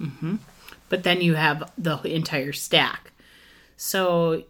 Mm-hmm. 0.00 0.36
but 0.88 1.02
then 1.02 1.20
you 1.20 1.34
have 1.34 1.72
the 1.76 2.14
entire 2.14 2.52
stack. 2.52 3.10
So 3.76 4.44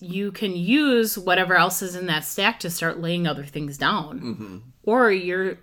you 0.00 0.32
can 0.32 0.56
use 0.56 1.18
whatever 1.18 1.54
else 1.54 1.82
is 1.82 1.94
in 1.94 2.06
that 2.06 2.24
stack 2.24 2.58
to 2.60 2.70
start 2.70 3.02
laying 3.02 3.26
other 3.26 3.44
things 3.44 3.76
down. 3.76 4.62
Or 4.84 5.12
you're 5.12 5.58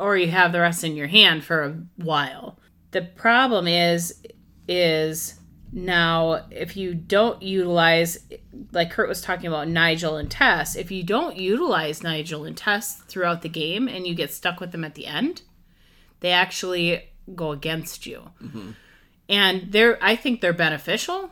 or 0.00 0.16
you 0.16 0.32
have 0.32 0.50
the 0.50 0.58
rest 0.58 0.82
in 0.82 0.96
your 0.96 1.06
hand 1.06 1.44
for 1.44 1.62
a 1.62 1.76
while. 1.94 2.58
The 2.90 3.02
problem 3.02 3.68
is 3.68 4.20
is 4.66 5.38
Now, 5.74 6.44
if 6.50 6.76
you 6.76 6.94
don't 6.94 7.40
utilize, 7.42 8.18
like 8.72 8.90
Kurt 8.90 9.08
was 9.08 9.22
talking 9.22 9.46
about 9.46 9.68
Nigel 9.68 10.16
and 10.16 10.30
Tess, 10.30 10.76
if 10.76 10.90
you 10.90 11.02
don't 11.02 11.36
utilize 11.38 12.02
Nigel 12.02 12.44
and 12.44 12.54
Tess 12.56 12.96
throughout 13.08 13.40
the 13.40 13.48
game 13.48 13.88
and 13.88 14.06
you 14.06 14.14
get 14.14 14.32
stuck 14.34 14.60
with 14.60 14.72
them 14.72 14.84
at 14.84 14.94
the 14.94 15.06
end, 15.06 15.42
they 16.20 16.30
actually 16.30 17.08
go 17.34 17.52
against 17.52 18.04
you. 18.04 18.30
And 19.28 19.72
they're, 19.72 19.98
I 20.04 20.14
think 20.14 20.42
they're 20.42 20.52
beneficial 20.52 21.30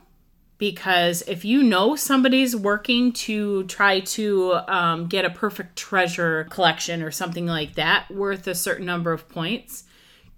because 0.56 1.22
if 1.22 1.44
you 1.44 1.62
know 1.62 1.94
somebody's 1.94 2.56
working 2.56 3.12
to 3.12 3.64
try 3.64 4.00
to 4.00 4.54
um, 4.68 5.06
get 5.06 5.26
a 5.26 5.30
perfect 5.30 5.76
treasure 5.76 6.44
collection 6.50 7.02
or 7.02 7.10
something 7.10 7.46
like 7.46 7.74
that 7.74 8.10
worth 8.10 8.46
a 8.46 8.54
certain 8.54 8.86
number 8.86 9.12
of 9.12 9.28
points, 9.28 9.84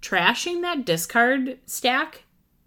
trashing 0.01 0.61
that 0.61 0.85
discard 0.85 1.57
stack 1.65 2.22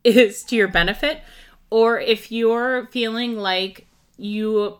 is 0.07 0.43
to 0.45 0.57
your 0.57 0.69
benefit. 0.69 1.23
Or 1.71 1.99
if 1.99 2.31
you're 2.31 2.87
feeling 2.87 3.37
like 3.37 3.87
you 4.17 4.79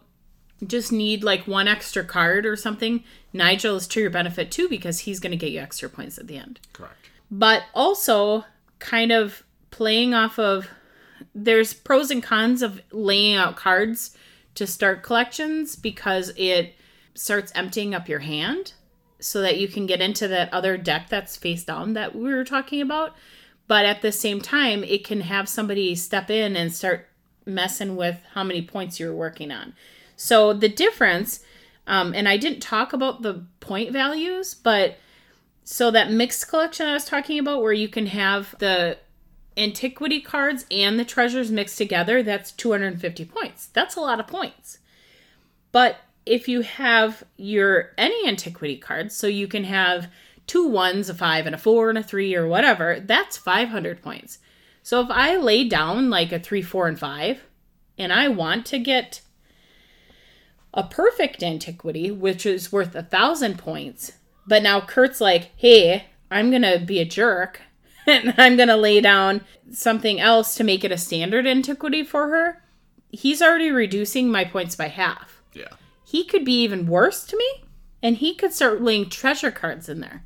just 0.67 0.93
need 0.93 1.25
like 1.25 1.47
one 1.47 1.69
extra 1.69 2.05
card 2.05 2.47
or 2.47 2.57
something, 2.57 3.03
Nigel 3.33 3.77
is 3.77 3.87
to 3.89 4.01
your 4.01 4.11
benefit 4.11 4.51
too 4.51 4.69
because 4.69 5.01
he's 5.01 5.21
going 5.21 5.33
to 5.33 5.37
get 5.37 5.51
you 5.51 5.61
extra 5.61 5.89
points 5.89 6.17
at 6.17 6.27
the 6.27 6.39
end 6.39 6.61
Correct. 6.73 7.11
but 7.31 7.65
also 7.75 8.45
kind 8.79 9.13
of 9.13 9.43
playing 9.71 10.15
off 10.15 10.39
of 10.39 10.69
there's 11.35 11.75
pros 11.75 12.11
and 12.11 12.23
cons 12.23 12.63
of 12.63 12.81
laying 12.91 13.37
out 13.37 13.57
cards 13.57 14.17
to 14.55 14.67
start 14.67 15.03
collections 15.03 15.77
because 15.77 16.33
it 16.37 16.75
starts 17.15 17.53
emptying 17.55 17.95
up 17.95 18.09
your 18.09 18.21
hand 18.21 18.73
so 19.19 19.41
that 19.41 19.59
you 19.59 19.69
can 19.69 19.87
get 19.87 20.01
into 20.01 20.29
that 20.29 20.53
other 20.53 20.77
deck 20.77 21.09
that's 21.09 21.37
face 21.37 21.65
down 21.65 21.95
that 21.95 22.15
we 22.15 22.33
were 22.33 22.45
talking 22.45 22.81
about 22.81 23.15
but 23.69 23.85
at 23.85 24.03
the 24.03 24.13
same 24.13 24.41
time 24.41 24.85
it 24.85 25.05
can 25.05 25.23
have 25.23 25.49
somebody 25.49 25.95
step 25.95 26.31
in 26.31 26.57
and 26.57 26.75
start 26.75 27.09
messing 27.45 27.97
with 27.97 28.19
how 28.35 28.43
many 28.43 28.63
points 28.63 28.99
you're 28.99 29.15
working 29.15 29.51
on 29.51 29.73
so 30.17 30.53
the 30.53 30.69
difference 30.69 31.41
um, 31.87 32.15
and 32.15 32.29
i 32.29 32.37
didn't 32.37 32.61
talk 32.61 32.93
about 32.93 33.23
the 33.23 33.45
point 33.61 33.93
values 33.93 34.55
but 34.55 34.97
so 35.69 35.91
that 35.91 36.13
mixed 36.13 36.47
collection 36.47 36.87
I 36.87 36.93
was 36.93 37.05
talking 37.05 37.41
about, 37.41 37.61
where 37.61 37.73
you 37.73 37.89
can 37.89 38.07
have 38.07 38.55
the 38.61 38.99
antiquity 39.57 40.21
cards 40.21 40.65
and 40.71 40.97
the 40.97 41.05
treasures 41.05 41.51
mixed 41.51 41.77
together, 41.77 42.23
that's 42.23 42.53
250 42.53 43.25
points. 43.25 43.67
That's 43.73 43.97
a 43.97 44.01
lot 44.01 44.21
of 44.21 44.29
points. 44.29 44.79
But 45.73 45.97
if 46.25 46.47
you 46.47 46.61
have 46.61 47.25
your 47.37 47.91
any 47.99 48.29
antiquity 48.29 48.77
cards, 48.77 49.17
so 49.17 49.27
you 49.27 49.49
can 49.49 49.65
have 49.65 50.07
two 50.47 50.67
ones, 50.67 51.09
a 51.09 51.15
five, 51.15 51.47
and 51.47 51.55
a 51.55 51.59
four, 51.59 51.89
and 51.89 51.99
a 51.99 52.03
three, 52.03 52.35
or 52.35 52.47
whatever, 52.47 53.01
that's 53.01 53.37
500 53.37 54.03
points. 54.03 54.39
So 54.83 55.01
if 55.01 55.11
I 55.11 55.37
lay 55.37 55.69
down 55.69 56.11
like 56.11 56.33
a 56.33 56.39
three, 56.39 56.63
four, 56.63 56.87
and 56.87 56.99
five, 56.99 57.43
and 57.99 58.13
I 58.13 58.29
want 58.29 58.67
to 58.67 58.79
get 58.79 59.21
a 60.73 60.85
perfect 60.85 61.43
antiquity, 61.43 62.11
which 62.11 62.47
is 62.47 62.71
worth 62.71 62.95
a 62.95 63.03
thousand 63.03 63.59
points, 63.59 64.13
but 64.47 64.63
now 64.63 64.81
Kurt's 64.81 65.21
like, 65.21 65.51
hey, 65.57 66.07
I'm 66.31 66.51
going 66.51 66.63
to 66.63 66.79
be 66.79 67.01
a 67.01 67.05
jerk 67.05 67.63
and 68.07 68.35
I'm 68.37 68.57
going 68.57 68.69
to 68.69 68.77
lay 68.77 69.01
down 69.01 69.41
something 69.73 70.21
else 70.21 70.55
to 70.57 70.65
make 70.65 70.85
it 70.85 70.93
a 70.93 70.99
standard 70.99 71.47
antiquity 71.47 72.05
for 72.05 72.29
her. 72.29 72.63
He's 73.11 73.43
already 73.43 73.71
reducing 73.71 74.31
my 74.31 74.45
points 74.45 74.77
by 74.77 74.89
half. 74.89 75.43
Yeah. 75.53 75.71
He 76.05 76.25
could 76.25 76.45
be 76.45 76.63
even 76.63 76.87
worse 76.87 77.25
to 77.25 77.37
me 77.37 77.65
and 78.03 78.19
he 78.19 78.35
could 78.35 78.53
start 78.53 78.83
laying 78.83 79.09
treasure 79.09 79.51
cards 79.51 79.89
in 79.89 80.01
there. 80.01 80.23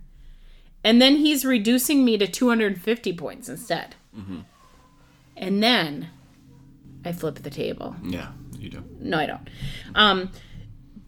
And 0.82 1.00
then 1.00 1.16
he's 1.16 1.44
reducing 1.44 2.04
me 2.04 2.16
to 2.18 2.26
250 2.26 3.12
points 3.14 3.48
instead. 3.48 3.94
And 5.36 5.62
then 5.62 6.08
I 7.04 7.12
flip 7.12 7.36
the 7.36 7.50
table. 7.50 7.96
Yeah. 8.02 8.28
You 8.58 8.68
do. 8.70 8.84
No, 8.98 9.18
I 9.18 9.26
don't. 9.26 9.48
Um, 9.94 10.30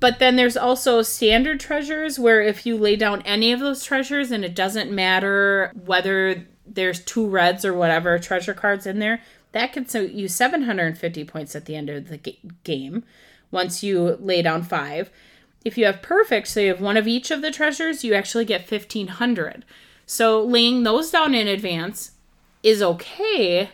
but 0.01 0.19
then 0.19 0.37
there's 0.37 0.57
also 0.57 1.03
standard 1.03 1.61
treasures 1.61 2.19
where 2.19 2.41
if 2.41 2.65
you 2.67 2.77
lay 2.77 2.97
down 2.97 3.23
any 3.23 3.53
of 3.53 3.61
those 3.61 3.85
treasures 3.85 4.31
and 4.31 4.45
it 4.45 4.55
doesn't 4.55 4.91
matter 4.91 5.71
whether 5.85 6.47
there's 6.67 7.01
two 7.05 7.27
reds 7.27 7.65
or 7.65 7.75
whatever 7.75 8.19
treasure 8.19 8.55
cards 8.55 8.87
in 8.87 8.99
there, 8.99 9.21
that 9.53 9.73
could 9.73 9.91
save 9.91 10.13
you 10.13 10.29
750 10.29 11.25
points 11.25 11.55
at 11.55 11.67
the 11.67 11.77
end 11.77 11.91
of 11.91 12.09
the 12.09 12.17
ga- 12.17 12.41
game 12.65 13.05
once 13.51 13.83
you 13.83 14.17
lay 14.19 14.41
down 14.41 14.63
five. 14.63 15.11
If 15.65 15.79
you 15.79 15.87
have 15.87 16.03
perfect, 16.03 16.49
so 16.49 16.61
you 16.61 16.69
have 16.69 16.81
one 16.81 16.97
of 16.97 17.07
each 17.07 17.31
of 17.31 17.43
the 17.43 17.51
treasures, 17.51 18.05
you 18.05 18.15
actually 18.15 18.45
get 18.45 18.71
1500. 18.71 19.65
So 20.07 20.43
laying 20.43 20.83
those 20.83 21.11
down 21.11 21.35
in 21.35 21.47
advance 21.49 22.13
is 22.63 22.83
okay 22.83 23.71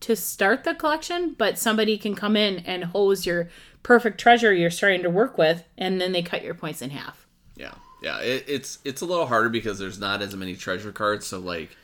to 0.00 0.16
start 0.16 0.64
the 0.64 0.74
collection, 0.74 1.34
but 1.36 1.58
somebody 1.58 1.98
can 1.98 2.14
come 2.14 2.36
in 2.36 2.58
and 2.60 2.84
hose 2.84 3.26
your 3.26 3.48
perfect 3.82 4.20
treasure 4.20 4.52
you're 4.52 4.70
starting 4.70 5.02
to 5.02 5.10
work 5.10 5.38
with, 5.38 5.64
and 5.76 6.00
then 6.00 6.12
they 6.12 6.22
cut 6.22 6.42
your 6.42 6.54
points 6.54 6.82
in 6.82 6.90
half. 6.90 7.26
Yeah, 7.56 7.74
yeah. 8.02 8.20
It, 8.20 8.44
it's 8.46 8.78
it's 8.84 9.02
a 9.02 9.06
little 9.06 9.26
harder 9.26 9.48
because 9.48 9.78
there's 9.78 9.98
not 9.98 10.22
as 10.22 10.34
many 10.34 10.54
treasure 10.54 10.92
cards. 10.92 11.26
So 11.26 11.38
like, 11.38 11.76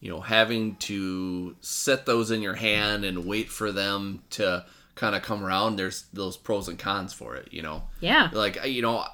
you 0.00 0.10
know, 0.10 0.20
having 0.20 0.76
to 0.76 1.56
set 1.60 2.06
those 2.06 2.30
in 2.30 2.42
your 2.42 2.54
hand 2.54 3.04
and 3.04 3.26
wait 3.26 3.50
for 3.50 3.72
them 3.72 4.22
to 4.30 4.64
kind 5.00 5.16
of 5.16 5.22
come 5.22 5.42
around. 5.44 5.76
There's 5.76 6.04
those 6.12 6.36
pros 6.36 6.68
and 6.68 6.78
cons 6.78 7.12
for 7.12 7.34
it. 7.34 7.48
You 7.50 7.62
know, 7.62 7.84
Yeah. 8.00 8.28
like 8.32 8.64
you 8.66 8.82
know, 8.82 9.04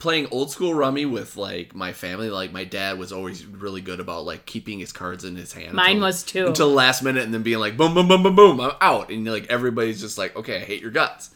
playing 0.00 0.26
old 0.30 0.50
school 0.50 0.74
rummy 0.74 1.06
with 1.06 1.36
like 1.36 1.74
my 1.74 1.92
family. 1.92 2.28
Like 2.30 2.52
my 2.52 2.64
dad 2.64 2.98
was 2.98 3.12
always 3.12 3.46
really 3.46 3.80
good 3.80 4.00
about 4.00 4.24
like 4.24 4.44
keeping 4.44 4.80
his 4.80 4.92
cards 4.92 5.24
in 5.24 5.36
his 5.36 5.52
hand. 5.52 5.72
Mine 5.74 5.90
until- 5.92 6.02
was 6.06 6.22
too. 6.24 6.46
until 6.48 6.68
the 6.68 6.74
last 6.74 7.02
minute, 7.02 7.22
and 7.24 7.32
then 7.32 7.42
being 7.44 7.60
like, 7.60 7.76
boom, 7.76 7.94
boom, 7.94 8.08
boom, 8.08 8.22
boom, 8.24 8.34
boom, 8.34 8.60
I'm 8.60 8.72
out, 8.80 9.10
and 9.10 9.24
like 9.26 9.46
everybody's 9.48 10.00
just 10.00 10.18
like, 10.18 10.34
okay, 10.36 10.56
I 10.56 10.64
hate 10.64 10.82
your 10.82 10.90
guts. 10.90 11.30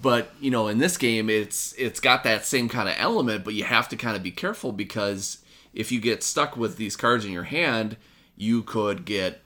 But 0.00 0.30
you 0.40 0.50
know, 0.50 0.68
in 0.68 0.78
this 0.78 0.96
game, 0.96 1.28
it's 1.28 1.74
it's 1.76 2.00
got 2.00 2.24
that 2.24 2.44
same 2.46 2.68
kind 2.68 2.88
of 2.88 2.94
element, 2.98 3.44
but 3.44 3.54
you 3.54 3.64
have 3.64 3.88
to 3.90 3.96
kind 3.96 4.16
of 4.16 4.22
be 4.22 4.30
careful 4.30 4.72
because 4.72 5.38
if 5.74 5.92
you 5.92 6.00
get 6.00 6.22
stuck 6.22 6.56
with 6.56 6.76
these 6.76 6.96
cards 6.96 7.24
in 7.24 7.32
your 7.32 7.42
hand, 7.44 7.96
you 8.36 8.62
could 8.62 9.04
get 9.04 9.42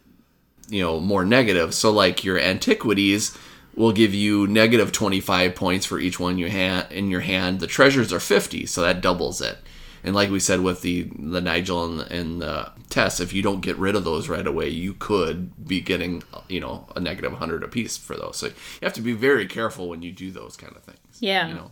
you 0.68 0.82
know 0.82 1.00
more 1.00 1.24
negative. 1.24 1.72
So 1.74 1.90
like 1.90 2.22
your 2.22 2.38
antiquities 2.38 3.36
will 3.74 3.92
give 3.92 4.14
you 4.14 4.46
negative 4.46 4.92
25 4.92 5.54
points 5.54 5.86
for 5.86 5.98
each 5.98 6.20
one 6.20 6.38
you 6.38 6.50
ha- 6.50 6.86
in 6.90 7.10
your 7.10 7.20
hand. 7.20 7.60
The 7.60 7.66
treasures 7.66 8.12
are 8.12 8.20
50, 8.20 8.66
so 8.66 8.82
that 8.82 9.00
doubles 9.00 9.40
it. 9.40 9.58
And 10.04 10.14
like 10.14 10.30
we 10.30 10.40
said 10.40 10.60
with 10.60 10.82
the 10.82 11.08
the 11.16 11.40
Nigel 11.40 11.84
and, 11.84 12.10
and 12.10 12.42
the 12.42 12.72
Tess, 12.90 13.20
if 13.20 13.32
you 13.32 13.40
don't 13.40 13.60
get 13.60 13.76
rid 13.78 13.94
of 13.94 14.02
those 14.04 14.28
right 14.28 14.46
away, 14.46 14.68
you 14.68 14.94
could 14.94 15.66
be 15.66 15.80
getting 15.80 16.24
you 16.48 16.60
know 16.60 16.88
a 16.96 17.00
negative 17.00 17.30
100 17.30 17.62
apiece 17.62 17.96
for 17.96 18.16
those. 18.16 18.36
So 18.36 18.46
you 18.46 18.52
have 18.82 18.92
to 18.94 19.00
be 19.00 19.12
very 19.12 19.46
careful 19.46 19.88
when 19.88 20.02
you 20.02 20.10
do 20.10 20.32
those 20.32 20.56
kind 20.56 20.74
of 20.74 20.82
things. 20.82 21.18
Yeah. 21.20 21.48
You 21.48 21.54
know. 21.54 21.70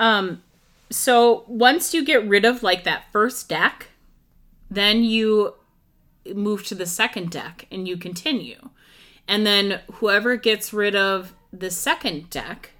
Um, 0.00 0.42
so 0.90 1.44
once 1.46 1.94
you 1.94 2.04
get 2.04 2.26
rid 2.26 2.44
of 2.44 2.62
like 2.62 2.84
that 2.84 3.04
first 3.12 3.48
deck, 3.48 3.88
then 4.70 5.04
you 5.04 5.54
move 6.34 6.64
to 6.66 6.74
the 6.74 6.86
second 6.86 7.30
deck 7.30 7.66
and 7.70 7.86
you 7.86 7.96
continue. 7.96 8.70
And 9.28 9.46
then 9.46 9.80
whoever 9.94 10.36
gets 10.36 10.72
rid 10.72 10.96
of 10.96 11.34
the 11.52 11.70
second 11.70 12.30
deck, 12.30 12.72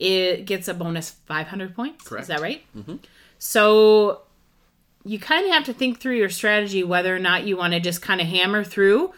it 0.00 0.44
gets 0.44 0.66
a 0.66 0.74
bonus 0.74 1.10
500 1.10 1.74
points. 1.74 2.08
Correct. 2.08 2.22
Is 2.22 2.28
that 2.28 2.40
right? 2.40 2.62
Mm-hmm. 2.76 2.96
So 3.38 4.22
you 5.04 5.20
kind 5.20 5.46
of 5.46 5.52
have 5.52 5.64
to 5.64 5.72
think 5.72 6.00
through 6.00 6.16
your 6.16 6.30
strategy 6.30 6.82
whether 6.82 7.14
or 7.14 7.20
not 7.20 7.46
you 7.46 7.56
want 7.56 7.74
to 7.74 7.80
just 7.80 8.02
kind 8.02 8.20
of 8.20 8.26
hammer 8.26 8.64
through 8.64 9.12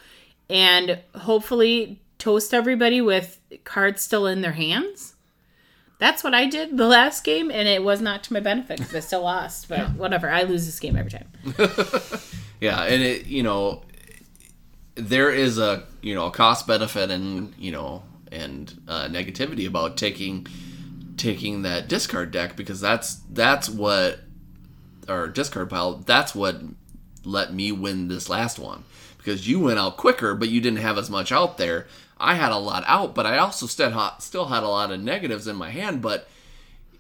and 0.51 1.01
hopefully 1.15 2.01
toast 2.19 2.53
everybody 2.53 3.01
with 3.01 3.41
cards 3.65 4.03
still 4.03 4.27
in 4.27 4.43
their 4.43 4.53
hands. 4.53 5.15
That's 5.99 6.23
what 6.23 6.35
I 6.35 6.45
did 6.45 6.77
the 6.77 6.87
last 6.87 7.25
game, 7.25 7.51
and 7.51 7.67
it 7.67 7.83
was 7.83 8.03
not 8.03 8.23
to 8.25 8.35
my 8.35 8.41
benefit 8.41 8.79
because 8.79 8.95
I 8.95 9.01
still 9.01 9.23
lost. 9.23 9.67
But 9.67 9.93
whatever, 9.93 10.29
I 10.29 10.43
lose 10.43 10.67
this 10.67 10.79
game 10.79 10.95
every 10.95 11.11
time. 11.11 11.29
Yeah, 12.61 12.83
and 12.85 13.03
it 13.03 13.27
you 13.27 13.43
know 13.43 13.83
there 14.97 15.31
is 15.31 15.59
a 15.59 15.85
you 16.03 16.15
know 16.15 16.27
a 16.27 16.31
cost 16.31 16.67
benefit 16.67 17.11
and 17.11 17.55
you 17.59 17.71
know 17.71 18.03
and 18.33 18.81
uh, 18.89 19.07
negativity 19.07 19.67
about 19.67 19.97
taking 19.97 20.47
taking 21.17 21.63
that 21.63 21.89
discard 21.89 22.31
deck 22.31 22.57
because 22.57 22.81
that's 22.81 23.17
that's 23.31 23.69
what 23.69 24.21
or 25.09 25.29
discard 25.29 25.71
pile 25.71 25.99
that's 25.99 26.35
what 26.35 26.61
let 27.25 27.53
me 27.53 27.73
win 27.73 28.09
this 28.09 28.29
last 28.29 28.59
one 28.59 28.85
because 29.19 29.49
you 29.49 29.59
went 29.59 29.79
out 29.79 29.97
quicker 29.97 30.35
but 30.35 30.49
you 30.49 30.61
didn't 30.61 30.79
have 30.79 30.97
as 30.97 31.11
much 31.11 31.33
out 31.33 31.59
there. 31.59 31.87
I 32.19 32.35
had 32.35 32.53
a 32.53 32.57
lot 32.57 32.85
out, 32.87 33.15
but 33.15 33.27
I 33.27 33.37
also 33.37 33.67
still 33.67 33.91
had, 33.91 34.19
still 34.21 34.47
had 34.47 34.63
a 34.63 34.69
lot 34.69 34.91
of 34.91 35.03
negatives 35.03 35.47
in 35.47 35.57
my 35.57 35.71
hand, 35.71 36.01
but 36.01 36.29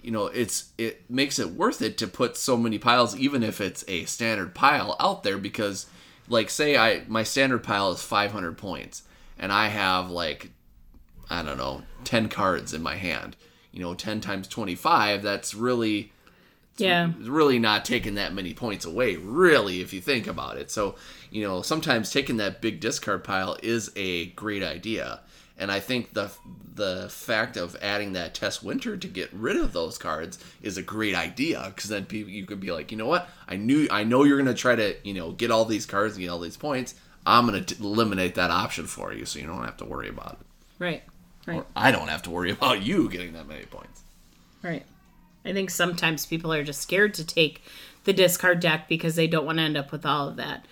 you 0.02 0.10
know 0.10 0.26
it's 0.26 0.72
it 0.76 1.08
makes 1.10 1.38
it 1.38 1.52
worth 1.52 1.80
it 1.80 1.96
to 1.98 2.06
put 2.06 2.36
so 2.36 2.56
many 2.56 2.78
piles 2.78 3.16
even 3.16 3.42
if 3.42 3.60
it's 3.60 3.84
a 3.88 4.04
standard 4.04 4.54
pile 4.54 4.94
out 5.00 5.24
there 5.24 5.38
because 5.38 5.86
like 6.28 6.50
say 6.50 6.76
i 6.76 7.02
my 7.08 7.22
standard 7.22 7.62
pile 7.62 7.90
is 7.92 8.02
500 8.02 8.56
points 8.58 9.02
and 9.38 9.52
i 9.52 9.68
have 9.68 10.10
like 10.10 10.50
i 11.30 11.42
don't 11.42 11.58
know 11.58 11.82
10 12.04 12.28
cards 12.28 12.72
in 12.74 12.82
my 12.82 12.96
hand 12.96 13.36
you 13.72 13.80
know 13.80 13.94
10 13.94 14.20
times 14.20 14.48
25 14.48 15.22
that's 15.22 15.54
really 15.54 16.12
Yeah. 16.78 17.10
It's 17.18 17.28
really 17.28 17.58
not 17.58 17.84
taking 17.84 18.16
that 18.16 18.34
many 18.34 18.52
points 18.52 18.84
away, 18.84 19.16
really, 19.16 19.80
if 19.80 19.94
you 19.94 20.00
think 20.02 20.26
about 20.26 20.58
it. 20.58 20.70
So, 20.70 20.96
you 21.30 21.42
know, 21.42 21.62
sometimes 21.62 22.10
taking 22.10 22.36
that 22.36 22.60
big 22.60 22.80
discard 22.80 23.24
pile 23.24 23.56
is 23.62 23.90
a 23.96 24.26
great 24.32 24.62
idea. 24.62 25.20
And 25.58 25.72
I 25.72 25.80
think 25.80 26.12
the 26.12 26.30
the 26.74 27.08
fact 27.08 27.56
of 27.56 27.74
adding 27.80 28.12
that 28.12 28.34
Tess 28.34 28.62
Winter 28.62 28.96
to 28.96 29.08
get 29.08 29.32
rid 29.32 29.56
of 29.56 29.72
those 29.72 29.96
cards 29.96 30.38
is 30.60 30.76
a 30.76 30.82
great 30.82 31.14
idea 31.14 31.72
because 31.74 31.88
then 31.88 32.04
people 32.04 32.30
you 32.30 32.44
could 32.44 32.60
be 32.60 32.70
like, 32.70 32.92
you 32.92 32.98
know 32.98 33.06
what, 33.06 33.28
I 33.48 33.56
knew 33.56 33.88
I 33.90 34.04
know 34.04 34.24
you're 34.24 34.38
gonna 34.38 34.54
try 34.54 34.76
to 34.76 34.94
you 35.02 35.14
know 35.14 35.32
get 35.32 35.50
all 35.50 35.64
these 35.64 35.86
cards 35.86 36.14
and 36.14 36.22
get 36.22 36.28
all 36.28 36.38
these 36.38 36.56
points. 36.56 36.94
I'm 37.24 37.46
gonna 37.46 37.62
t- 37.62 37.76
eliminate 37.80 38.34
that 38.34 38.50
option 38.50 38.86
for 38.86 39.12
you, 39.12 39.24
so 39.24 39.38
you 39.38 39.46
don't 39.46 39.64
have 39.64 39.78
to 39.78 39.84
worry 39.84 40.08
about 40.08 40.38
it. 40.40 40.46
Right. 40.78 41.02
Right. 41.46 41.58
Or 41.58 41.66
I 41.74 41.90
don't 41.92 42.08
have 42.08 42.22
to 42.22 42.30
worry 42.30 42.50
about 42.50 42.82
you 42.82 43.08
getting 43.08 43.32
that 43.32 43.48
many 43.48 43.64
points. 43.64 44.02
Right. 44.62 44.84
I 45.44 45.52
think 45.52 45.70
sometimes 45.70 46.26
people 46.26 46.52
are 46.52 46.64
just 46.64 46.82
scared 46.82 47.14
to 47.14 47.24
take 47.24 47.62
the 48.04 48.12
discard 48.12 48.60
deck 48.60 48.88
because 48.88 49.14
they 49.16 49.26
don't 49.26 49.46
want 49.46 49.58
to 49.58 49.64
end 49.64 49.76
up 49.76 49.92
with 49.92 50.04
all 50.04 50.28
of 50.28 50.36
that. 50.36 50.66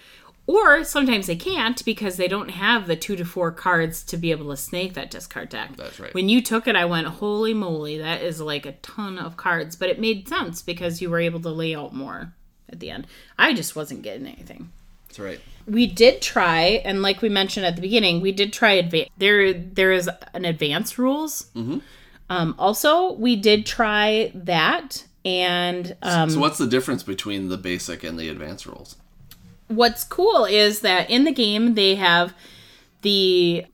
Or 0.47 0.85
sometimes 0.85 1.27
they 1.27 1.37
can't 1.37 1.83
because 1.85 2.17
they 2.19 2.29
don't 2.29 2.51
have 2.51 2.87
the 2.87 2.97
two 2.97 3.17
to 3.17 3.25
four 3.25 3.51
cards 3.51 4.03
to 4.05 4.17
be 4.19 4.31
able 4.31 4.51
to 4.51 4.57
snake 4.57 4.93
that 4.95 5.11
discard 5.11 5.49
deck. 5.49 5.77
That's 5.77 5.99
right. 5.99 6.13
When 6.13 6.29
you 6.29 6.43
took 6.43 6.69
it, 6.69 6.77
I 6.77 6.85
went, 6.85 7.07
holy 7.07 7.55
moly, 7.55 7.97
that 7.99 8.21
is 8.21 8.41
like 8.41 8.67
a 8.67 8.73
ton 8.73 9.19
of 9.19 9.39
cards. 9.39 9.75
But 9.75 9.89
it 9.89 9.99
made 9.99 10.29
sense 10.29 10.61
because 10.61 11.01
you 11.01 11.09
were 11.09 11.21
able 11.21 11.41
to 11.41 11.49
lay 11.49 11.75
out 11.75 11.95
more 11.95 12.35
at 12.69 12.81
the 12.81 12.91
end. 12.91 13.07
I 13.39 13.55
just 13.55 13.75
wasn't 13.75 14.03
getting 14.03 14.27
anything. 14.27 14.71
That's 15.09 15.19
right. 15.19 15.41
We 15.67 15.87
did 15.87 16.21
try, 16.21 16.83
and 16.85 17.01
like 17.01 17.23
we 17.23 17.31
mentioned 17.31 17.65
at 17.65 17.77
the 17.77 17.83
beginning, 17.83 18.21
we 18.21 18.33
did 18.33 18.53
try 18.53 18.83
adva- 18.83 19.09
there. 19.17 19.55
There 19.55 19.93
is 19.93 20.11
an 20.35 20.45
advanced 20.45 20.99
rules. 20.99 21.47
Mm-hmm. 21.55 21.79
Um, 22.29 22.55
also, 22.59 23.13
we 23.13 23.37
did 23.37 23.65
try 23.65 24.31
that, 24.35 25.05
and 25.25 25.97
um, 26.03 26.29
So 26.29 26.41
what's 26.41 26.59
the 26.59 26.67
difference 26.67 27.03
between 27.03 27.49
the 27.49 27.57
basic 27.57 28.03
and 28.05 28.19
the 28.19 28.29
advanced 28.29 28.67
rules? 28.67 28.97
What's 29.77 30.05
cool 30.05 30.45
is 30.45 30.81
that 30.81 31.11
in 31.11 31.25
the 31.25 31.33
game 31.33 31.75
they 31.75 31.95
have 31.97 32.35
the 33.03 33.67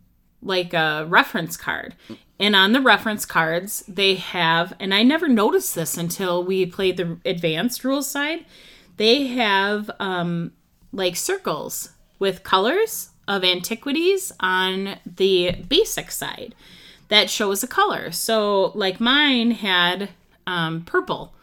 like 0.42 0.72
a 0.72 1.07
reference 1.09 1.57
card. 1.57 1.94
And 2.38 2.57
on 2.57 2.72
the 2.72 2.80
reference 2.80 3.26
cards 3.26 3.84
they 3.86 4.14
have 4.14 4.72
and 4.80 4.94
i 4.94 5.03
never 5.03 5.28
noticed 5.28 5.74
this 5.74 5.98
until 5.98 6.42
we 6.42 6.64
played 6.64 6.96
the 6.96 7.18
advanced 7.26 7.84
rules 7.84 8.11
side 8.11 8.46
they 8.96 9.26
have 9.26 9.90
um 10.01 10.53
like 10.90 11.16
circles 11.16 11.90
with 12.18 12.42
colors 12.42 13.11
of 13.28 13.44
antiquities 13.44 14.32
on 14.40 14.96
the 15.05 15.53
basic 15.68 16.11
side 16.11 16.55
that 17.09 17.28
shows 17.28 17.62
a 17.62 17.66
color. 17.66 18.11
So 18.11 18.72
like 18.74 19.01
mine 19.01 19.51
had 19.51 20.11
um 20.46 20.82
purple. 20.82 21.34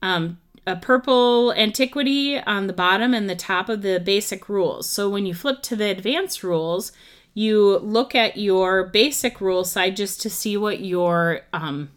Um, 0.00 0.38
a 0.66 0.76
purple 0.76 1.52
antiquity 1.54 2.38
on 2.38 2.66
the 2.66 2.72
bottom 2.72 3.14
and 3.14 3.28
the 3.28 3.34
top 3.34 3.68
of 3.68 3.82
the 3.82 3.98
basic 3.98 4.48
rules. 4.48 4.88
So 4.88 5.08
when 5.08 5.26
you 5.26 5.34
flip 5.34 5.62
to 5.62 5.76
the 5.76 5.90
advanced 5.90 6.44
rules, 6.44 6.92
you 7.34 7.78
look 7.78 8.14
at 8.14 8.36
your 8.36 8.84
basic 8.84 9.40
rule 9.40 9.64
side 9.64 9.96
just 9.96 10.20
to 10.22 10.30
see 10.30 10.56
what 10.56 10.80
your 10.80 11.40
um, 11.52 11.90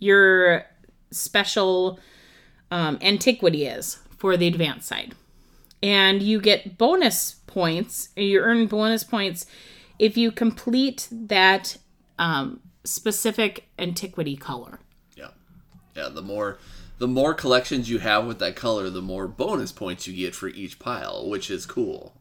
your 0.00 0.66
special 1.10 1.98
um, 2.70 2.98
antiquity 3.00 3.66
is 3.66 3.98
for 4.18 4.36
the 4.36 4.48
advanced 4.48 4.88
side, 4.88 5.14
and 5.82 6.22
you 6.22 6.40
get 6.40 6.76
bonus 6.76 7.36
points. 7.46 8.10
You 8.16 8.40
earn 8.40 8.66
bonus 8.66 9.04
points 9.04 9.46
if 9.98 10.16
you 10.16 10.30
complete 10.30 11.08
that 11.10 11.78
um, 12.18 12.60
specific 12.84 13.68
antiquity 13.78 14.36
color. 14.36 14.80
Yeah, 15.16 15.30
yeah. 15.96 16.08
The 16.08 16.22
more 16.22 16.58
the 16.98 17.08
more 17.08 17.34
collections 17.34 17.88
you 17.88 17.98
have 17.98 18.26
with 18.26 18.38
that 18.40 18.56
color, 18.56 18.90
the 18.90 19.02
more 19.02 19.28
bonus 19.28 19.72
points 19.72 20.06
you 20.06 20.14
get 20.14 20.34
for 20.34 20.48
each 20.48 20.78
pile, 20.78 21.28
which 21.28 21.50
is 21.50 21.66
cool. 21.66 22.14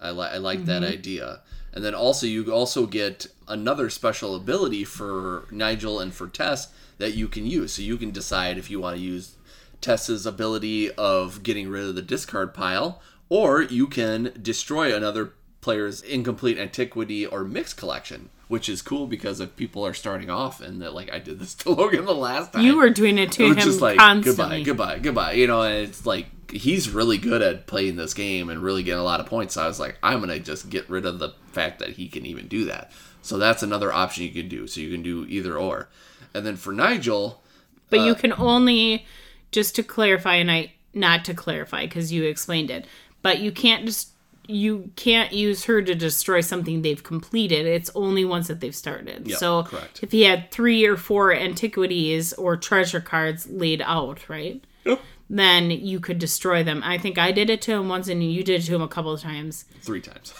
I, 0.00 0.10
li- 0.10 0.28
I 0.32 0.38
like 0.38 0.64
that 0.66 0.82
mm-hmm. 0.82 0.92
idea. 0.92 1.40
And 1.72 1.84
then 1.84 1.94
also 1.94 2.26
you 2.26 2.50
also 2.52 2.86
get 2.86 3.26
another 3.48 3.90
special 3.90 4.34
ability 4.34 4.84
for 4.84 5.46
Nigel 5.50 6.00
and 6.00 6.14
for 6.14 6.28
Tess 6.28 6.72
that 6.98 7.14
you 7.14 7.28
can 7.28 7.46
use. 7.46 7.74
So 7.74 7.82
you 7.82 7.96
can 7.96 8.10
decide 8.12 8.56
if 8.56 8.70
you 8.70 8.80
want 8.80 8.96
to 8.96 9.02
use 9.02 9.36
Tess's 9.80 10.24
ability 10.24 10.90
of 10.92 11.42
getting 11.42 11.68
rid 11.68 11.84
of 11.84 11.94
the 11.94 12.02
discard 12.02 12.54
pile, 12.54 13.02
or 13.28 13.62
you 13.62 13.86
can 13.88 14.32
destroy 14.40 14.94
another 14.94 15.34
player's 15.60 16.00
incomplete 16.00 16.58
antiquity 16.58 17.26
or 17.26 17.44
mixed 17.44 17.76
collection, 17.76 18.30
which 18.48 18.68
is 18.68 18.82
cool 18.82 19.06
because 19.06 19.40
if 19.40 19.56
people 19.56 19.84
are 19.84 19.94
starting 19.94 20.30
off 20.30 20.60
and 20.60 20.80
that 20.82 20.94
like 20.94 21.12
I 21.12 21.18
did 21.18 21.38
this 21.38 21.54
to 21.56 21.70
Logan 21.74 22.04
the 22.04 22.14
last 22.14 22.52
time. 22.52 22.64
You 22.64 22.76
were 22.76 22.90
doing 22.90 23.18
it 23.18 23.32
to 23.32 23.44
it 23.44 23.48
him 23.50 23.56
just 23.56 23.80
like 23.80 23.98
constantly. 23.98 24.62
goodbye, 24.62 24.98
goodbye, 24.98 24.98
goodbye. 24.98 25.32
You 25.32 25.46
know, 25.46 25.62
and 25.62 25.88
it's 25.88 26.06
like 26.06 26.26
he's 26.50 26.90
really 26.90 27.18
good 27.18 27.42
at 27.42 27.66
playing 27.66 27.96
this 27.96 28.14
game 28.14 28.48
and 28.48 28.62
really 28.62 28.82
getting 28.82 29.00
a 29.00 29.04
lot 29.04 29.20
of 29.20 29.26
points. 29.26 29.54
So 29.54 29.62
I 29.62 29.66
was 29.66 29.80
like, 29.80 29.98
I'm 30.02 30.20
gonna 30.20 30.38
just 30.38 30.70
get 30.70 30.88
rid 30.88 31.04
of 31.06 31.18
the 31.18 31.30
fact 31.52 31.80
that 31.80 31.90
he 31.90 32.08
can 32.08 32.24
even 32.26 32.46
do 32.48 32.64
that. 32.66 32.92
So 33.22 33.38
that's 33.38 33.62
another 33.64 33.92
option 33.92 34.22
you 34.24 34.30
can 34.30 34.48
do. 34.48 34.66
So 34.68 34.80
you 34.80 34.90
can 34.92 35.02
do 35.02 35.26
either 35.28 35.56
or. 35.56 35.88
And 36.32 36.46
then 36.46 36.56
for 36.56 36.72
Nigel, 36.72 37.42
But 37.90 38.00
Uh, 38.00 38.04
you 38.04 38.14
can 38.14 38.32
only, 38.34 39.06
just 39.50 39.74
to 39.76 39.82
clarify, 39.82 40.36
and 40.36 40.50
I 40.50 40.72
not 40.94 41.24
to 41.24 41.34
clarify 41.34 41.86
because 41.86 42.12
you 42.12 42.22
explained 42.24 42.70
it, 42.70 42.86
but 43.22 43.40
you 43.40 43.50
can't 43.50 43.84
just 43.86 44.10
you 44.48 44.90
can't 44.96 45.32
use 45.32 45.64
her 45.64 45.82
to 45.82 45.94
destroy 45.94 46.40
something 46.40 46.82
they've 46.82 47.02
completed. 47.02 47.66
It's 47.66 47.90
only 47.94 48.24
once 48.24 48.48
that 48.48 48.60
they've 48.60 48.74
started. 48.74 49.26
Yep, 49.28 49.38
so 49.38 49.62
correct. 49.64 50.00
if 50.02 50.12
he 50.12 50.22
had 50.22 50.50
three 50.50 50.84
or 50.86 50.96
four 50.96 51.32
antiquities 51.34 52.32
or 52.34 52.56
treasure 52.56 53.00
cards 53.00 53.48
laid 53.48 53.82
out, 53.82 54.28
right? 54.28 54.62
Yep. 54.84 55.00
Then 55.28 55.72
you 55.72 55.98
could 55.98 56.20
destroy 56.20 56.62
them. 56.62 56.82
I 56.84 56.98
think 56.98 57.18
I 57.18 57.32
did 57.32 57.50
it 57.50 57.60
to 57.62 57.72
him 57.72 57.88
once, 57.88 58.06
and 58.06 58.22
you 58.22 58.44
did 58.44 58.60
it 58.62 58.66
to 58.66 58.74
him 58.76 58.82
a 58.82 58.86
couple 58.86 59.12
of 59.12 59.20
times. 59.20 59.64
three 59.82 60.00
times. 60.00 60.32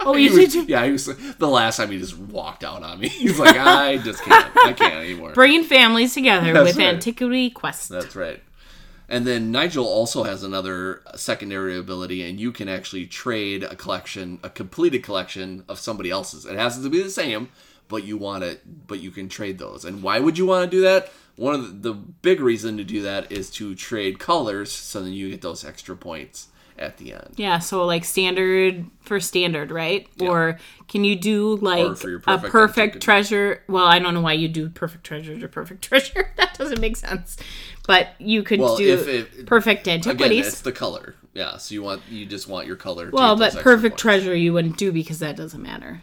Oh, 0.00 0.14
you 0.18 0.30
was- 0.30 0.52
did 0.52 0.66
too. 0.66 0.70
Yeah, 0.70 0.84
he 0.84 0.92
was 0.92 1.06
the 1.06 1.48
last 1.48 1.78
time 1.78 1.90
he 1.90 1.98
just 1.98 2.18
walked 2.18 2.62
out 2.62 2.82
on 2.82 3.00
me. 3.00 3.08
He's 3.24 3.38
like, 3.38 3.56
I 3.56 3.96
just 3.96 4.22
can't. 4.22 4.54
I 4.66 4.74
can't 4.74 4.96
anymore. 4.96 5.32
Bringing 5.32 5.64
families 5.64 6.12
together 6.12 6.52
That's 6.52 6.66
with 6.66 6.76
right. 6.76 6.92
Antiquity 6.92 7.48
Quest. 7.48 7.88
That's 7.88 8.14
right. 8.14 8.42
And 9.08 9.26
then 9.26 9.52
Nigel 9.52 9.86
also 9.86 10.24
has 10.24 10.42
another 10.42 11.02
secondary 11.14 11.76
ability, 11.76 12.22
and 12.28 12.40
you 12.40 12.52
can 12.52 12.68
actually 12.68 13.06
trade 13.06 13.62
a 13.62 13.76
collection, 13.76 14.38
a 14.42 14.48
completed 14.48 15.02
collection 15.02 15.64
of 15.68 15.78
somebody 15.78 16.10
else's. 16.10 16.46
It 16.46 16.56
has 16.56 16.80
to 16.80 16.88
be 16.88 17.02
the 17.02 17.10
same, 17.10 17.50
but 17.88 18.04
you 18.04 18.16
want 18.16 18.44
it, 18.44 18.86
but 18.86 19.00
you 19.00 19.10
can 19.10 19.28
trade 19.28 19.58
those. 19.58 19.84
And 19.84 20.02
why 20.02 20.20
would 20.20 20.38
you 20.38 20.46
want 20.46 20.70
to 20.70 20.76
do 20.76 20.82
that? 20.82 21.12
One 21.36 21.54
of 21.54 21.82
the, 21.82 21.92
the 21.92 21.94
big 21.94 22.40
reason 22.40 22.76
to 22.78 22.84
do 22.84 23.02
that 23.02 23.30
is 23.30 23.50
to 23.52 23.74
trade 23.74 24.18
colors, 24.18 24.72
so 24.72 25.02
then 25.02 25.12
you 25.12 25.30
get 25.30 25.42
those 25.42 25.64
extra 25.64 25.96
points 25.96 26.48
at 26.78 26.96
the 26.98 27.12
end. 27.12 27.34
Yeah, 27.36 27.58
so 27.60 27.84
like 27.84 28.04
standard 28.04 28.84
for 29.00 29.20
standard, 29.20 29.70
right? 29.70 30.08
Or 30.20 30.58
can 30.88 31.04
you 31.04 31.14
do 31.16 31.56
like 31.56 32.02
your 32.02 32.16
a 32.16 32.20
perfect 32.20 32.52
perfect 32.52 33.02
treasure? 33.02 33.62
Well, 33.68 33.84
I 33.86 33.98
don't 33.98 34.14
know 34.14 34.20
why 34.20 34.32
you 34.34 34.48
do 34.48 34.68
perfect 34.68 35.04
treasure 35.04 35.38
to 35.38 35.48
perfect 35.48 35.82
treasure. 35.88 36.30
that 36.36 36.56
doesn't 36.58 36.80
make 36.80 36.96
sense. 36.96 37.36
But 37.86 38.08
you 38.18 38.42
could 38.42 38.60
Well, 38.60 38.76
do 38.76 38.92
if 38.94 39.06
it- 39.08 39.46
perfect 39.46 39.82
Again, 39.82 39.96
antiquities. 39.96 40.46
it's 40.46 40.60
the 40.62 40.72
color. 40.72 41.14
Yeah, 41.34 41.56
so 41.58 41.74
you 41.74 41.82
want 41.82 42.02
you 42.08 42.26
just 42.26 42.48
want 42.48 42.66
your 42.66 42.76
color. 42.76 43.06
to 43.10 43.10
well, 43.14 43.36
but 43.36 43.54
perfect 43.56 43.98
treasure 43.98 44.34
you 44.34 44.52
wouldn't 44.52 44.76
do 44.76 44.92
because 44.92 45.18
that 45.18 45.36
doesn't 45.36 45.62
matter. 45.62 46.02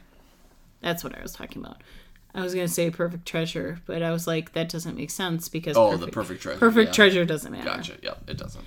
That's 0.82 1.03
what 1.03 1.17
I 1.17 1.22
was 1.22 1.32
talking 1.34 1.61
about. 1.63 1.82
I 2.34 2.41
was 2.41 2.53
gonna 2.53 2.67
say 2.67 2.89
perfect 2.89 3.26
treasure, 3.26 3.80
but 3.86 4.01
I 4.01 4.11
was 4.11 4.26
like, 4.26 4.53
that 4.53 4.69
doesn't 4.69 4.95
make 4.95 5.09
sense 5.09 5.49
because 5.49 5.76
Oh, 5.76 5.91
perfect, 5.91 6.05
the 6.05 6.11
perfect 6.11 6.41
treasure. 6.41 6.59
perfect 6.59 6.88
yeah. 6.89 6.93
treasure 6.93 7.26
doesn't 7.26 7.51
matter. 7.51 7.65
Gotcha. 7.65 7.97
Yep, 8.01 8.30
it 8.30 8.38
doesn't. 8.38 8.63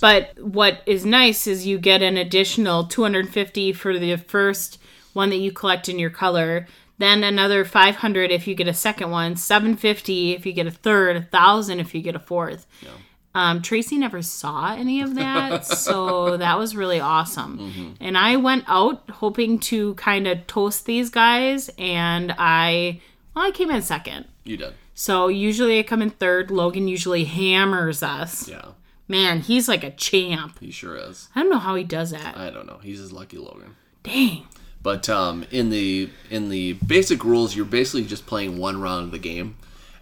But 0.00 0.38
what 0.40 0.82
is 0.86 1.04
nice 1.04 1.46
is 1.46 1.66
you 1.66 1.78
get 1.78 2.02
an 2.02 2.16
additional 2.16 2.84
250 2.84 3.72
for 3.72 3.98
the 3.98 4.16
first 4.16 4.78
one 5.12 5.30
that 5.30 5.36
you 5.36 5.50
collect 5.52 5.88
in 5.88 5.98
your 5.98 6.10
color, 6.10 6.66
then 6.98 7.24
another 7.24 7.64
500 7.64 8.30
if 8.30 8.46
you 8.46 8.54
get 8.54 8.68
a 8.68 8.74
second 8.74 9.10
one, 9.10 9.36
750 9.36 10.32
if 10.32 10.46
you 10.46 10.52
get 10.52 10.66
a 10.66 10.70
third, 10.70 11.16
1000 11.16 11.80
if 11.80 11.94
you 11.94 12.02
get 12.02 12.16
a 12.16 12.20
fourth. 12.20 12.66
Um, 13.34 13.62
Tracy 13.62 13.98
never 13.98 14.20
saw 14.22 14.74
any 14.74 15.00
of 15.00 15.14
that, 15.14 15.64
so 15.86 16.36
that 16.36 16.58
was 16.58 16.74
really 16.74 16.98
awesome. 16.98 17.96
And 18.00 18.18
I 18.18 18.36
went 18.36 18.64
out 18.66 19.08
hoping 19.10 19.58
to 19.60 19.94
kind 19.94 20.26
of 20.26 20.46
toast 20.46 20.86
these 20.86 21.08
guys, 21.10 21.70
and 21.78 22.34
I, 22.38 23.00
well, 23.34 23.46
I 23.46 23.50
came 23.52 23.70
in 23.70 23.82
second. 23.82 24.26
You 24.44 24.56
did. 24.56 24.74
So 24.94 25.28
usually 25.28 25.78
I 25.78 25.84
come 25.84 26.02
in 26.02 26.10
third. 26.10 26.50
Logan 26.50 26.88
usually 26.88 27.24
hammers 27.24 28.02
us. 28.02 28.48
Yeah, 28.48 28.72
Man, 29.08 29.40
he's 29.40 29.68
like 29.68 29.82
a 29.82 29.90
champ. 29.90 30.58
he 30.60 30.70
sure 30.70 30.96
is. 30.96 31.28
I 31.34 31.40
don't 31.40 31.50
know 31.50 31.58
how 31.58 31.74
he 31.74 31.84
does 31.84 32.10
that. 32.10 32.36
I 32.36 32.50
don't 32.50 32.66
know. 32.66 32.78
He's 32.82 32.98
his 32.98 33.12
lucky 33.12 33.38
Logan. 33.38 33.76
Dang. 34.02 34.46
But 34.82 35.08
um, 35.08 35.44
in 35.50 35.70
the 35.70 36.10
in 36.30 36.50
the 36.50 36.74
basic 36.74 37.24
rules, 37.24 37.56
you're 37.56 37.64
basically 37.64 38.04
just 38.04 38.26
playing 38.26 38.58
one 38.58 38.80
round 38.80 39.06
of 39.06 39.10
the 39.10 39.18
game, 39.18 39.56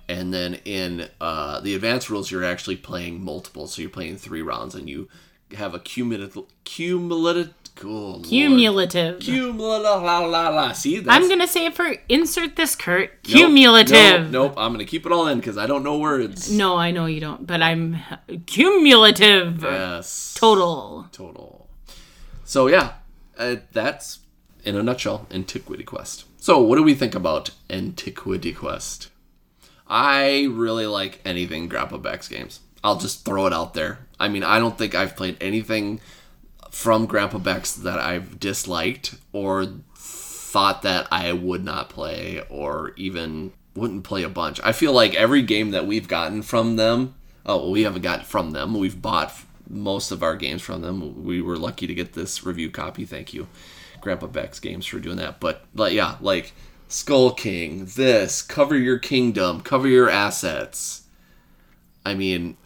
and 0.08 0.34
then 0.34 0.54
in 0.64 1.08
uh, 1.20 1.60
the 1.60 1.74
advanced 1.74 2.10
rules, 2.10 2.30
you're 2.30 2.44
actually 2.44 2.76
playing 2.76 3.24
multiple. 3.24 3.66
So 3.68 3.80
you're 3.80 3.90
playing 3.90 4.18
three 4.18 4.42
rounds, 4.42 4.74
and 4.74 4.88
you 4.88 5.08
have 5.54 5.74
a 5.74 5.78
cumulative 5.78 6.44
cumulative 6.64 7.54
cool 7.76 8.22
Cumulative. 8.22 9.20
cumulative 9.20 10.02
la 10.02 10.18
la 10.20 10.48
la. 10.48 10.72
See, 10.72 10.98
that's, 11.00 11.14
I'm 11.14 11.28
gonna 11.28 11.46
say 11.46 11.66
it 11.66 11.74
for 11.74 11.94
insert 12.08 12.56
this, 12.56 12.74
Kurt. 12.74 13.22
Cumulative. 13.22 14.30
Nope, 14.30 14.32
nope, 14.32 14.54
I'm 14.56 14.72
gonna 14.72 14.84
keep 14.86 15.04
it 15.06 15.12
all 15.12 15.28
in 15.28 15.38
because 15.38 15.58
I 15.58 15.66
don't 15.66 15.82
know 15.82 15.98
words. 15.98 16.50
No, 16.50 16.76
I 16.76 16.90
know 16.90 17.04
you 17.06 17.20
don't, 17.20 17.46
but 17.46 17.62
I'm 17.62 17.98
cumulative. 18.46 19.62
Yes. 19.62 20.34
Total. 20.38 21.06
Total. 21.12 21.68
So 22.44 22.66
yeah, 22.68 22.94
uh, 23.38 23.56
that's 23.72 24.20
in 24.64 24.74
a 24.76 24.82
nutshell 24.82 25.26
Antiquity 25.30 25.84
Quest. 25.84 26.24
So 26.38 26.60
what 26.60 26.76
do 26.76 26.82
we 26.82 26.94
think 26.94 27.14
about 27.14 27.50
Antiquity 27.68 28.52
Quest? 28.52 29.10
I 29.86 30.48
really 30.50 30.86
like 30.86 31.20
anything 31.24 31.68
Grandpa 31.68 31.98
Beck's 31.98 32.26
games. 32.28 32.60
I'll 32.84 32.98
just 32.98 33.24
throw 33.24 33.46
it 33.46 33.52
out 33.52 33.74
there. 33.74 33.98
I 34.18 34.28
mean, 34.28 34.42
I 34.42 34.58
don't 34.58 34.78
think 34.78 34.94
I've 34.94 35.16
played 35.16 35.36
anything 35.40 36.00
from 36.70 37.06
Grandpa 37.06 37.38
Beck's 37.38 37.74
that 37.74 37.98
I've 37.98 38.38
disliked 38.38 39.16
or 39.32 39.66
thought 39.94 40.82
that 40.82 41.06
I 41.10 41.32
would 41.32 41.64
not 41.64 41.88
play 41.88 42.42
or 42.48 42.92
even 42.96 43.52
wouldn't 43.74 44.04
play 44.04 44.22
a 44.22 44.28
bunch. 44.28 44.60
I 44.62 44.72
feel 44.72 44.92
like 44.92 45.14
every 45.14 45.42
game 45.42 45.70
that 45.72 45.86
we've 45.86 46.08
gotten 46.08 46.42
from 46.42 46.76
them, 46.76 47.14
oh, 47.44 47.70
we 47.70 47.82
haven't 47.82 48.02
gotten 48.02 48.24
from 48.24 48.52
them. 48.52 48.74
We've 48.74 49.00
bought 49.00 49.32
most 49.68 50.10
of 50.10 50.22
our 50.22 50.36
games 50.36 50.62
from 50.62 50.82
them. 50.82 51.24
We 51.24 51.42
were 51.42 51.56
lucky 51.58 51.86
to 51.86 51.94
get 51.94 52.12
this 52.12 52.44
review 52.44 52.70
copy. 52.70 53.04
Thank 53.04 53.34
you, 53.34 53.48
Grandpa 54.00 54.28
Beck's 54.28 54.60
Games, 54.60 54.86
for 54.86 54.98
doing 54.98 55.16
that. 55.16 55.40
But, 55.40 55.64
like, 55.74 55.92
yeah, 55.92 56.16
like 56.20 56.52
Skull 56.88 57.32
King, 57.32 57.86
this, 57.96 58.42
cover 58.42 58.76
your 58.76 58.98
kingdom, 58.98 59.60
cover 59.60 59.88
your 59.88 60.08
assets. 60.08 61.02
I 62.04 62.14
mean, 62.14 62.56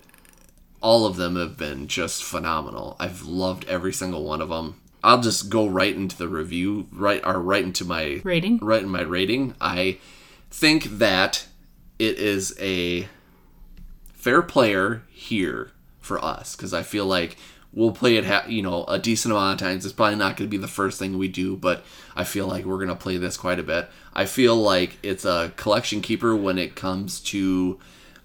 all 0.81 1.07
of 1.07 1.17
them 1.17 1.37
have 1.37 1.57
been 1.57 1.87
just 1.87 2.23
phenomenal. 2.25 2.97
I've 2.99 3.23
loved 3.23 3.65
every 3.67 3.93
single 3.93 4.25
one 4.25 4.41
of 4.41 4.49
them. 4.49 4.81
I'll 5.03 5.21
just 5.21 5.49
go 5.49 5.67
right 5.67 5.95
into 5.95 6.17
the 6.17 6.29
review, 6.29 6.87
right 6.93 7.23
or 7.25 7.41
right 7.41 7.65
into 7.65 7.85
my 7.85 8.21
Rating? 8.23 8.59
Right 8.59 8.83
in 8.83 8.89
my 8.89 9.03
rating. 9.03 9.55
I 9.61 9.99
think 10.51 10.85
that 10.85 11.47
it 11.99 12.19
is 12.19 12.55
a 12.61 13.09
fair 14.13 14.43
player 14.43 15.03
here 15.09 15.73
for 16.01 16.23
us 16.23 16.55
because 16.57 16.75
I 16.75 16.83
feel 16.83 17.07
like 17.07 17.37
we'll 17.73 17.93
play 17.93 18.17
it, 18.17 18.25
ha- 18.25 18.45
you 18.49 18.63
know, 18.63 18.85
a 18.85 18.99
decent 18.99 19.33
amount 19.33 19.61
of 19.61 19.67
times. 19.67 19.85
It's 19.85 19.95
probably 19.95 20.17
not 20.17 20.37
going 20.37 20.49
to 20.49 20.57
be 20.57 20.61
the 20.61 20.69
first 20.69 20.99
thing 20.99 21.17
we 21.17 21.29
do, 21.29 21.57
but 21.57 21.85
I 22.17 22.25
feel 22.25 22.47
like 22.47 22.65
we're 22.65 22.77
going 22.77 22.89
to 22.89 22.95
play 22.95 23.17
this 23.17 23.37
quite 23.37 23.59
a 23.59 23.63
bit. 23.63 23.89
I 24.13 24.27
feel 24.27 24.57
like 24.57 24.99
it's 25.03 25.25
a 25.25 25.53
collection 25.57 26.01
keeper 26.01 26.35
when 26.35 26.59
it 26.59 26.75
comes 26.75 27.21
to 27.21 27.79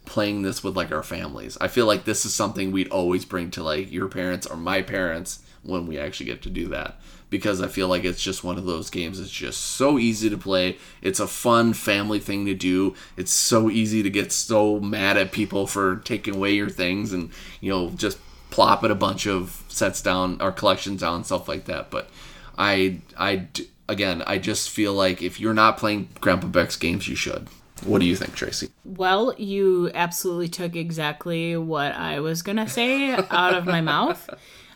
playing 0.05 0.41
this 0.41 0.63
with 0.63 0.75
like 0.75 0.91
our 0.91 1.03
families. 1.03 1.57
I 1.59 1.67
feel 1.67 1.85
like 1.85 2.05
this 2.05 2.25
is 2.25 2.33
something 2.33 2.71
we'd 2.71 2.89
always 2.89 3.25
bring 3.25 3.51
to 3.51 3.63
like 3.63 3.91
your 3.91 4.07
parents 4.07 4.47
or 4.47 4.55
my 4.55 4.81
parents 4.81 5.39
when 5.63 5.87
we 5.87 5.97
actually 5.97 6.27
get 6.27 6.41
to 6.43 6.49
do 6.49 6.67
that 6.69 6.99
because 7.29 7.61
I 7.61 7.67
feel 7.67 7.87
like 7.87 8.03
it's 8.03 8.21
just 8.21 8.43
one 8.43 8.57
of 8.57 8.65
those 8.65 8.89
games 8.89 9.19
it's 9.19 9.29
just 9.29 9.59
so 9.59 9.97
easy 9.97 10.29
to 10.29 10.37
play. 10.37 10.77
It's 11.01 11.19
a 11.19 11.27
fun 11.27 11.73
family 11.73 12.19
thing 12.19 12.45
to 12.45 12.53
do. 12.53 12.95
It's 13.17 13.31
so 13.31 13.69
easy 13.69 14.03
to 14.03 14.09
get 14.09 14.31
so 14.31 14.79
mad 14.79 15.17
at 15.17 15.31
people 15.31 15.67
for 15.67 15.97
taking 15.97 16.35
away 16.35 16.53
your 16.53 16.69
things 16.69 17.13
and 17.13 17.31
you 17.61 17.71
know 17.71 17.89
just 17.91 18.19
plopping 18.51 18.91
a 18.91 18.95
bunch 18.95 19.27
of 19.27 19.63
sets 19.67 20.01
down 20.01 20.41
or 20.41 20.51
collections 20.51 21.01
down 21.01 21.17
and 21.17 21.25
stuff 21.25 21.47
like 21.47 21.65
that. 21.65 21.91
But 21.91 22.09
I, 22.57 23.01
I, 23.17 23.47
again 23.89 24.23
I 24.25 24.37
just 24.37 24.69
feel 24.69 24.93
like 24.93 25.21
if 25.21 25.39
you're 25.39 25.53
not 25.53 25.77
playing 25.77 26.09
Grandpa 26.21 26.47
Beck's 26.47 26.77
games 26.77 27.07
you 27.07 27.15
should. 27.15 27.47
What 27.83 27.99
do 27.99 28.05
you 28.05 28.15
think, 28.15 28.35
Tracy? 28.35 28.69
Well, 28.83 29.33
you 29.37 29.91
absolutely 29.93 30.47
took 30.47 30.75
exactly 30.75 31.57
what 31.57 31.93
I 31.93 32.19
was 32.19 32.41
going 32.41 32.57
to 32.57 32.69
say 32.69 33.11
out 33.13 33.53
of 33.53 33.65
my 33.65 33.81
mouth. 33.81 34.29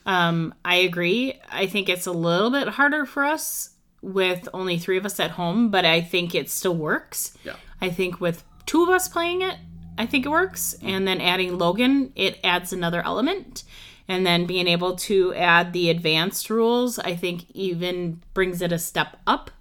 Um, 0.06 0.54
I 0.66 0.76
agree. 0.76 1.40
I 1.50 1.68
think 1.68 1.88
it's 1.88 2.08
a 2.08 2.12
little 2.12 2.50
bit 2.50 2.68
harder 2.68 3.06
for 3.06 3.24
us 3.24 3.72
with 4.02 4.48
only 4.54 4.78
three 4.78 4.98
of 4.98 5.06
us 5.06 5.20
at 5.20 5.32
home, 5.32 5.70
but 5.70 5.86
I 5.86 6.02
think 6.02 6.34
it 6.36 6.50
still 6.50 6.76
works. 6.76 7.38
Yeah. 7.44 7.56
I 7.82 7.90
think 7.90 8.20
with 8.20 8.44
two 8.66 8.84
of 8.84 8.90
us 8.90 9.08
playing 9.08 9.42
it, 9.42 9.58
I 9.98 10.06
think 10.06 10.26
it 10.26 10.30
works. 10.30 10.76
And 10.82 11.08
then 11.08 11.22
adding 11.22 11.58
Logan, 11.58 12.12
it 12.16 12.40
adds 12.44 12.74
another 12.74 13.02
element. 13.04 13.64
And 14.08 14.26
then 14.26 14.46
being 14.46 14.68
able 14.68 14.96
to 14.96 15.34
add 15.36 15.72
the 15.72 15.90
advanced 15.90 16.50
rules, 16.50 16.98
I 16.98 17.16
think 17.16 17.46
even 17.52 18.22
brings 18.34 18.62
it 18.62 18.72
a 18.72 18.80
step 18.80 19.18
up. 19.28 19.52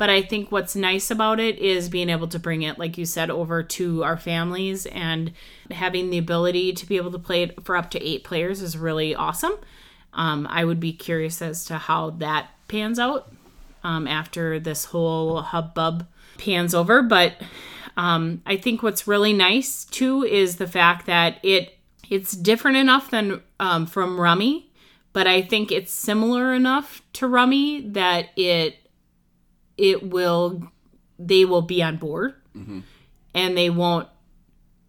But 0.00 0.08
I 0.08 0.22
think 0.22 0.50
what's 0.50 0.74
nice 0.74 1.10
about 1.10 1.38
it 1.40 1.58
is 1.58 1.90
being 1.90 2.08
able 2.08 2.26
to 2.28 2.38
bring 2.38 2.62
it, 2.62 2.78
like 2.78 2.96
you 2.96 3.04
said, 3.04 3.28
over 3.28 3.62
to 3.62 4.02
our 4.02 4.16
families 4.16 4.86
and 4.86 5.30
having 5.70 6.08
the 6.08 6.16
ability 6.16 6.72
to 6.72 6.86
be 6.86 6.96
able 6.96 7.12
to 7.12 7.18
play 7.18 7.42
it 7.42 7.62
for 7.66 7.76
up 7.76 7.90
to 7.90 8.02
eight 8.02 8.24
players 8.24 8.62
is 8.62 8.78
really 8.78 9.14
awesome. 9.14 9.52
Um, 10.14 10.46
I 10.48 10.64
would 10.64 10.80
be 10.80 10.94
curious 10.94 11.42
as 11.42 11.66
to 11.66 11.76
how 11.76 12.12
that 12.12 12.48
pans 12.66 12.98
out 12.98 13.30
um, 13.84 14.06
after 14.06 14.58
this 14.58 14.86
whole 14.86 15.42
hubbub 15.42 16.06
pans 16.38 16.74
over. 16.74 17.02
But 17.02 17.34
um, 17.98 18.40
I 18.46 18.56
think 18.56 18.82
what's 18.82 19.06
really 19.06 19.34
nice 19.34 19.84
too 19.84 20.22
is 20.22 20.56
the 20.56 20.66
fact 20.66 21.04
that 21.04 21.36
it 21.42 21.76
it's 22.08 22.32
different 22.32 22.78
enough 22.78 23.10
than 23.10 23.42
um, 23.60 23.84
from 23.84 24.18
Rummy, 24.18 24.70
but 25.12 25.26
I 25.26 25.42
think 25.42 25.70
it's 25.70 25.92
similar 25.92 26.54
enough 26.54 27.02
to 27.12 27.26
Rummy 27.26 27.82
that 27.82 28.30
it 28.34 28.76
it 29.80 30.08
will 30.10 30.62
they 31.18 31.44
will 31.44 31.62
be 31.62 31.82
on 31.82 31.96
board 31.96 32.34
and 33.34 33.56
they 33.56 33.70
won't 33.70 34.08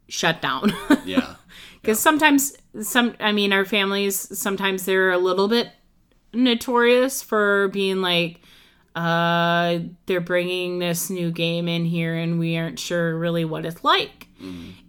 shut 0.08 0.42
down. 0.42 0.74
Yeah. 1.06 1.36
because 1.82 2.00
sometimes 2.00 2.56
some 2.82 3.16
i 3.20 3.32
mean 3.32 3.52
our 3.54 3.66
families 3.66 4.16
sometimes 4.38 4.86
they're 4.86 5.12
a 5.12 5.18
little 5.18 5.48
bit 5.48 5.70
notorious 6.34 7.22
for 7.22 7.68
being 7.70 8.02
like 8.02 8.40
uh 8.96 9.80
they're 10.06 10.22
bringing 10.22 10.80
this 10.80 11.10
new 11.10 11.32
game 11.32 11.68
in 11.68 11.86
here 11.86 12.14
and 12.16 12.40
we 12.40 12.58
aren't 12.58 12.80
sure 12.80 13.18
really 13.18 13.46
what 13.46 13.66
it's 13.66 13.84
like. 13.84 14.28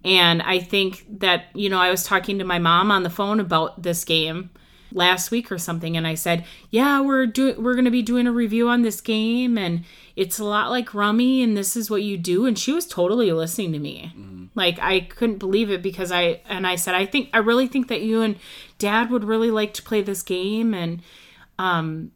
And 0.04 0.42
i 0.42 0.58
think 0.58 1.04
that 1.20 1.46
you 1.54 1.68
know 1.68 1.78
i 1.78 1.90
was 1.90 2.04
talking 2.04 2.38
to 2.38 2.44
my 2.44 2.58
mom 2.58 2.90
on 2.90 3.02
the 3.04 3.10
phone 3.10 3.38
about 3.40 3.82
this 3.82 4.04
game 4.04 4.50
last 4.94 5.30
week 5.30 5.50
or 5.50 5.58
something 5.58 5.96
and 5.96 6.06
i 6.06 6.14
said 6.14 6.44
yeah 6.70 7.00
we're 7.00 7.26
doing 7.26 7.60
we're 7.62 7.74
going 7.74 7.84
to 7.84 7.90
be 7.90 8.02
doing 8.02 8.26
a 8.26 8.32
review 8.32 8.68
on 8.68 8.82
this 8.82 9.00
game 9.00 9.56
and 9.56 9.84
it's 10.16 10.38
a 10.38 10.44
lot 10.44 10.70
like 10.70 10.94
rummy 10.94 11.42
and 11.42 11.56
this 11.56 11.76
is 11.76 11.90
what 11.90 12.02
you 12.02 12.16
do 12.16 12.46
and 12.46 12.58
she 12.58 12.72
was 12.72 12.86
totally 12.86 13.32
listening 13.32 13.72
to 13.72 13.78
me. 13.78 14.12
Like 14.54 14.78
i 14.80 15.00
couldn't 15.00 15.38
believe 15.38 15.70
it 15.70 15.82
because 15.82 16.12
i 16.12 16.40
and 16.48 16.66
i 16.66 16.76
said 16.76 16.94
i 16.94 17.06
think 17.06 17.30
i 17.32 17.38
really 17.38 17.66
think 17.66 17.88
that 17.88 18.02
you 18.02 18.20
and 18.20 18.36
dad 18.78 19.10
would 19.10 19.24
really 19.24 19.50
like 19.50 19.72
to 19.74 19.82
play 19.82 20.02
this 20.02 20.22
game 20.22 20.74
and 20.74 21.02
um 21.58 22.12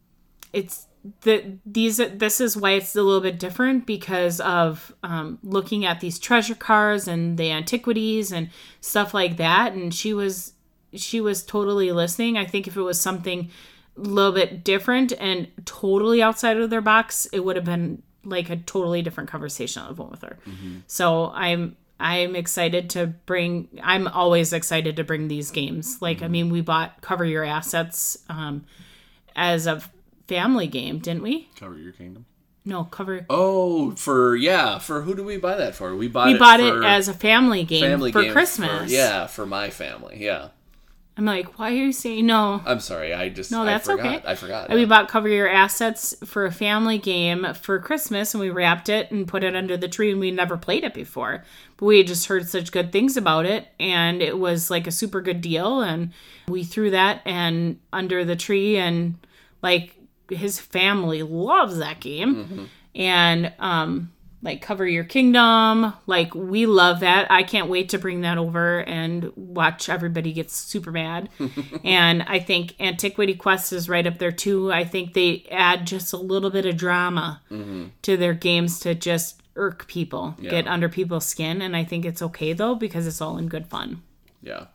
it's 0.52 0.86
the 1.22 1.58
these 1.64 1.98
this 1.98 2.40
is 2.40 2.56
why 2.56 2.72
it's 2.72 2.94
a 2.96 3.02
little 3.02 3.20
bit 3.20 3.38
different 3.38 3.86
because 3.86 4.40
of 4.40 4.94
um, 5.02 5.38
looking 5.42 5.84
at 5.84 6.00
these 6.00 6.18
treasure 6.18 6.54
cards 6.54 7.06
and 7.06 7.38
the 7.38 7.50
antiquities 7.50 8.32
and 8.32 8.50
stuff 8.80 9.14
like 9.14 9.36
that 9.36 9.72
and 9.72 9.94
she 9.94 10.12
was 10.12 10.54
she 10.96 11.20
was 11.20 11.42
totally 11.44 11.92
listening 11.92 12.36
i 12.38 12.44
think 12.44 12.66
if 12.66 12.76
it 12.76 12.82
was 12.82 13.00
something 13.00 13.50
a 13.96 14.00
little 14.00 14.32
bit 14.32 14.62
different 14.64 15.12
and 15.18 15.48
totally 15.64 16.22
outside 16.22 16.56
of 16.56 16.70
their 16.70 16.80
box 16.82 17.26
it 17.32 17.40
would 17.40 17.56
have 17.56 17.64
been 17.64 18.02
like 18.24 18.50
a 18.50 18.56
totally 18.56 19.02
different 19.02 19.30
conversation 19.30 19.82
on 19.82 19.88
the 19.90 19.94
phone 19.96 20.10
with 20.10 20.22
her 20.22 20.36
so 20.86 21.30
i'm 21.34 21.76
i'm 22.00 22.36
excited 22.36 22.90
to 22.90 23.06
bring 23.06 23.68
i'm 23.82 24.06
always 24.08 24.52
excited 24.52 24.96
to 24.96 25.04
bring 25.04 25.28
these 25.28 25.50
games 25.50 25.98
like 26.02 26.22
i 26.22 26.28
mean 26.28 26.50
we 26.50 26.60
bought 26.60 27.00
cover 27.00 27.24
your 27.24 27.44
assets 27.44 28.18
um 28.28 28.64
as 29.34 29.66
a 29.66 29.82
family 30.28 30.66
game 30.66 30.98
didn't 30.98 31.22
we 31.22 31.48
Cover 31.56 31.78
your 31.78 31.92
kingdom. 31.92 32.26
no 32.64 32.84
cover 32.84 33.24
Oh, 33.30 33.92
for 33.92 34.34
yeah, 34.34 34.78
for 34.78 35.02
who 35.02 35.14
do 35.14 35.22
we 35.22 35.36
buy 35.36 35.56
that 35.56 35.74
for? 35.76 35.94
We 35.94 36.08
bought 36.08 36.26
we 36.26 36.34
it 36.34 36.38
bought 36.40 36.58
for 36.58 36.82
it 36.82 36.84
as 36.84 37.06
a 37.06 37.14
family 37.14 37.62
game 37.64 37.82
family 37.82 38.10
for 38.10 38.22
game 38.24 38.32
christmas 38.32 38.90
yeah, 38.90 39.26
for 39.28 39.46
my 39.46 39.70
family. 39.70 40.16
Yeah. 40.20 40.48
I'm 41.16 41.24
like 41.24 41.58
why 41.58 41.70
are 41.70 41.74
you 41.74 41.92
saying 41.92 42.26
no 42.26 42.62
I'm 42.66 42.80
sorry. 42.80 43.14
I 43.14 43.28
just 43.28 43.50
No, 43.50 43.64
that's 43.64 43.88
I 43.88 43.92
forgot. 43.92 44.06
okay. 44.16 44.28
I 44.28 44.34
forgot. 44.34 44.68
And 44.70 44.78
we 44.78 44.84
bought 44.84 45.08
Cover 45.08 45.28
Your 45.28 45.48
Assets 45.48 46.14
for 46.24 46.44
a 46.44 46.52
family 46.52 46.98
game 46.98 47.46
for 47.54 47.78
Christmas, 47.78 48.34
and 48.34 48.40
we 48.40 48.50
wrapped 48.50 48.88
it 48.88 49.10
and 49.10 49.26
put 49.26 49.44
it 49.44 49.54
under 49.54 49.76
the 49.76 49.88
tree, 49.88 50.10
and 50.10 50.20
we 50.20 50.30
never 50.30 50.56
played 50.56 50.84
it 50.84 50.94
before. 50.94 51.44
But 51.76 51.86
we 51.86 51.98
had 51.98 52.06
just 52.06 52.26
heard 52.26 52.48
such 52.48 52.72
good 52.72 52.92
things 52.92 53.16
about 53.16 53.46
it, 53.46 53.68
and 53.78 54.20
it 54.20 54.38
was 54.38 54.70
like 54.70 54.86
a 54.86 54.90
super 54.92 55.20
good 55.20 55.40
deal, 55.40 55.80
and 55.80 56.12
we 56.48 56.64
threw 56.64 56.90
that 56.90 57.22
and 57.24 57.78
under 57.92 58.24
the 58.24 58.36
tree, 58.36 58.76
and 58.76 59.14
like 59.62 59.94
his 60.28 60.58
family 60.58 61.22
loves 61.22 61.78
that 61.78 62.00
game, 62.00 62.68
and 62.94 63.52
um. 63.58 64.10
Like 64.42 64.62
cover 64.62 64.86
your 64.86 65.02
kingdom, 65.02 65.94
like 66.06 66.34
we 66.34 66.66
love 66.66 67.00
that. 67.00 67.30
I 67.30 67.42
can't 67.42 67.68
wait 67.68 67.88
to 67.88 67.98
bring 67.98 68.20
that 68.20 68.38
over 68.38 68.80
and 68.80 69.32
watch 69.34 69.88
everybody 69.88 70.32
get 70.32 70.50
super 70.50 70.92
mad 70.92 71.30
and 71.84 72.22
I 72.22 72.38
think 72.38 72.74
Antiquity 72.78 73.34
Quest 73.34 73.72
is 73.72 73.88
right 73.88 74.06
up 74.06 74.18
there 74.18 74.30
too. 74.30 74.70
I 74.72 74.84
think 74.84 75.14
they 75.14 75.46
add 75.50 75.86
just 75.86 76.12
a 76.12 76.18
little 76.18 76.50
bit 76.50 76.66
of 76.66 76.76
drama 76.76 77.40
mm-hmm. 77.50 77.86
to 78.02 78.16
their 78.16 78.34
games 78.34 78.78
to 78.80 78.94
just 78.94 79.42
irk 79.56 79.88
people, 79.88 80.36
get 80.40 80.68
under 80.68 80.88
people's 80.88 81.26
skin, 81.26 81.62
and 81.62 81.74
I 81.74 81.82
think 81.82 82.04
it's 82.04 82.22
okay 82.22 82.52
though 82.52 82.74
because 82.74 83.06
it's 83.06 83.20
all 83.20 83.38
in 83.38 83.48
good 83.48 83.66
fun. 83.66 84.02
yeah. 84.42 84.66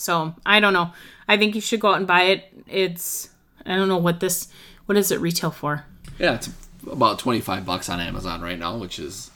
So 0.00 0.34
I 0.46 0.60
don't 0.60 0.72
know. 0.72 0.92
I 1.28 1.36
think 1.36 1.54
you 1.54 1.60
should 1.60 1.80
go 1.80 1.90
out 1.90 1.98
and 1.98 2.06
buy 2.06 2.22
it. 2.22 2.44
It's 2.66 3.28
I 3.66 3.76
don't 3.76 3.88
know 3.88 3.98
what 3.98 4.20
this 4.20 4.48
what 4.86 4.96
is 4.96 5.12
it 5.12 5.20
retail 5.20 5.50
for? 5.50 5.84
Yeah, 6.18 6.34
it's 6.36 6.50
about 6.90 7.18
25 7.18 7.64
bucks 7.64 7.88
on 7.88 8.00
Amazon 8.00 8.40
right 8.40 8.58
now, 8.58 8.76
which 8.76 8.98
is, 8.98 9.30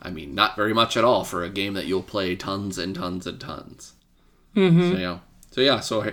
I 0.00 0.10
mean, 0.10 0.34
not 0.34 0.56
very 0.56 0.72
much 0.72 0.96
at 0.96 1.04
all 1.04 1.24
for 1.24 1.42
a 1.42 1.48
game 1.50 1.74
that 1.74 1.86
you'll 1.86 2.02
play 2.02 2.36
tons 2.36 2.78
and 2.78 2.94
tons 2.94 3.26
and 3.26 3.40
tons. 3.40 3.94
Mm-hmm. 4.56 4.92
So, 4.92 4.98
yeah. 4.98 5.18
So, 5.50 5.60
yeah, 5.60 5.80
so 5.80 6.12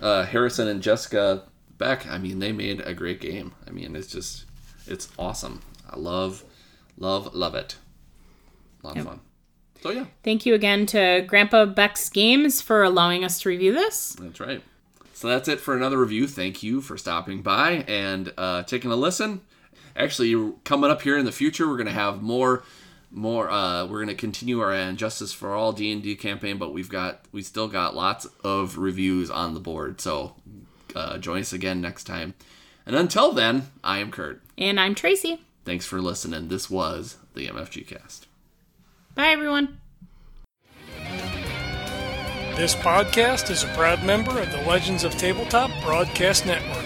uh, 0.00 0.24
Harrison 0.24 0.68
and 0.68 0.82
Jessica 0.82 1.44
Beck, 1.78 2.06
I 2.06 2.18
mean, 2.18 2.38
they 2.38 2.52
made 2.52 2.80
a 2.80 2.94
great 2.94 3.20
game. 3.20 3.52
I 3.66 3.70
mean, 3.70 3.96
it's 3.96 4.08
just, 4.08 4.44
it's 4.86 5.08
awesome. 5.18 5.62
I 5.90 5.96
love, 5.96 6.44
love, 6.98 7.34
love 7.34 7.54
it. 7.54 7.76
A 8.82 8.86
lot 8.86 8.96
of 8.96 9.04
fun. 9.04 9.20
So, 9.82 9.90
yeah, 9.90 10.06
Thank 10.24 10.46
you 10.46 10.54
again 10.54 10.86
to 10.86 11.24
Grandpa 11.26 11.66
Beck's 11.66 12.08
Games 12.08 12.60
for 12.60 12.82
allowing 12.82 13.24
us 13.24 13.40
to 13.40 13.48
review 13.48 13.72
this. 13.72 14.16
that's 14.18 14.40
right. 14.40 14.62
So 15.12 15.28
that's 15.28 15.48
it 15.48 15.60
for 15.60 15.74
another 15.74 15.98
review. 15.98 16.26
Thank 16.28 16.62
you 16.62 16.82
for 16.82 16.98
stopping 16.98 17.40
by 17.40 17.84
and 17.88 18.32
uh, 18.36 18.64
taking 18.64 18.90
a 18.90 18.96
listen. 18.96 19.40
Actually, 19.96 20.52
coming 20.64 20.90
up 20.90 21.02
here 21.02 21.16
in 21.16 21.24
the 21.24 21.32
future, 21.32 21.68
we're 21.68 21.78
gonna 21.78 21.90
have 21.90 22.22
more, 22.22 22.62
more. 23.10 23.50
Uh, 23.50 23.86
we're 23.86 24.00
gonna 24.00 24.14
continue 24.14 24.60
our 24.60 24.72
Injustice 24.72 25.32
for 25.32 25.54
All 25.54 25.72
D 25.72 25.90
and 25.90 26.02
D 26.02 26.14
campaign, 26.16 26.58
but 26.58 26.72
we've 26.72 26.88
got 26.88 27.22
we 27.32 27.42
still 27.42 27.68
got 27.68 27.96
lots 27.96 28.26
of 28.44 28.76
reviews 28.78 29.30
on 29.30 29.54
the 29.54 29.60
board. 29.60 30.00
So 30.00 30.36
uh, 30.94 31.18
join 31.18 31.40
us 31.40 31.52
again 31.52 31.80
next 31.80 32.04
time. 32.04 32.34
And 32.84 32.94
until 32.94 33.32
then, 33.32 33.68
I 33.82 33.98
am 33.98 34.10
Kurt. 34.10 34.42
And 34.56 34.78
I'm 34.78 34.94
Tracy. 34.94 35.40
Thanks 35.64 35.86
for 35.86 36.00
listening. 36.00 36.48
This 36.48 36.70
was 36.70 37.16
the 37.34 37.48
MFG 37.48 37.86
Cast. 37.86 38.26
Bye 39.14 39.28
everyone. 39.28 39.80
This 42.56 42.74
podcast 42.74 43.50
is 43.50 43.64
a 43.64 43.68
proud 43.68 44.02
member 44.02 44.40
of 44.40 44.50
the 44.50 44.62
Legends 44.62 45.04
of 45.04 45.12
Tabletop 45.18 45.70
Broadcast 45.82 46.46
Network. 46.46 46.85